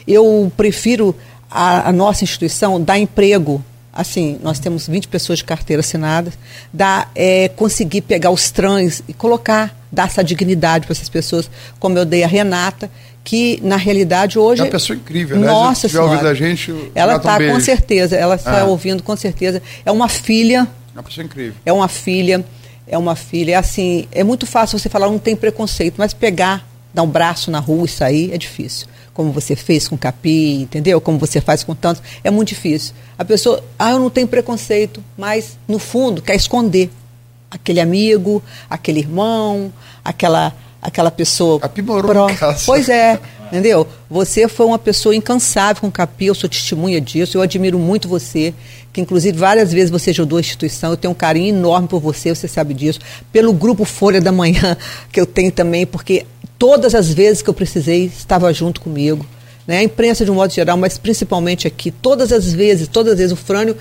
[0.06, 1.14] Eu prefiro
[1.48, 3.62] a, a nossa instituição dar emprego.
[3.92, 6.32] Assim, nós temos 20 pessoas de carteira assinada,
[6.72, 11.96] dar, é, conseguir pegar os trans e colocar, dar essa dignidade para essas pessoas, como
[11.96, 12.90] eu dei a Renata,
[13.24, 14.60] que na realidade hoje.
[14.60, 15.46] É uma pessoa incrível, né?
[15.46, 16.28] Nossa Se Senhora.
[16.30, 18.64] a gente, Ela Renata, um está com certeza, ela está Ah.
[18.66, 19.62] ouvindo com certeza.
[19.84, 21.55] É uma filha É uma pessoa incrível.
[21.64, 22.44] é uma filha,
[22.86, 23.52] é uma filha.
[23.52, 27.51] É assim, é muito fácil você falar, não tem preconceito, mas pegar, dar um braço
[27.51, 28.86] na rua e sair é difícil.
[29.14, 31.01] Como você fez com o Capi, entendeu?
[31.01, 32.92] Como você faz com tantos, é muito difícil.
[33.18, 36.90] A pessoa, ah, eu não tenho preconceito, mas no fundo quer esconder
[37.51, 39.72] aquele amigo, aquele irmão,
[40.05, 40.52] aquela
[40.85, 41.59] aquela pessoa.
[41.59, 42.62] Capi morou pró- em casa.
[42.66, 43.89] Pois é, entendeu?
[44.11, 48.06] Você foi uma pessoa incansável com o Capi, eu sou testemunha disso, eu admiro muito
[48.06, 48.52] você,
[48.93, 52.35] que inclusive várias vezes você ajudou a instituição, eu tenho um carinho enorme por você,
[52.35, 53.01] você sabe disso,
[53.32, 54.77] pelo grupo Folha da Manhã,
[55.11, 56.27] que eu tenho também, porque
[56.59, 59.27] todas as vezes que eu precisei, estava junto comigo.
[59.66, 59.78] Né?
[59.78, 63.32] A imprensa de um modo geral, mas principalmente aqui, todas as vezes, todas as vezes
[63.32, 63.74] o Frânio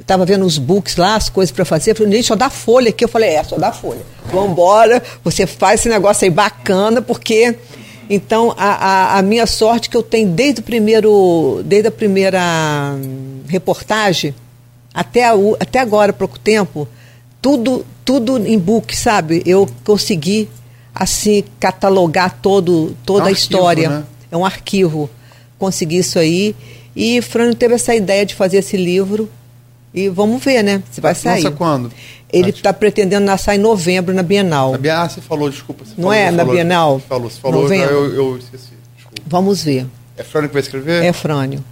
[0.00, 2.90] estava vendo os books lá, as coisas para fazer, eu falei, gente, só dá folha
[2.90, 3.04] aqui.
[3.04, 4.00] Eu falei, é, só dá folha.
[4.32, 7.56] Vambora, você faz esse negócio aí bacana, porque.
[8.12, 12.40] Então, a, a, a minha sorte que eu tenho desde o primeiro, desde a primeira
[12.96, 14.34] hum, reportagem
[14.92, 16.88] até, a até agora, há pouco tempo,
[17.40, 19.42] tudo, tudo em book, sabe?
[19.46, 20.48] Eu consegui,
[20.92, 23.88] assim, catalogar todo, toda É um a arquivo, história.
[23.88, 24.04] né?
[24.32, 25.08] É um arquivo.
[25.56, 26.56] Consegui isso aí.
[26.96, 29.30] E Frânio teve essa ideia de fazer esse livro.
[29.92, 30.82] E vamos ver, né?
[30.92, 31.42] Se vai sair.
[31.42, 31.90] Lança quando?
[32.32, 34.74] Ele está pretendendo lançar em novembro na Bienal.
[34.74, 35.84] A Bia- Ah, você falou, desculpa.
[35.84, 37.00] Você Não falou, é, você na falou, Bienal?
[37.00, 37.90] Você falou, você falou, Novembro.
[37.94, 38.68] eu, eu esqueci.
[38.96, 39.22] Desculpa.
[39.26, 39.86] Vamos ver.
[40.16, 41.04] É Frânio que vai escrever?
[41.04, 41.64] É Frânio.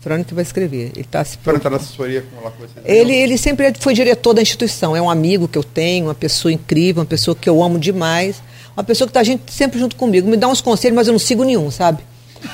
[0.00, 0.92] Frânio que vai escrever.
[0.94, 2.84] Ele está se Frânio está na assessoria com lá com vocês.
[2.84, 6.52] Ele, ele sempre foi diretor da instituição, é um amigo que eu tenho, uma pessoa
[6.52, 8.40] incrível, uma pessoa que eu amo demais,
[8.76, 10.28] uma pessoa que está sempre junto comigo.
[10.28, 12.04] Me dá uns conselhos, mas eu não sigo nenhum, sabe?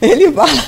[0.00, 0.62] ele fala,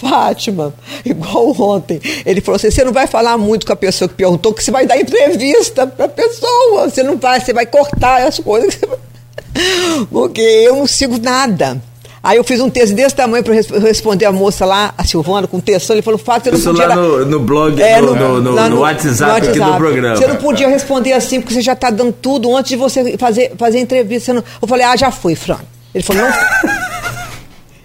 [0.00, 0.74] Fátima,
[1.04, 4.52] igual ontem, ele falou assim: você não vai falar muito com a pessoa que perguntou,
[4.52, 8.38] que você vai dar entrevista para a pessoa, você não vai, você vai cortar as
[8.38, 8.78] coisas.
[10.10, 11.80] Porque eu não sigo nada.
[12.22, 15.60] Aí eu fiz um texto desse tamanho para responder a moça lá, a Silvana, com
[15.60, 15.92] texto.
[15.92, 17.02] Ele falou, Fátima, você Isso não lá podia.
[17.02, 20.16] no, no blog, É, no, no, no- lá no WhatsApp aqui do programa.
[20.16, 23.52] Você não podia responder assim, porque você já está dando tudo antes de você fazer,
[23.56, 24.34] fazer a entrevista.
[24.34, 25.58] Não- Eu falei, ah, já fui, Fran.
[25.94, 26.30] Ele falou, não.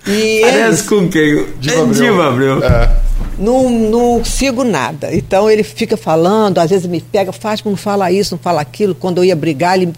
[0.08, 1.46] E eles com quem?
[1.60, 1.94] Diva É Abreu.
[1.94, 2.64] Diva Abreu.
[2.64, 2.98] É.
[3.38, 5.14] não, não sigo nada.
[5.14, 8.96] Então ele fica falando, às vezes me pega, Fátima, não fala isso, não fala aquilo.
[8.96, 9.94] Quando eu ia brigar, ele,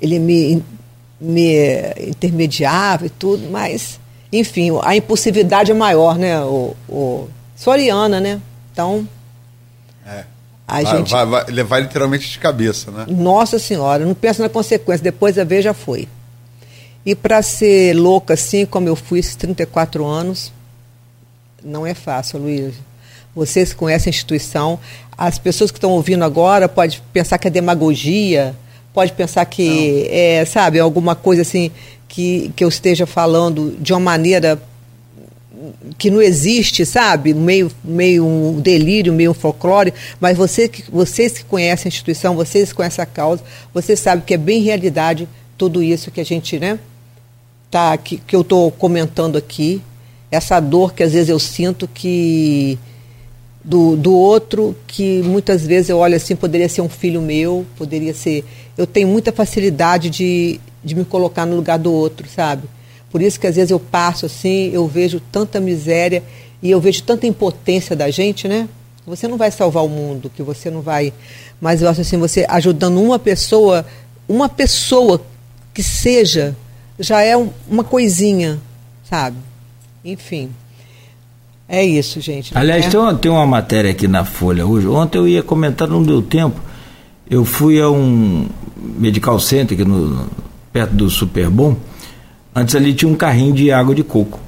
[0.00, 0.62] ele me,
[1.20, 1.54] me
[2.08, 3.98] intermediava e tudo, mas,
[4.32, 6.40] enfim, a impulsividade é maior, né?
[6.40, 8.40] O, o, sou ariana, né?
[8.72, 9.08] Então,
[10.06, 10.24] É.
[10.66, 11.10] a vai, gente.
[11.10, 13.06] vai, vai levar literalmente de cabeça, né?
[13.08, 16.08] Nossa Senhora, não penso na consequência, depois a ver já foi.
[17.06, 20.52] E para ser louca assim, como eu fui esses 34 anos,
[21.62, 22.74] não é fácil, Luiz.
[23.32, 24.80] Vocês conhecem a instituição,
[25.16, 28.56] as pessoas que estão ouvindo agora podem pensar que é demagogia,
[28.92, 31.70] pode pensar que é, sabe, alguma coisa assim
[32.08, 34.60] que, que eu esteja falando de uma maneira
[35.96, 37.32] que não existe, sabe?
[37.32, 42.70] Meio, meio um delírio, meio um folclore, mas você vocês que conhecem a instituição, vocês
[42.70, 46.58] que conhecem a causa, vocês sabem que é bem realidade tudo isso que a gente,
[46.58, 46.80] né?
[47.70, 49.82] Tá, que, que eu estou comentando aqui,
[50.30, 52.78] essa dor que às vezes eu sinto que
[53.66, 58.14] do, do outro, que muitas vezes eu olho assim, poderia ser um filho meu, poderia
[58.14, 58.44] ser.
[58.78, 62.68] Eu tenho muita facilidade de, de me colocar no lugar do outro, sabe?
[63.10, 66.22] Por isso que às vezes eu passo assim, eu vejo tanta miséria
[66.62, 68.68] e eu vejo tanta impotência da gente, né?
[69.04, 71.12] Você não vai salvar o mundo, que você não vai.
[71.60, 73.86] Mas eu acho assim, você ajudando uma pessoa,
[74.28, 75.20] uma pessoa
[75.74, 76.56] que seja,
[76.98, 78.58] já é um- uma coisinha,
[79.08, 79.36] sabe?
[80.04, 80.50] Enfim.
[81.68, 82.54] É isso, gente.
[82.54, 82.88] não Aliás, é?
[82.90, 84.86] tem uma, tem uma matéria aqui na Folha hoje.
[84.86, 86.60] Ontem eu ia comentar, não deu tempo.
[87.28, 88.46] Eu fui a um
[88.76, 90.26] medical center aqui no,
[90.72, 91.76] perto do Super Bom.
[92.54, 94.38] Antes ali tinha um carrinho de água de coco.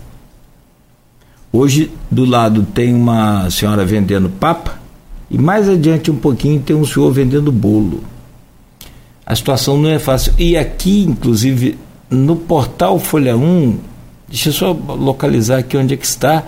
[1.53, 4.79] Hoje, do lado, tem uma senhora vendendo papa.
[5.31, 8.03] E mais adiante um pouquinho tem um senhor vendendo bolo.
[9.27, 10.33] A situação não é fácil.
[10.39, 11.77] E aqui, inclusive,
[12.11, 13.79] no portal Folha 1,
[14.29, 16.45] deixa eu só localizar aqui onde é que está,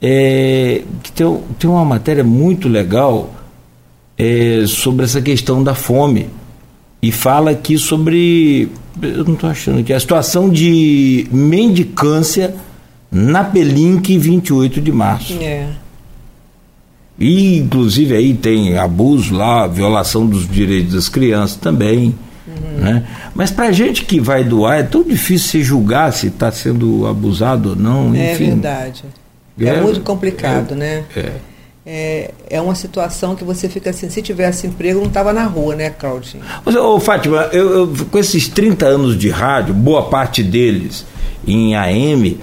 [0.00, 3.30] é, que tem, tem uma matéria muito legal
[4.18, 6.28] é, sobre essa questão da fome.
[7.02, 8.68] e fala aqui sobre.
[9.00, 9.92] Eu não estou achando aqui.
[9.92, 12.54] A situação de mendicância
[13.10, 15.36] na Pelink 28 de março.
[15.40, 15.68] É.
[17.18, 22.14] E, inclusive, aí tem abuso lá, violação dos direitos das crianças também.
[22.46, 22.78] Uhum.
[22.78, 23.06] Né?
[23.34, 27.70] Mas para gente que vai doar, é tão difícil se julgar se está sendo abusado
[27.70, 28.14] ou não.
[28.14, 28.46] É enfim.
[28.46, 29.04] verdade.
[29.60, 31.04] É, é muito complicado, é, né?
[31.16, 31.32] É.
[31.84, 35.74] É, é uma situação que você fica assim, se tivesse emprego, não estava na rua,
[35.74, 36.44] né, Claudinho?
[36.64, 41.04] Mas, ô, Fátima, eu, eu, com esses 30 anos de rádio, boa parte deles
[41.44, 42.38] em AM,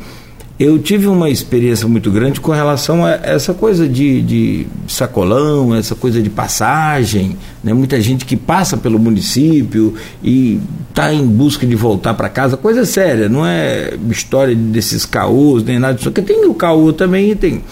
[0.60, 5.96] eu tive uma experiência muito grande com relação a essa coisa de, de sacolão, essa
[5.96, 7.74] coisa de passagem, né?
[7.74, 10.60] muita gente que passa pelo município e
[10.90, 15.80] está em busca de voltar para casa, coisa séria, não é história desses caôs, nem
[15.80, 17.64] nada disso, porque tem o caô também tem.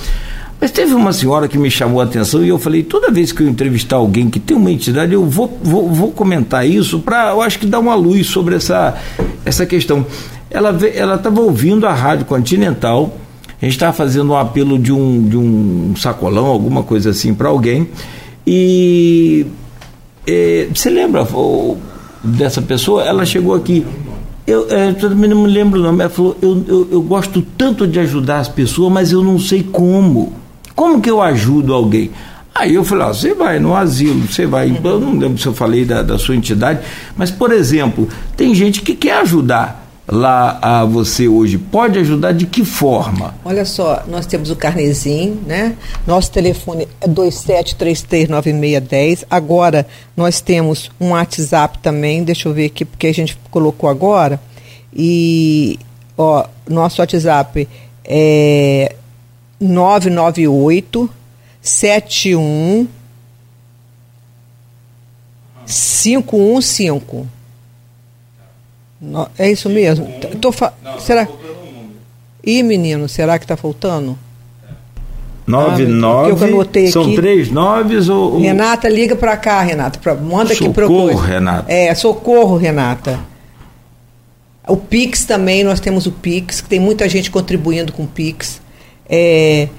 [0.60, 3.44] Mas teve uma senhora que me chamou a atenção e eu falei, toda vez que
[3.44, 7.42] eu entrevistar alguém que tem uma entidade, eu vou, vou, vou comentar isso para, eu
[7.42, 8.96] acho que dar uma luz sobre essa,
[9.46, 10.06] essa questão
[10.50, 13.16] ela ela estava ouvindo a rádio Continental.
[13.62, 17.50] A gente estava fazendo um apelo de um, de um sacolão, alguma coisa assim, para
[17.50, 17.90] alguém.
[18.46, 19.46] E
[20.26, 21.28] é, você lembra
[22.24, 23.04] dessa pessoa?
[23.04, 23.86] Ela chegou aqui.
[24.46, 26.02] Eu, é, também não me lembro o nome.
[26.02, 29.64] Ela falou: eu, eu, eu gosto tanto de ajudar as pessoas, mas eu não sei
[29.64, 30.34] como.
[30.76, 32.12] Como que eu ajudo alguém?
[32.54, 34.80] Aí eu falei, ah, você vai no asilo, você vai.
[34.84, 36.80] Eu não lembro se eu falei da, da sua entidade,
[37.16, 42.48] mas, por exemplo, tem gente que quer ajudar lá a você hoje pode ajudar de
[42.48, 43.36] que forma?
[43.44, 45.76] Olha só, nós temos o carnezinho, né?
[46.06, 49.26] Nosso telefone é 27339610.
[49.30, 49.86] Agora
[50.16, 54.40] nós temos um WhatsApp também, deixa eu ver aqui porque a gente colocou agora.
[54.94, 55.78] E
[56.18, 57.68] ó, nosso WhatsApp
[58.06, 58.96] é
[59.60, 61.10] 998
[61.62, 62.88] 71
[65.66, 67.37] 515
[69.02, 70.08] no, é isso mesmo?
[70.42, 70.74] Tô fa...
[70.84, 71.26] Não, será?
[71.26, 71.34] Tá
[72.44, 74.18] Ih, menino, será que está faltando?
[75.46, 76.92] Nove, ah, nove.
[76.92, 77.16] São aqui.
[77.16, 78.40] três noves ou.
[78.40, 79.98] Renata, liga para cá, Renata.
[79.98, 81.72] Pra, manda socorro, aqui para Socorro, Renata.
[81.72, 83.20] É, socorro, Renata.
[84.68, 88.62] O Pix também, nós temos o Pix, que tem muita gente contribuindo com o Pix.
[89.10, 89.70] É,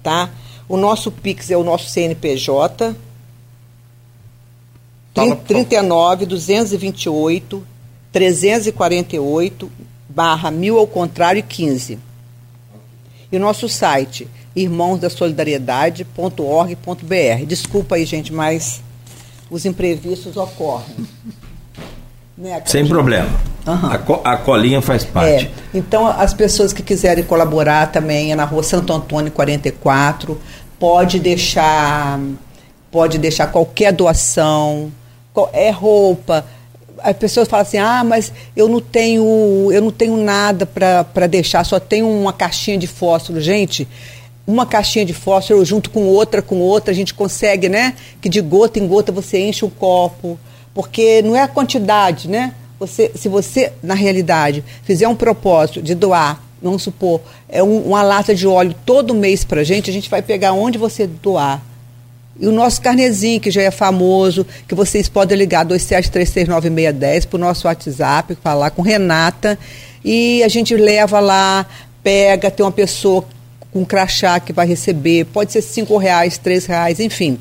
[0.03, 0.29] Tá?
[0.69, 2.95] O nosso Pix é o nosso CNPJ,
[5.15, 7.65] 39 228
[8.13, 9.73] 348
[10.09, 11.99] barra mil ao contrário 15.
[13.31, 17.47] E o nosso site, irmãosdasolidariedade.org.br.
[17.47, 18.81] Desculpa aí, gente, mas
[19.51, 20.95] os imprevistos ocorrem.
[22.37, 23.29] Né, Sem problema.
[23.65, 23.93] Uhum.
[23.93, 25.45] A, co a, colinha faz parte.
[25.45, 25.51] É.
[25.73, 30.37] Então, as pessoas que quiserem colaborar também é na rua Santo Antônio 44.
[30.77, 32.19] Pode deixar,
[32.91, 34.91] pode deixar qualquer doação
[35.53, 36.45] é roupa.
[36.99, 41.65] As pessoas falam assim: "Ah, mas eu não tenho, eu não tenho nada para deixar,
[41.65, 43.41] só tenho uma caixinha de fósforo".
[43.41, 43.87] Gente,
[44.47, 47.95] uma caixinha de fósforo junto com outra com outra, a gente consegue, né?
[48.21, 50.39] Que de gota em gota você enche um copo,
[50.75, 52.55] porque não é a quantidade, né?
[52.79, 58.03] Você, se você, na realidade, fizer um propósito de doar, vamos supor, é um, uma
[58.03, 61.63] lata de óleo todo mês para gente, a gente vai pegar onde você doar.
[62.39, 67.41] E o nosso carnezinho, que já é famoso, que vocês podem ligar 27369610 para o
[67.41, 69.59] nosso WhatsApp, falar com Renata.
[70.05, 71.65] E a gente leva lá,
[72.03, 73.25] pega, tem uma pessoa
[73.73, 77.39] com crachá que vai receber, pode ser cinco reais, três reais, enfim.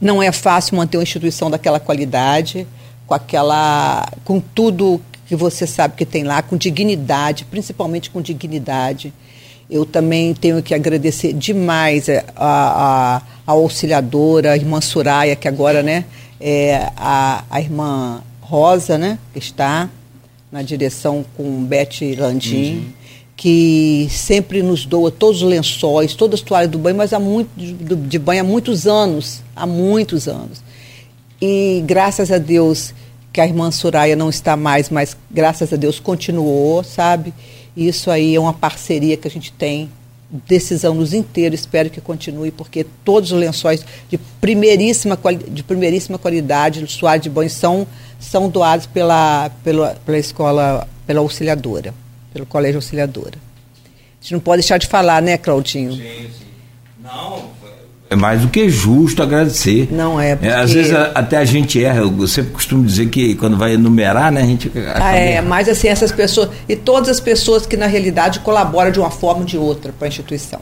[0.00, 2.66] Não é fácil manter uma instituição daquela qualidade,
[3.06, 4.08] com aquela.
[4.24, 9.12] com tudo que você sabe que tem lá, com dignidade, principalmente com dignidade.
[9.70, 15.82] Eu também tenho que agradecer demais a, a, a auxiliadora, a irmã Soraya, que agora
[15.82, 16.04] né,
[16.40, 19.88] é a, a irmã Rosa, né, que está
[20.50, 22.84] na direção com Beth Landim, uhum.
[23.36, 27.48] que sempre nos doa todos os lençóis, todas as toalhas do banho, mas há muito
[27.56, 30.60] de, de banho há muitos anos, há muitos anos.
[31.40, 32.92] E graças a Deus
[33.32, 37.32] que a irmã Soraya não está mais, mas graças a Deus continuou, sabe?
[37.76, 39.90] Isso aí é uma parceria que a gente tem
[40.30, 45.18] desses anos inteiros, espero que continue, porque todos os lençóis de primeiríssima,
[45.48, 47.86] de primeiríssima qualidade, suados de banho, são,
[48.18, 51.92] são doados pela, pela, pela escola, pela auxiliadora,
[52.32, 53.38] pelo colégio auxiliadora.
[53.84, 55.92] A gente não pode deixar de falar, né, Claudinho?
[55.92, 56.44] Sim, sim.
[57.02, 57.50] Não,
[58.10, 59.88] é mais do que justo agradecer.
[59.90, 60.48] Não é, porque...
[60.48, 62.00] é Às vezes a, até a gente erra.
[62.00, 64.70] Eu sempre costumo dizer que quando vai enumerar, né, a gente.
[64.96, 66.50] Ah, é, mas assim, essas pessoas.
[66.68, 70.06] E todas as pessoas que na realidade colaboram de uma forma ou de outra para
[70.06, 70.60] a instituição.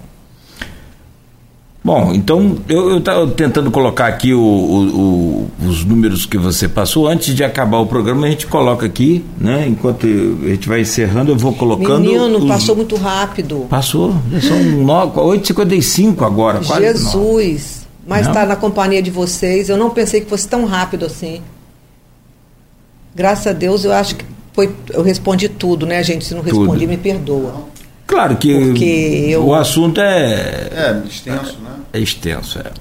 [1.88, 7.08] Bom, então eu estava tentando colocar aqui o, o, o, os números que você passou.
[7.08, 9.66] Antes de acabar o programa, a gente coloca aqui, né?
[9.66, 12.02] Enquanto a gente vai encerrando, eu vou colocando.
[12.02, 12.44] Menino, os...
[12.44, 13.66] passou muito rápido.
[13.70, 16.82] Passou, são 8h55 agora, quase.
[16.82, 17.08] Jesus!
[17.16, 17.88] 9.
[18.06, 19.70] Mas está na companhia de vocês.
[19.70, 21.40] Eu não pensei que fosse tão rápido assim.
[23.14, 26.24] Graças a Deus, eu acho que foi, eu respondi tudo, né, gente?
[26.24, 26.88] Se não respondi, tudo.
[26.88, 27.67] me perdoa.
[28.08, 28.50] Claro que
[29.30, 29.44] eu...
[29.44, 30.70] o assunto é.
[30.72, 31.70] É, extenso, né?
[31.92, 32.72] É extenso, é.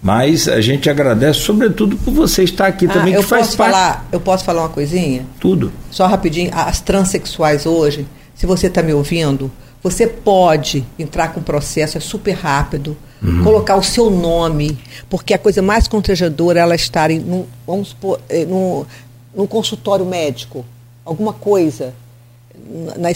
[0.00, 3.72] Mas a gente agradece, sobretudo, por você estar aqui ah, também, que faz parte.
[3.72, 5.26] Falar, eu posso falar uma coisinha?
[5.40, 5.72] Tudo.
[5.90, 6.50] Só rapidinho.
[6.54, 9.50] As transexuais hoje, se você está me ouvindo,
[9.82, 13.42] você pode entrar com o processo, é super rápido, uhum.
[13.42, 14.78] colocar o seu nome,
[15.10, 18.86] porque a coisa mais constrangedora é ela estar em, vamos supor, eh, num,
[19.34, 20.64] num consultório médico,
[21.04, 21.92] alguma coisa
[22.96, 23.08] na,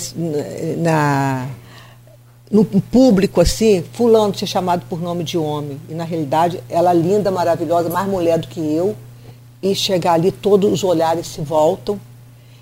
[0.78, 1.48] na,
[2.50, 5.80] no público assim, fulano ser chamado por nome de homem.
[5.88, 8.94] E na realidade, ela é linda, maravilhosa, mais mulher do que eu.
[9.62, 11.98] E chegar ali, todos os olhares se voltam.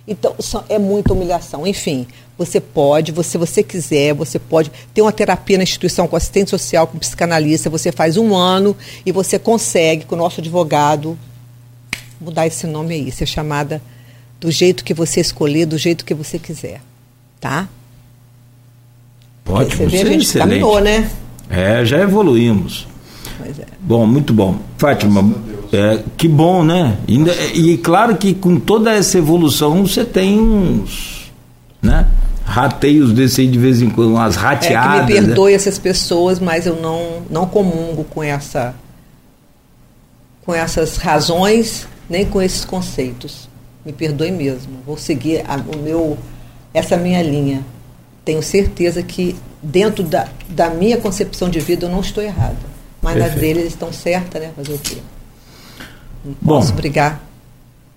[0.06, 0.34] Então,
[0.68, 1.66] é muita humilhação.
[1.66, 2.06] Enfim,
[2.36, 6.86] você pode, se você quiser, você pode ter uma terapia na instituição com assistente social,
[6.86, 11.18] com psicanalista, você faz um ano e você consegue, com o nosso advogado,
[12.20, 13.82] mudar esse nome aí, ser chamada
[14.42, 16.80] do jeito que você escolher, do jeito que você quiser.
[17.40, 17.68] Tá?
[19.48, 20.48] Ótimo, você vê, a gente excelente.
[20.48, 21.08] caminhou, né?
[21.48, 22.88] É, já evoluímos.
[23.40, 23.64] É.
[23.80, 24.58] Bom, muito bom.
[24.76, 25.32] Fátima,
[25.72, 26.98] é, que bom, né?
[27.06, 27.18] E,
[27.54, 31.30] e claro que com toda essa evolução você tem uns.
[31.80, 32.08] né?
[32.44, 35.02] rateios desse aí de vez em quando, umas rateadas.
[35.02, 35.56] É que me perdoe né?
[35.56, 38.74] essas pessoas, mas eu não, não comungo com essa
[40.44, 43.48] com essas razões, nem com esses conceitos
[43.84, 44.78] me perdoe mesmo.
[44.86, 46.18] Vou seguir a, o meu,
[46.72, 47.64] essa minha linha.
[48.24, 52.72] Tenho certeza que dentro da, da minha concepção de vida eu não estou errada.
[53.00, 53.32] Mas Perfeito.
[53.32, 54.50] nas deles estão certas, né?
[54.56, 54.96] Fazer o quê?
[56.24, 57.20] Não Bom, posso brigar.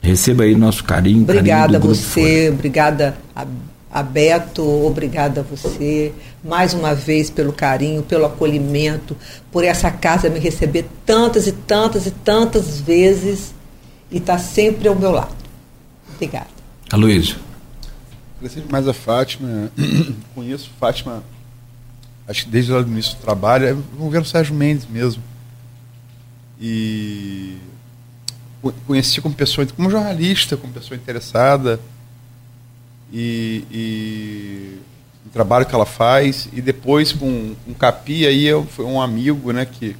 [0.01, 1.21] Receba aí nosso carinho.
[1.21, 3.45] Obrigada carinho a você, obrigada a,
[3.91, 6.11] a Beto, obrigada a você,
[6.43, 9.15] mais uma vez pelo carinho, pelo acolhimento,
[9.51, 13.53] por essa casa me receber tantas e tantas e tantas vezes
[14.11, 15.44] e estar tá sempre ao meu lado.
[16.15, 16.47] Obrigada.
[16.91, 17.37] Aloysio.
[18.39, 19.71] Conheci mais a Fátima,
[20.35, 21.23] conheço Fátima,
[22.27, 25.23] acho que desde o início do trabalho, é, vamos ver o Sérgio Mendes mesmo.
[26.59, 27.57] E
[28.87, 31.79] conheci como pessoa, como jornalista, como pessoa interessada
[33.11, 34.79] e, e
[35.25, 39.51] o trabalho que ela faz e depois com um Capi aí eu, foi um amigo
[39.51, 39.95] né que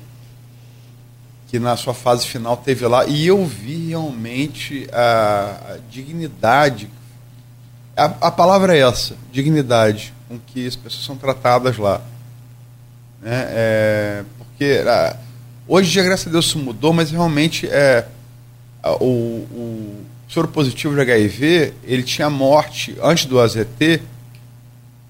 [1.56, 6.90] que na sua fase final teve lá, e eu vi realmente a, a dignidade.
[7.96, 12.02] A, a, palavra é essa, dignidade, com que as pessoas são tratadas lá.
[13.22, 13.46] Né?
[13.50, 15.16] É, porque a,
[15.66, 18.06] hoje, graças a Deus, isso mudou, mas realmente é,
[19.00, 24.02] o, o soro positivo de HIV, ele tinha morte, antes do AZT,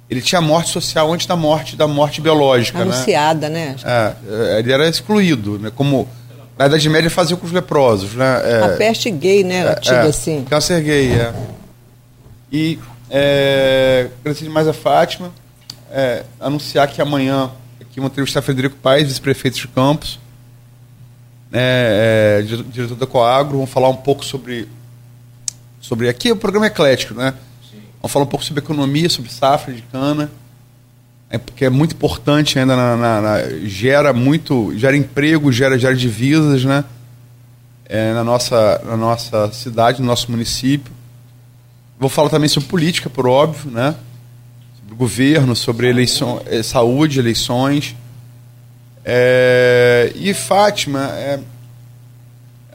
[0.07, 2.85] ele tinha morte social antes da morte da morte biológica.
[2.85, 2.93] Né?
[2.93, 3.75] Anunciada, né?
[3.83, 4.15] né?
[4.27, 5.71] É, ele era excluído, né?
[5.75, 6.07] como
[6.57, 8.41] na Idade Média fazia com os leprosos, né?
[8.43, 9.71] É, a peste gay, né?
[9.71, 10.45] É, tipo é, assim.
[10.49, 11.33] Câncer gay, é.
[12.51, 12.79] E
[13.09, 15.31] é, agradecer demais a Fátima,
[15.91, 17.51] é, anunciar que amanhã
[17.81, 20.19] aqui vou entrevistar Frederico Paes, vice-prefeito de Campos,
[21.51, 24.67] né, é, diretor da Coagro, vamos falar um pouco sobre
[25.79, 27.33] sobre aqui o programa é eclético, né?
[27.69, 27.77] Sim.
[28.01, 30.31] Vamos falar um pouco sobre economia, sobre safra de cana
[31.35, 35.93] é porque é muito importante ainda na, na, na, gera muito gera emprego gera gera
[35.93, 36.85] divisas né?
[37.87, 40.93] É, na nossa na nossa cidade no nosso município.
[41.99, 43.95] Vou falar também sobre política por óbvio né?
[44.79, 47.95] Sobre governo sobre eleição é, saúde eleições.
[49.03, 51.39] É, e Fátima é,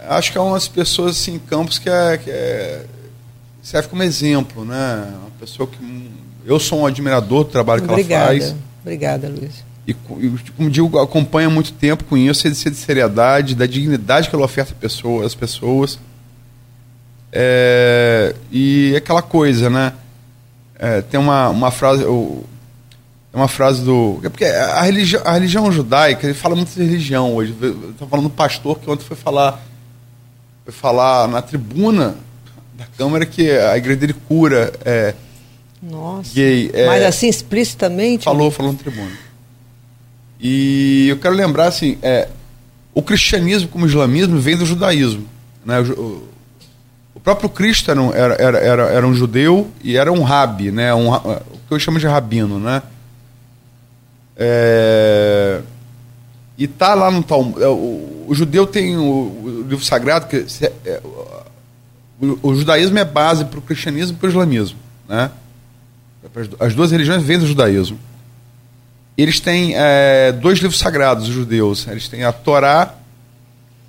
[0.06, 2.84] acho que é uma das pessoas assim em Campos que, é, que é,
[3.62, 5.14] serve como exemplo né?
[5.22, 6.19] Uma pessoa que
[6.50, 8.34] eu sou um admirador do trabalho que Obrigada.
[8.34, 8.56] ela faz.
[8.82, 9.64] Obrigada, Luiz.
[9.86, 9.94] E,
[10.56, 14.74] como digo, acompanha há muito tempo, conheço a de seriedade, da dignidade que ela oferta
[15.24, 15.98] às pessoas.
[17.32, 19.92] É, e aquela coisa, né?
[20.76, 22.02] É, tem uma, uma frase.
[22.02, 22.44] Eu,
[23.32, 24.18] É uma frase do.
[24.24, 27.54] É porque a religião, a religião judaica, ele fala muito de religião hoje.
[27.90, 29.62] Estou falando do pastor que ontem foi falar,
[30.64, 32.16] foi falar na tribuna
[32.76, 35.14] da Câmara que a igreja dele cura é,
[35.82, 36.30] Nossa.
[36.34, 36.70] gay.
[36.74, 38.24] é, Mas assim, explicitamente?
[38.24, 39.10] Falou, falou na tribuna.
[40.40, 42.28] E eu quero lembrar assim, é,
[42.94, 45.26] o cristianismo como o islamismo vem do judaísmo.
[45.64, 45.80] Né?
[45.80, 46.28] O,
[47.14, 48.58] o- próprio Cristo era um, era, era,
[48.88, 50.94] era, um judeu e era um rabi, né?
[50.94, 51.18] um, ra-
[51.52, 52.58] o que eu chamo de rabino.
[52.58, 52.82] Né?
[54.36, 55.60] É,
[56.56, 57.62] e tá lá no Talmud.
[57.62, 60.44] é, O, o judeu tem o, o livro sagrado, que
[60.86, 61.00] é,
[62.22, 64.78] o, o judaísmo é base para o cristianismo e para o islamismo.
[65.08, 65.30] Né?
[66.58, 67.98] As duas religiões vêm do judaísmo.
[69.16, 71.86] Eles têm é, dois livros sagrados, os judeus.
[71.86, 72.94] Eles têm a Torá,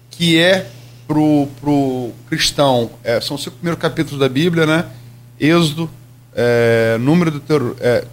[0.09, 0.69] que é
[1.07, 4.85] pro, pro cristão, é, são os cinco primeiros capítulos da Bíblia, né?
[5.39, 5.89] Êxodo,
[6.33, 8.05] é, número do Teuro, é,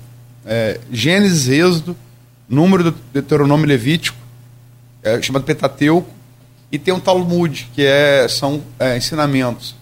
[0.45, 1.97] é, Gênesis, Êxodo,
[2.49, 4.19] número do Deuteronômio Levítico,
[5.03, 6.11] é, chamado Pentateuco,
[6.73, 9.77] e tem um Talmud, que é, são é, ensinamentos.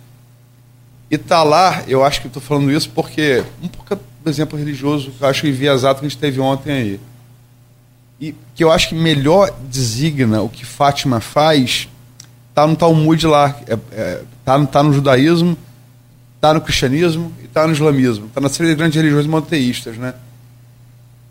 [1.10, 5.12] E tá lá, eu acho que estou falando isso porque, um pouco do exemplo religioso,
[5.12, 7.00] que eu acho enviesado que a gente teve ontem aí.
[8.20, 11.88] E que eu acho que melhor designa o que Fátima faz,
[12.52, 15.56] tá no Talmud lá, é, é, tá, no- tá no judaísmo,
[16.40, 18.28] tá no cristianismo e tá no islamismo.
[18.34, 20.12] Tá nas três grandes religiões monoteístas, né?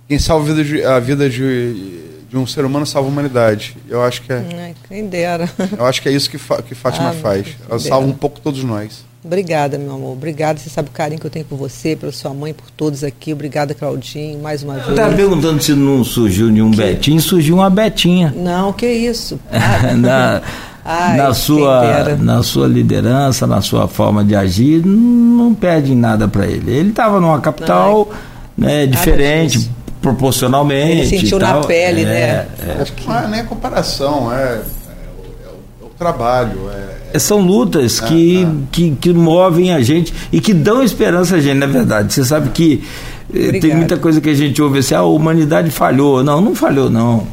[0.07, 1.99] Quem salva a vida de, a vida de,
[2.30, 3.76] de um ser humano salva a humanidade.
[3.89, 5.49] Eu acho que é, Ai, quem dera.
[5.77, 7.47] eu acho que é isso que, Fa- que Fátima Ah, faz.
[7.69, 9.03] Ela salva um pouco todos nós.
[9.26, 10.11] Obrigada, meu amor.
[10.14, 10.60] Obrigada.
[10.60, 13.34] Você sabe o carinho que eu tenho por você, pela sua mãe, por todos aqui.
[13.34, 14.91] Obrigada, Claudinho, mais uma Eu vez.
[14.91, 18.34] estava perguntando se não surgiu nenhum Betinho, surgiu uma Betinha.
[18.35, 19.39] Não, que isso.
[19.52, 20.41] Ah, na,
[20.88, 26.45] Ai, na, sua, na sua liderança, na sua forma de agir, não perde nada para
[26.45, 26.72] ele.
[26.72, 28.07] Ele estava numa capital
[28.56, 29.68] né, diferente,
[29.99, 30.91] proporcionalmente.
[31.15, 32.47] Ele sentiu e na pele, É, né?
[32.77, 32.81] é.
[32.81, 34.61] Acho que não é nem a comparação, é,
[35.97, 36.69] trabalho.
[36.72, 41.38] É, É, São lutas Ah, que, que, que movem a gente e que dão esperança
[41.38, 42.13] a gente, na verdade.
[42.13, 42.84] Você sabe que
[43.34, 46.23] eh, tem muita coisa que a gente ouve assim, ah, a humanidade falhou.
[46.23, 47.26] Não, não falhou, não.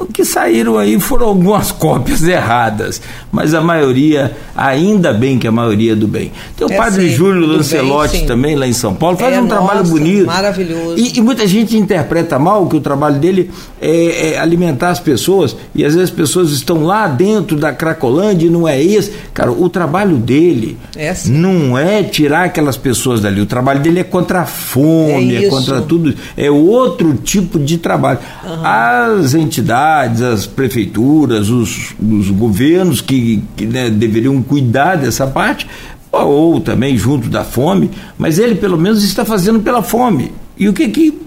[0.00, 3.00] O que saíram aí foram algumas cópias erradas,
[3.30, 6.32] mas a maioria, ainda bem que a maioria é do bem.
[6.56, 9.40] Tem o É, padre sim, Júlio Lancelotti bem, também, lá em São Paulo, faz É,
[9.40, 10.26] um trabalho nossa, bonito.
[10.26, 10.94] maravilhoso.
[10.98, 13.50] E, e muita gente interpreta mal que o trabalho dele
[13.80, 18.46] é, é alimentar as pessoas, e às vezes as pessoas estão lá dentro da Cracolândia
[18.46, 19.10] e não é isso.
[19.34, 23.40] Cara, o trabalho dele É não é tirar aquelas pessoas dali.
[23.40, 26.14] O trabalho dele é contra a fome, É é, contra tudo.
[26.36, 28.18] É outro tipo de trabalho.
[28.64, 35.66] As entidades, as prefeituras, os, os governos que, que, né, deveriam cuidar dessa parte,
[36.12, 40.32] ou, também junto da fome, mas ele pelo menos está fazendo pela fome.
[40.58, 41.20] E o que, que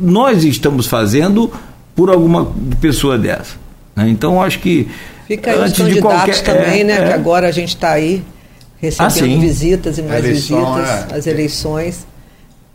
[0.00, 1.50] nós estamos fazendo
[1.94, 3.56] por alguma pessoa dessa?
[3.96, 4.08] né?
[4.08, 4.86] Então, acho que.
[5.26, 6.94] Fica aí os antes de candidatos qualquer- também, é, né?
[6.94, 7.06] é.
[7.08, 8.22] Que agora a gente está aí
[8.80, 11.16] recebendo Ah, visitas e mais eleição, visitas, é.
[11.16, 12.06] as eleições.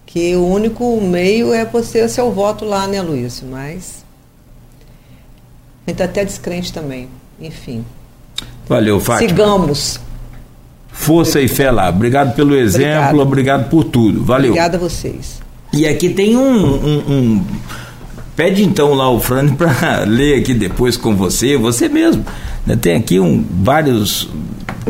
[0.06, 3.44] Que o único meio é você seu voto lá, né, Luiz?
[3.50, 4.03] Mas.
[5.86, 7.08] A gente tá até descrente também.
[7.42, 7.84] Enfim.
[8.68, 9.30] Valeu, Fátima.
[9.30, 10.00] Sigamos.
[10.92, 11.90] Força e fé lá.
[11.90, 13.22] Obrigado pelo exemplo, Obrigada.
[13.22, 14.24] obrigado por tudo.
[14.24, 14.52] Valeu.
[14.52, 15.42] Obrigada a vocês.
[15.74, 16.76] E aqui tem um.
[16.76, 17.46] um- um-
[18.36, 22.26] Pede então lá o Frane para ler aqui depois com você, você mesmo.
[22.66, 22.76] né?
[22.76, 24.28] Tem aqui um, vários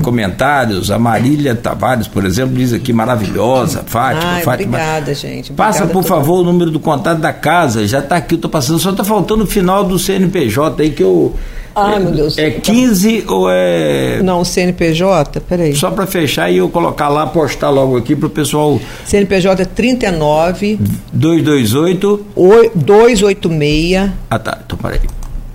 [0.01, 0.89] comentários.
[0.91, 3.83] A Marília Tavares, por exemplo, diz aqui maravilhosa.
[3.85, 4.77] Fátima, Ai, Fátima.
[4.77, 5.51] obrigada, gente.
[5.53, 7.85] Passa, Obrigada a por favor, o número do contato da casa.
[7.87, 8.79] Já está aqui, tô passando.
[8.79, 11.33] Só está faltando o final do CNPJ aí que eu.
[11.75, 12.37] Ai, é, meu Deus.
[12.37, 14.21] É 15 ou é.
[14.23, 15.75] Não, o CNPJ, peraí.
[15.75, 18.79] Só para fechar e eu colocar lá, postar logo aqui para o pessoal.
[19.05, 20.77] CNPJ é 39
[21.11, 22.25] 228.
[22.35, 24.59] oi- 286 Ah, tá.
[24.63, 24.99] Então, peraí.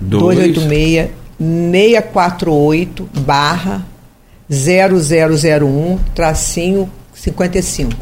[0.01, 1.09] Dois- 286
[1.39, 3.85] 648 barra
[4.49, 7.93] 0001 tracinho 55.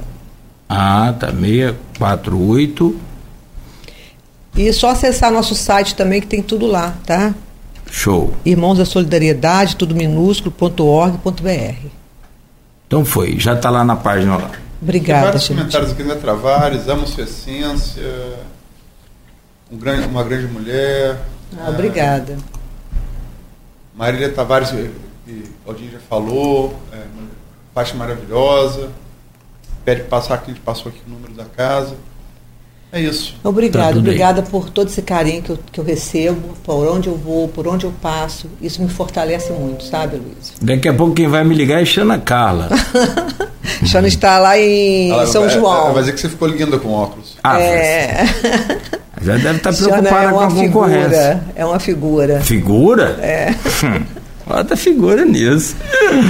[0.70, 1.28] Ah, tá.
[1.32, 3.00] 648.
[4.56, 7.34] E só acessar nosso site também que tem tudo lá, tá?
[7.92, 8.34] Show.
[8.44, 11.88] Irmãos da Solidariedade, tudo minúsculo.org.br.
[12.88, 13.40] Então foi.
[13.40, 14.50] Já tá lá na página lá.
[14.50, 15.58] Tem Obrigada, vários gente.
[15.58, 16.16] comentários aqui, né?
[16.16, 18.04] Travares, amo sua essência,
[19.72, 21.18] um grande, uma grande mulher.
[21.60, 22.38] Ah, obrigada.
[23.96, 24.72] Marília Tavares,
[25.28, 26.98] que que Claudinho já falou, é,
[27.76, 28.90] faixa maravilhosa.
[29.84, 31.96] Pede que passar aqui, a gente passou aqui o número da casa.
[32.92, 33.36] É isso.
[33.44, 37.48] Tá Obrigada, por todo esse carinho que eu, que eu recebo, por onde eu vou,
[37.50, 38.48] por onde eu passo.
[38.62, 40.54] Isso me fortalece muito, sabe, Luiz?
[40.62, 42.70] Daqui a pouco quem vai me ligar é Xana Carla.
[43.86, 45.90] Xana está lá em Ela- São é- João.
[45.90, 47.38] é, Vai dizer que você ficou linda com óculos.
[47.44, 48.26] Ah, é.
[49.22, 51.10] Já deve estar Jana preocupada é com a concorrência.
[51.10, 51.44] figura.
[51.56, 52.42] É uma figura.
[52.42, 53.04] Figura?
[53.22, 53.50] É.
[54.48, 55.76] Bota figura nisso.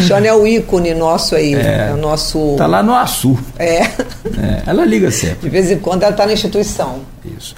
[0.08, 1.54] Jana é o ícone nosso aí.
[1.54, 2.56] É, o nosso.
[2.58, 3.38] Tá lá no Açu.
[3.60, 3.84] É.
[3.84, 5.42] É, ela liga sempre.
[5.42, 7.02] De vez em quando ela está na instituição.
[7.38, 7.56] Isso.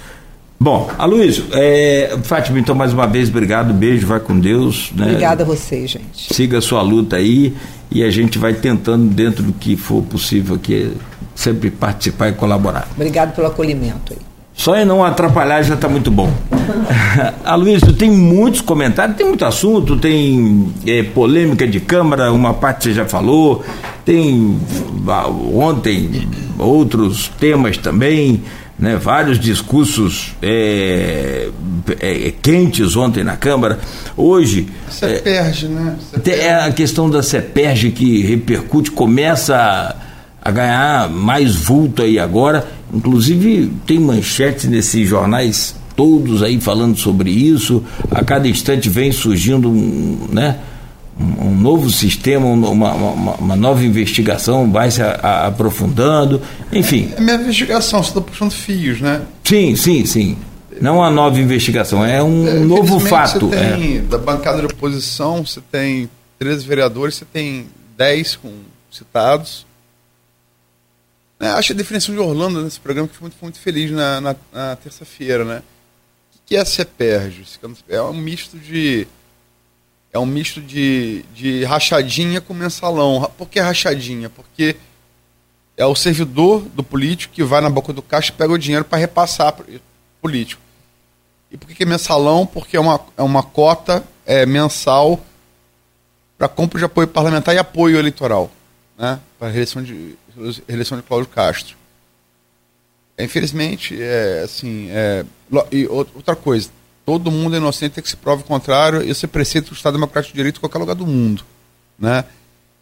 [0.62, 4.92] Bom, Aloysio, é, Fátima, então mais uma vez, obrigado, beijo, vai com Deus.
[4.94, 5.06] Né?
[5.06, 6.34] Obrigada a vocês, gente.
[6.34, 7.54] Siga a sua luta aí
[7.90, 10.92] e a gente vai tentando, dentro do que for possível, aqui,
[11.34, 12.86] sempre participar e colaborar.
[12.94, 14.29] Obrigado pelo acolhimento aí.
[14.60, 16.30] Só em não atrapalhar já está muito bom.
[17.46, 22.92] Aloysio, tem muitos comentários, tem muito assunto, tem é, polêmica de Câmara, uma parte você
[22.92, 23.64] já falou,
[24.04, 24.60] tem
[25.08, 26.28] ah, ontem
[26.58, 28.42] outros temas também,
[28.78, 31.48] né, vários discursos é,
[31.98, 33.78] é, quentes ontem na Câmara.
[34.14, 34.68] Hoje.
[34.90, 35.96] CEPERG, né?
[36.12, 36.38] CEPERG.
[36.38, 39.96] É a questão da CEPERG que repercute, começa a,
[40.46, 42.78] a ganhar mais vulto aí agora.
[42.92, 47.84] Inclusive, tem manchetes nesses jornais todos aí falando sobre isso.
[48.10, 50.58] A cada instante vem surgindo um, né,
[51.18, 56.40] um novo sistema, uma, uma, uma nova investigação, vai se a, a, aprofundando,
[56.72, 57.12] enfim.
[57.16, 59.22] É minha investigação, você está puxando fios, né?
[59.44, 60.36] Sim, sim, sim.
[60.80, 63.48] Não uma nova investigação, é um é, novo fato.
[63.48, 64.00] Você tem, é.
[64.00, 66.08] da bancada de oposição, você tem
[66.38, 67.66] 13 vereadores, você tem
[67.98, 68.50] 10 com
[68.90, 69.66] citados.
[71.40, 74.36] É, acho a definição de Orlando nesse programa que foi muito, muito feliz na, na,
[74.52, 75.62] na terça-feira, né?
[76.36, 77.58] O que é CEPERJ?
[77.88, 79.08] É um misto de
[80.12, 83.30] é um misto de, de rachadinha com mensalão.
[83.38, 84.28] Por que rachadinha?
[84.28, 84.76] Porque
[85.78, 88.84] é o servidor do político que vai na boca do caixa e pega o dinheiro
[88.84, 89.80] para repassar para o
[90.20, 90.60] político.
[91.50, 92.44] E por que é mensalão?
[92.44, 95.18] Porque é uma, é uma cota é, mensal
[96.36, 98.50] para compra de apoio parlamentar e apoio eleitoral,
[98.98, 99.20] né?
[99.40, 100.16] Para a reeleição de,
[100.68, 101.74] reeleição de Cláudio Castro.
[103.16, 105.24] É, infelizmente, é, assim, é,
[105.72, 106.68] e outra coisa,
[107.06, 109.94] todo mundo é inocente tem que se prove o contrário, isso é preceito do Estado
[109.94, 111.42] Democrático de Direito em qualquer lugar do mundo.
[111.98, 112.22] Né?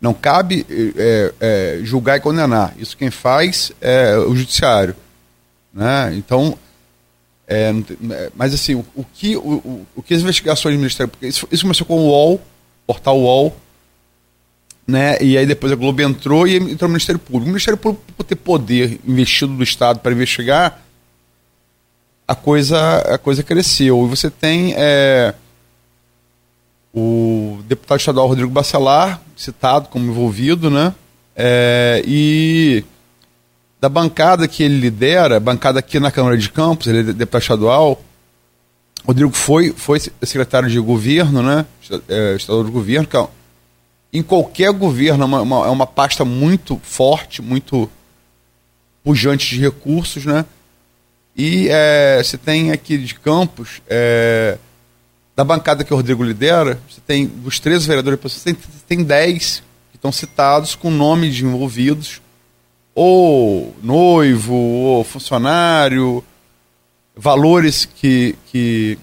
[0.01, 0.67] Não cabe
[0.97, 2.75] é, é, julgar e condenar.
[2.77, 4.97] Isso quem faz é o judiciário.
[5.73, 6.13] Né?
[6.17, 6.59] Então,
[7.47, 7.73] é,
[8.35, 11.13] mas assim, o, o que, o, o, que as investigações do Ministério.
[11.23, 12.41] Isso, isso começou com o UOL,
[12.85, 13.57] portal UOL,
[14.89, 15.19] né?
[15.21, 17.45] E aí depois a Globo entrou e entrou no Ministério Público.
[17.45, 20.81] O Ministério Público, por ter poder investido do Estado para investigar,
[22.27, 24.07] a coisa, a coisa cresceu.
[24.07, 25.35] E você tem é,
[26.95, 30.95] o deputado estadual Rodrigo Bacelar, citado como envolvido, né?
[31.37, 32.83] É, e
[33.79, 38.03] da bancada que ele lidera, bancada aqui na Câmara de Campos, ele é deputado estadual,
[39.07, 41.65] Rodrigo foi, foi secretário de governo, né?
[42.09, 43.29] É, estadual de governo, que é,
[44.13, 47.91] em qualquer governo é uma, uma, é uma pasta muito forte, muito
[49.05, 50.45] pujante de recursos, né?
[51.37, 54.59] E é, você tem aqui de Campos, é,
[55.37, 58.57] da bancada que o Rodrigo lidera, você tem dos 13 vereadores, você tem,
[58.89, 62.21] tem 10 que estão citados com nomes envolvidos,
[62.95, 66.25] ou noivo, ou funcionário,
[67.15, 68.99] valores que, que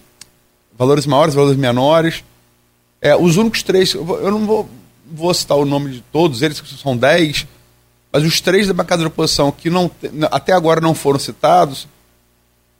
[0.78, 2.24] valores maiores, valores menores.
[3.02, 4.70] É, os únicos três, eu não vou,
[5.12, 7.48] vou citar o nome de todos eles, que são 10,
[8.12, 9.92] mas os três da bancada de oposição que não,
[10.32, 11.88] até agora não foram citados,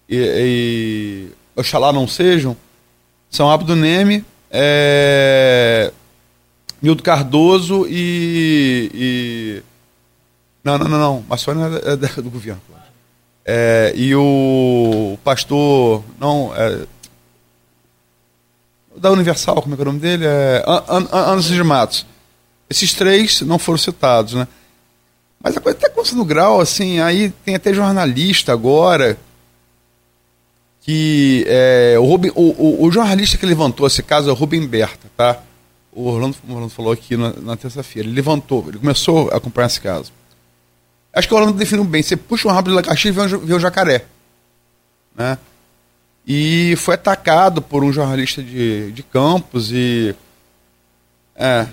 [0.08, 2.56] e, e oxalá não sejam,
[3.30, 5.92] são Abdo Neme, é,
[7.04, 9.64] Cardoso e, e,
[10.64, 11.26] Não, não, não, não.
[11.28, 12.62] Maçônia é, é do governo.
[13.44, 16.04] É, e o pastor.
[16.20, 16.86] Não, é,
[18.98, 20.26] da Universal, como é que é o nome dele?
[20.26, 22.06] É, Anderson de Matos.
[22.70, 24.48] Esses três não foram citados, né?
[25.40, 29.18] Mas a coisa está acontecendo no grau, assim, aí tem até jornalista agora
[30.86, 35.10] que é, o, o, o, o, jornalista que levantou esse caso é o Rubem Berta,
[35.18, 35.42] tá?
[35.92, 38.08] O Orlando, o Orlando falou aqui na, na terça-feira.
[38.08, 40.14] Ele levantou, ele começou a acompanhar esse caso.
[41.12, 42.04] Acho que o Orlando definiu bem.
[42.04, 44.06] Você puxa um rabo de lacaxi e vê, um, vê o jacaré.
[45.16, 45.40] Né?
[46.28, 50.14] E foi atacado por um jornalista de, de Campos e...
[51.36, 51.66] É,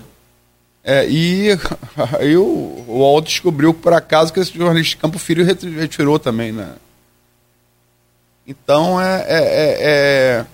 [0.83, 1.47] é, e
[2.19, 6.51] aí o, o Aldo descobriu por acaso que esse jornalista de Campo Filho retirou também,
[6.51, 6.73] né?
[8.45, 10.45] Então é, é,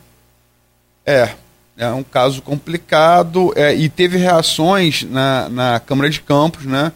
[1.05, 1.35] é, é,
[1.77, 6.93] é um caso complicado é, e teve reações na, na Câmara de Campos, né?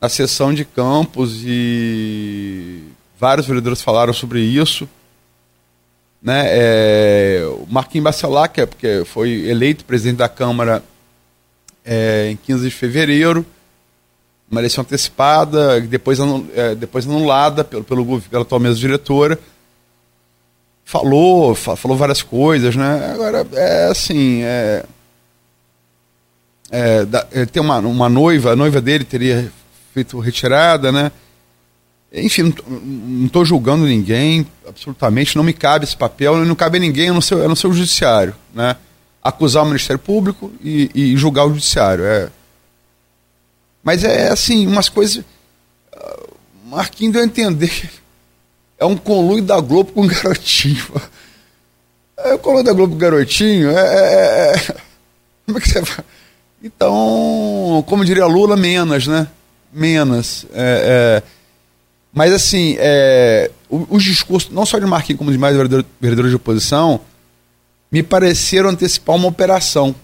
[0.00, 2.84] Na sessão de Campos e
[3.18, 4.88] vários vereadores falaram sobre isso.
[6.22, 6.44] Né?
[6.46, 10.82] É, o Marquinhos Bacelar, que, é, porque foi eleito presidente da Câmara
[11.90, 13.46] é, em 15 de fevereiro,
[14.50, 19.38] uma eleição antecipada, depois, anul, é, depois anulada pelo, pelo, pela atual mesa diretora
[20.84, 23.12] falou, fa falou várias coisas, né?
[23.12, 24.84] Agora, é assim, é,
[26.70, 29.50] é, da, ele tem uma, uma noiva, a noiva dele teria
[29.92, 31.12] feito retirada, né?
[32.10, 37.08] Enfim, não estou julgando ninguém, absolutamente, não me cabe esse papel, não cabe a ninguém,
[37.08, 38.76] é no seu, é no seu judiciário, né?
[39.28, 42.30] Acusar o Ministério Público e, e julgar o judiciário, é...
[43.82, 45.24] Mas é assim, umas coisas...
[45.92, 46.22] Ah,
[46.66, 47.90] Marquinhos deu a entender
[48.78, 50.86] é um conluio da Globo com garotinho.
[52.16, 54.76] É o conluio da Globo com garotinho, é, é, é...
[55.44, 56.04] Como é que você vai...
[56.62, 59.28] Então, como diria Lula, menos, né?
[59.72, 60.44] Menos.
[60.52, 61.38] É, é...
[62.12, 67.00] Mas, assim, é, os discursos, não só de Marquinhos, como de mais vereadores de oposição,
[67.90, 69.94] me pareceram antecipar uma operação.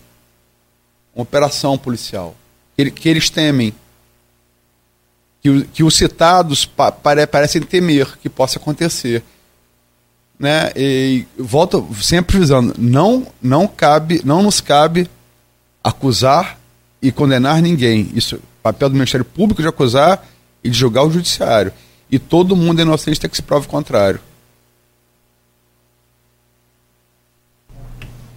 [1.15, 2.35] Uma operação policial.
[2.77, 3.75] Que, que eles temem.
[5.43, 9.23] Que, que os citados pa, pare, parecem temer que possa acontecer.
[10.39, 10.73] Né?
[10.75, 15.09] E volto sempre avisando, não, não cabe, não nos cabe
[15.83, 16.59] acusar
[17.01, 18.11] e condenar ninguém.
[18.15, 20.27] Isso, papel do Ministério Público de acusar
[20.63, 21.73] e de julgar o judiciário
[22.11, 24.21] e todo mundo é inocente até que se prove o contrário.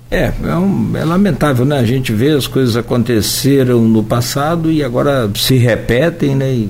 [0.09, 1.77] É, é, um, é, lamentável, né?
[1.77, 6.49] A gente vê as coisas aconteceram no passado e agora se repetem, né?
[6.49, 6.69] E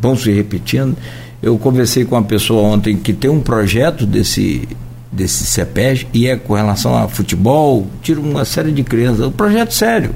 [0.00, 0.96] vão se repetindo.
[1.42, 4.68] Eu conversei com uma pessoa ontem que tem um projeto desse
[5.10, 9.26] desse CEPEG e é com relação a futebol, tira uma série de crianças.
[9.26, 10.14] Um projeto sério.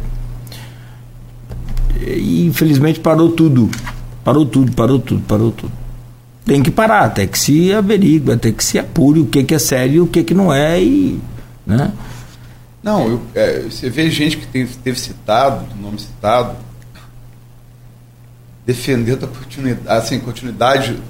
[2.00, 3.70] E infelizmente parou tudo.
[4.24, 5.82] Parou tudo, parou tudo, parou tudo
[6.44, 9.58] tem que parar, até que se averigua, até que se apure o que, que é
[9.58, 11.20] sério e o que, que não é e.
[11.66, 11.92] Né?
[12.82, 16.56] Não, eu, é, você vê gente que teve, teve citado, nome citado,
[18.66, 21.00] defendendo a continuidade, assim, continuidade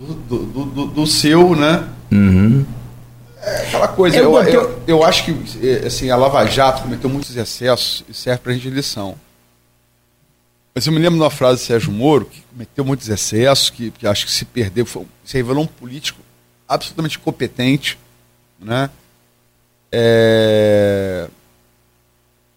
[0.00, 1.88] do, do, do, do seu, né?
[2.10, 2.64] Uhum.
[3.42, 7.08] É aquela coisa, eu, eu, eu, eu, acho que é, assim, a Lava Jato cometeu
[7.08, 9.16] muitos excessos e serve para a gente de lição.
[10.74, 13.90] Mas eu me lembro de uma frase do Sérgio Moro, que cometeu muitos excessos, que,
[13.92, 16.20] que acho que se perdeu, foi, se revelou um político
[16.68, 17.98] absolutamente competente,
[18.60, 18.90] né?
[19.92, 21.28] É,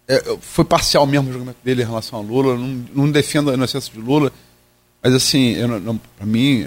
[0.08, 3.54] é, foi parcial mesmo o julgamento dele em relação a Lula, não, não defendo a
[3.54, 4.32] inocência de Lula,
[5.02, 5.56] mas assim,
[6.18, 6.66] para mim,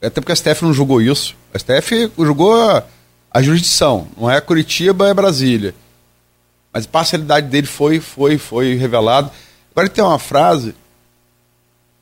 [0.00, 2.84] é, até porque a STF não julgou isso, a STF julgou a,
[3.30, 5.74] a jurisdição, não é Curitiba, é Brasília.
[6.72, 9.30] Mas a parcialidade dele foi, foi, foi revelada.
[9.72, 10.74] Agora tem uma frase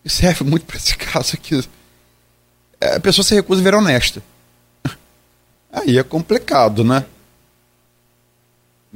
[0.03, 1.62] que serve muito para esse caso aqui.
[2.81, 4.23] É, a pessoa se recusa a ver honesta.
[5.73, 7.05] Aí é complicado, né?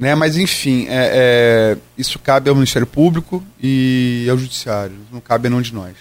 [0.03, 0.13] Né?
[0.13, 4.95] Mas enfim, é, é, isso cabe ao Ministério Público e ao Judiciário.
[5.11, 5.93] Não cabe a nenhum de nós.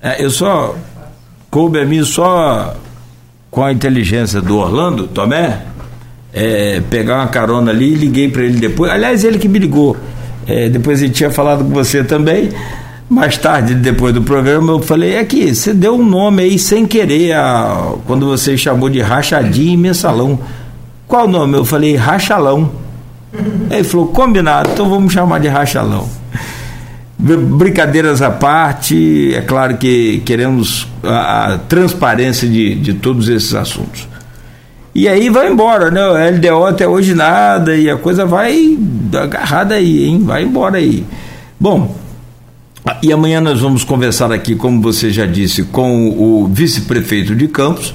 [0.00, 0.76] É, eu só
[1.50, 2.76] coube a mim só
[3.50, 5.62] com a inteligência do Orlando Tomé
[6.32, 8.90] é, pegar uma carona ali e liguei para ele depois.
[8.90, 9.96] Aliás, ele que me ligou.
[10.46, 12.50] É, depois ele tinha falado com você também.
[13.10, 16.86] Mais tarde, depois do programa, eu falei: é que você deu um nome aí sem
[16.86, 20.38] querer, a, quando você chamou de rachadinho e mensalão.
[21.06, 21.56] Qual o nome?
[21.56, 22.83] Eu falei: rachalão.
[23.70, 26.08] Ele falou: combinado, então vamos chamar de rachalão.
[27.18, 34.06] Brincadeiras à parte, é claro que queremos a, a transparência de, de todos esses assuntos.
[34.94, 36.06] E aí vai embora, né?
[36.06, 38.78] O LDO até hoje nada e a coisa vai
[39.12, 40.22] agarrada aí, hein?
[40.24, 41.04] Vai embora aí.
[41.58, 41.96] Bom,
[43.02, 47.94] e amanhã nós vamos conversar aqui, como você já disse, com o vice-prefeito de Campos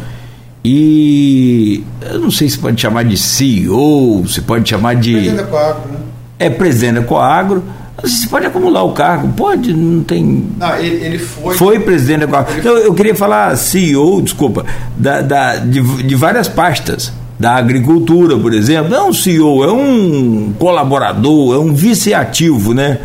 [0.72, 5.14] e eu não sei se pode chamar de CEO, se pode chamar de.
[5.14, 6.00] Presidente da Coagro, né?
[6.38, 7.64] É presidente da Coagro
[8.02, 10.46] você pode acumular o cargo, pode, não tem.
[10.58, 11.56] Não, ele, ele foi.
[11.56, 14.66] Foi presidente da eu, eu queria falar CEO, desculpa,
[14.96, 17.12] da, da, de, de várias pastas.
[17.40, 18.92] Da agricultura, por exemplo.
[18.92, 23.00] Não é um CEO, é um colaborador, é um vice-ativo, né?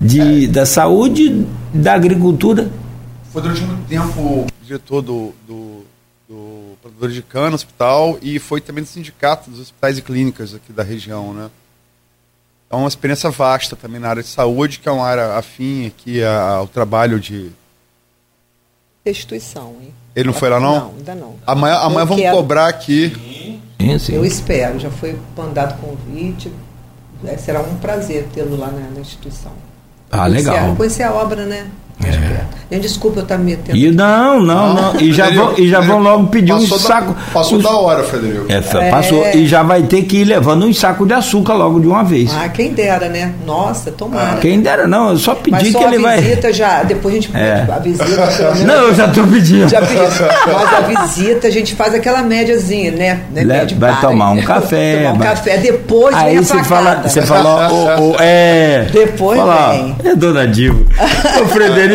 [0.00, 0.46] De, é.
[0.46, 1.44] Da saúde,
[1.74, 2.70] da agricultura.
[3.32, 5.82] Foi durante muito tempo diretor do, do,
[6.32, 10.72] do produtor de cana, hospital, e foi também do sindicato dos hospitais e clínicas aqui
[10.72, 11.50] da região, né?
[12.70, 16.24] É uma experiência vasta também na área de saúde, que é uma área afim aqui
[16.24, 17.50] ao trabalho de.
[19.04, 19.92] Restituição, hein?
[20.16, 20.74] Ele não foi lá, não?
[20.74, 21.34] Não, ainda não.
[21.46, 22.36] Amanhã, amanhã vamos quero...
[22.36, 23.60] cobrar aqui.
[23.78, 24.14] Sim, sim.
[24.14, 26.50] Eu espero, já foi mandado convite.
[27.26, 29.52] É, será um prazer tê-lo lá na, na, instituição.
[30.10, 30.74] Ah, legal.
[30.76, 31.70] Conhecer a obra, né?
[32.04, 32.42] É.
[32.70, 33.76] Gente, desculpa eu estar me metendo.
[33.76, 34.96] E não, não, não.
[35.00, 37.16] E já, vão, e já vão Frederico, logo pedir um passou da- saco.
[37.30, 38.46] Passou um- da hora, Frederico.
[38.48, 38.60] É,
[38.90, 39.26] passou.
[39.34, 42.32] E já vai ter que ir levando um saco de açúcar logo de uma vez.
[42.34, 43.32] Ah, quem dera, né?
[43.44, 44.38] Nossa, tomara.
[44.38, 46.18] Quem dera, não, eu só pedi só que a ele vai.
[46.22, 47.66] visita já, depois a gente É.
[47.70, 48.54] a visita.
[48.66, 49.68] Não, eu já tô pedindo.
[49.68, 49.94] Já pedi.
[50.00, 53.20] Mas a visita a gente faz aquela médiazinha, né?
[53.32, 53.44] né?
[53.76, 54.00] Vai bar.
[54.00, 58.16] tomar um café, tomar um vai- café, depois Aí você fala, você fala, ô, ô,
[58.18, 58.86] é.
[58.90, 59.96] Depois fala, vem.
[60.04, 60.78] É dona Diva.
[61.42, 61.91] Ô, Frederico,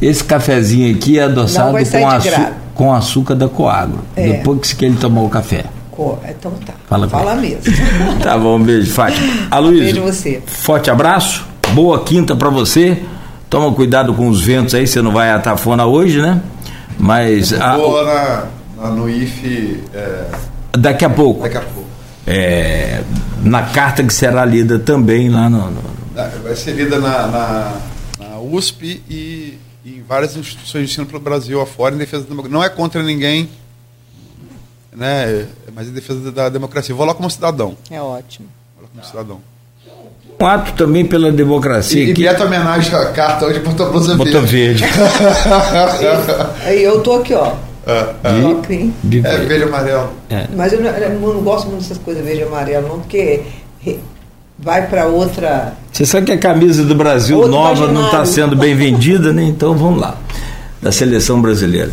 [0.00, 4.00] esse cafezinho aqui é adoçado com, açu- com açúcar da Coagro.
[4.16, 4.28] É.
[4.32, 5.64] Depois que ele tomou o café.
[5.90, 6.72] Co- Então tá.
[6.88, 7.60] Fala Fala mesmo.
[8.22, 9.26] Tá bom, um beijo, Fátima.
[9.50, 10.42] Aloysio, Beijo você.
[10.46, 13.02] forte abraço, boa quinta pra você.
[13.50, 16.40] Toma cuidado com os ventos aí, você não vai à Tafona hoje, né?
[16.98, 18.04] Mas a- Vou lá
[18.78, 20.24] na, na- no IFE é,
[20.78, 21.88] daqui a pouco, daqui a pouco.
[22.26, 23.00] é,
[23.42, 25.82] na carta que será lida também lá no- no,
[26.42, 27.72] Vai ser lida na, na
[28.54, 32.52] USP e, e em várias instituições de ensino pelo Brasil afora em defesa da democracia.
[32.58, 33.48] Não é contra ninguém,
[34.94, 35.46] né?
[35.74, 36.94] mas em defesa da democracia.
[36.94, 37.76] Vou lá como cidadão.
[37.90, 38.48] É ótimo.
[38.76, 39.40] Vou lá como cidadão.
[40.40, 44.42] um ato também pela democracia E, e homenagem à carta hoje botou a blusa Botou
[44.42, 44.82] verde.
[44.82, 44.84] verde.
[46.64, 47.54] Aí eu tô aqui, ó.
[47.86, 48.30] Ah, ah.
[49.02, 49.54] De É verde.
[49.54, 50.12] e amarelo.
[50.30, 50.46] É.
[50.54, 53.42] Mas eu não, eu não gosto muito dessas coisas verde e amarelo, não, porque
[54.62, 55.74] vai para outra.
[55.90, 58.26] Você sabe que a camisa do Brasil Outro nova não está imaginário.
[58.26, 59.44] sendo bem vendida, né?
[59.44, 60.16] Então vamos lá.
[60.80, 61.90] Da seleção brasileira.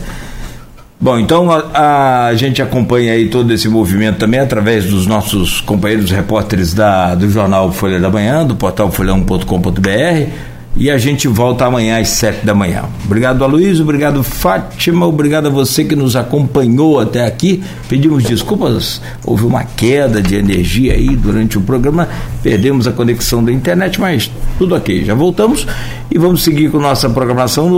[1.01, 6.11] Bom, então a, a gente acompanha aí todo esse movimento também através dos nossos companheiros
[6.11, 10.29] repórteres da, do jornal Folha da Manhã, do portal folhão.com.br.
[10.75, 12.85] E a gente volta amanhã às sete da manhã.
[13.05, 13.83] Obrigado, Aloysio.
[13.83, 15.05] Obrigado, Fátima.
[15.05, 17.63] Obrigado a você que nos acompanhou até aqui.
[17.89, 19.01] Pedimos desculpas.
[19.25, 22.07] Houve uma queda de energia aí durante o programa.
[22.41, 25.03] Perdemos a conexão da internet, mas tudo ok.
[25.03, 25.67] Já voltamos
[26.09, 27.69] e vamos seguir com nossa programação.
[27.69, 27.77] no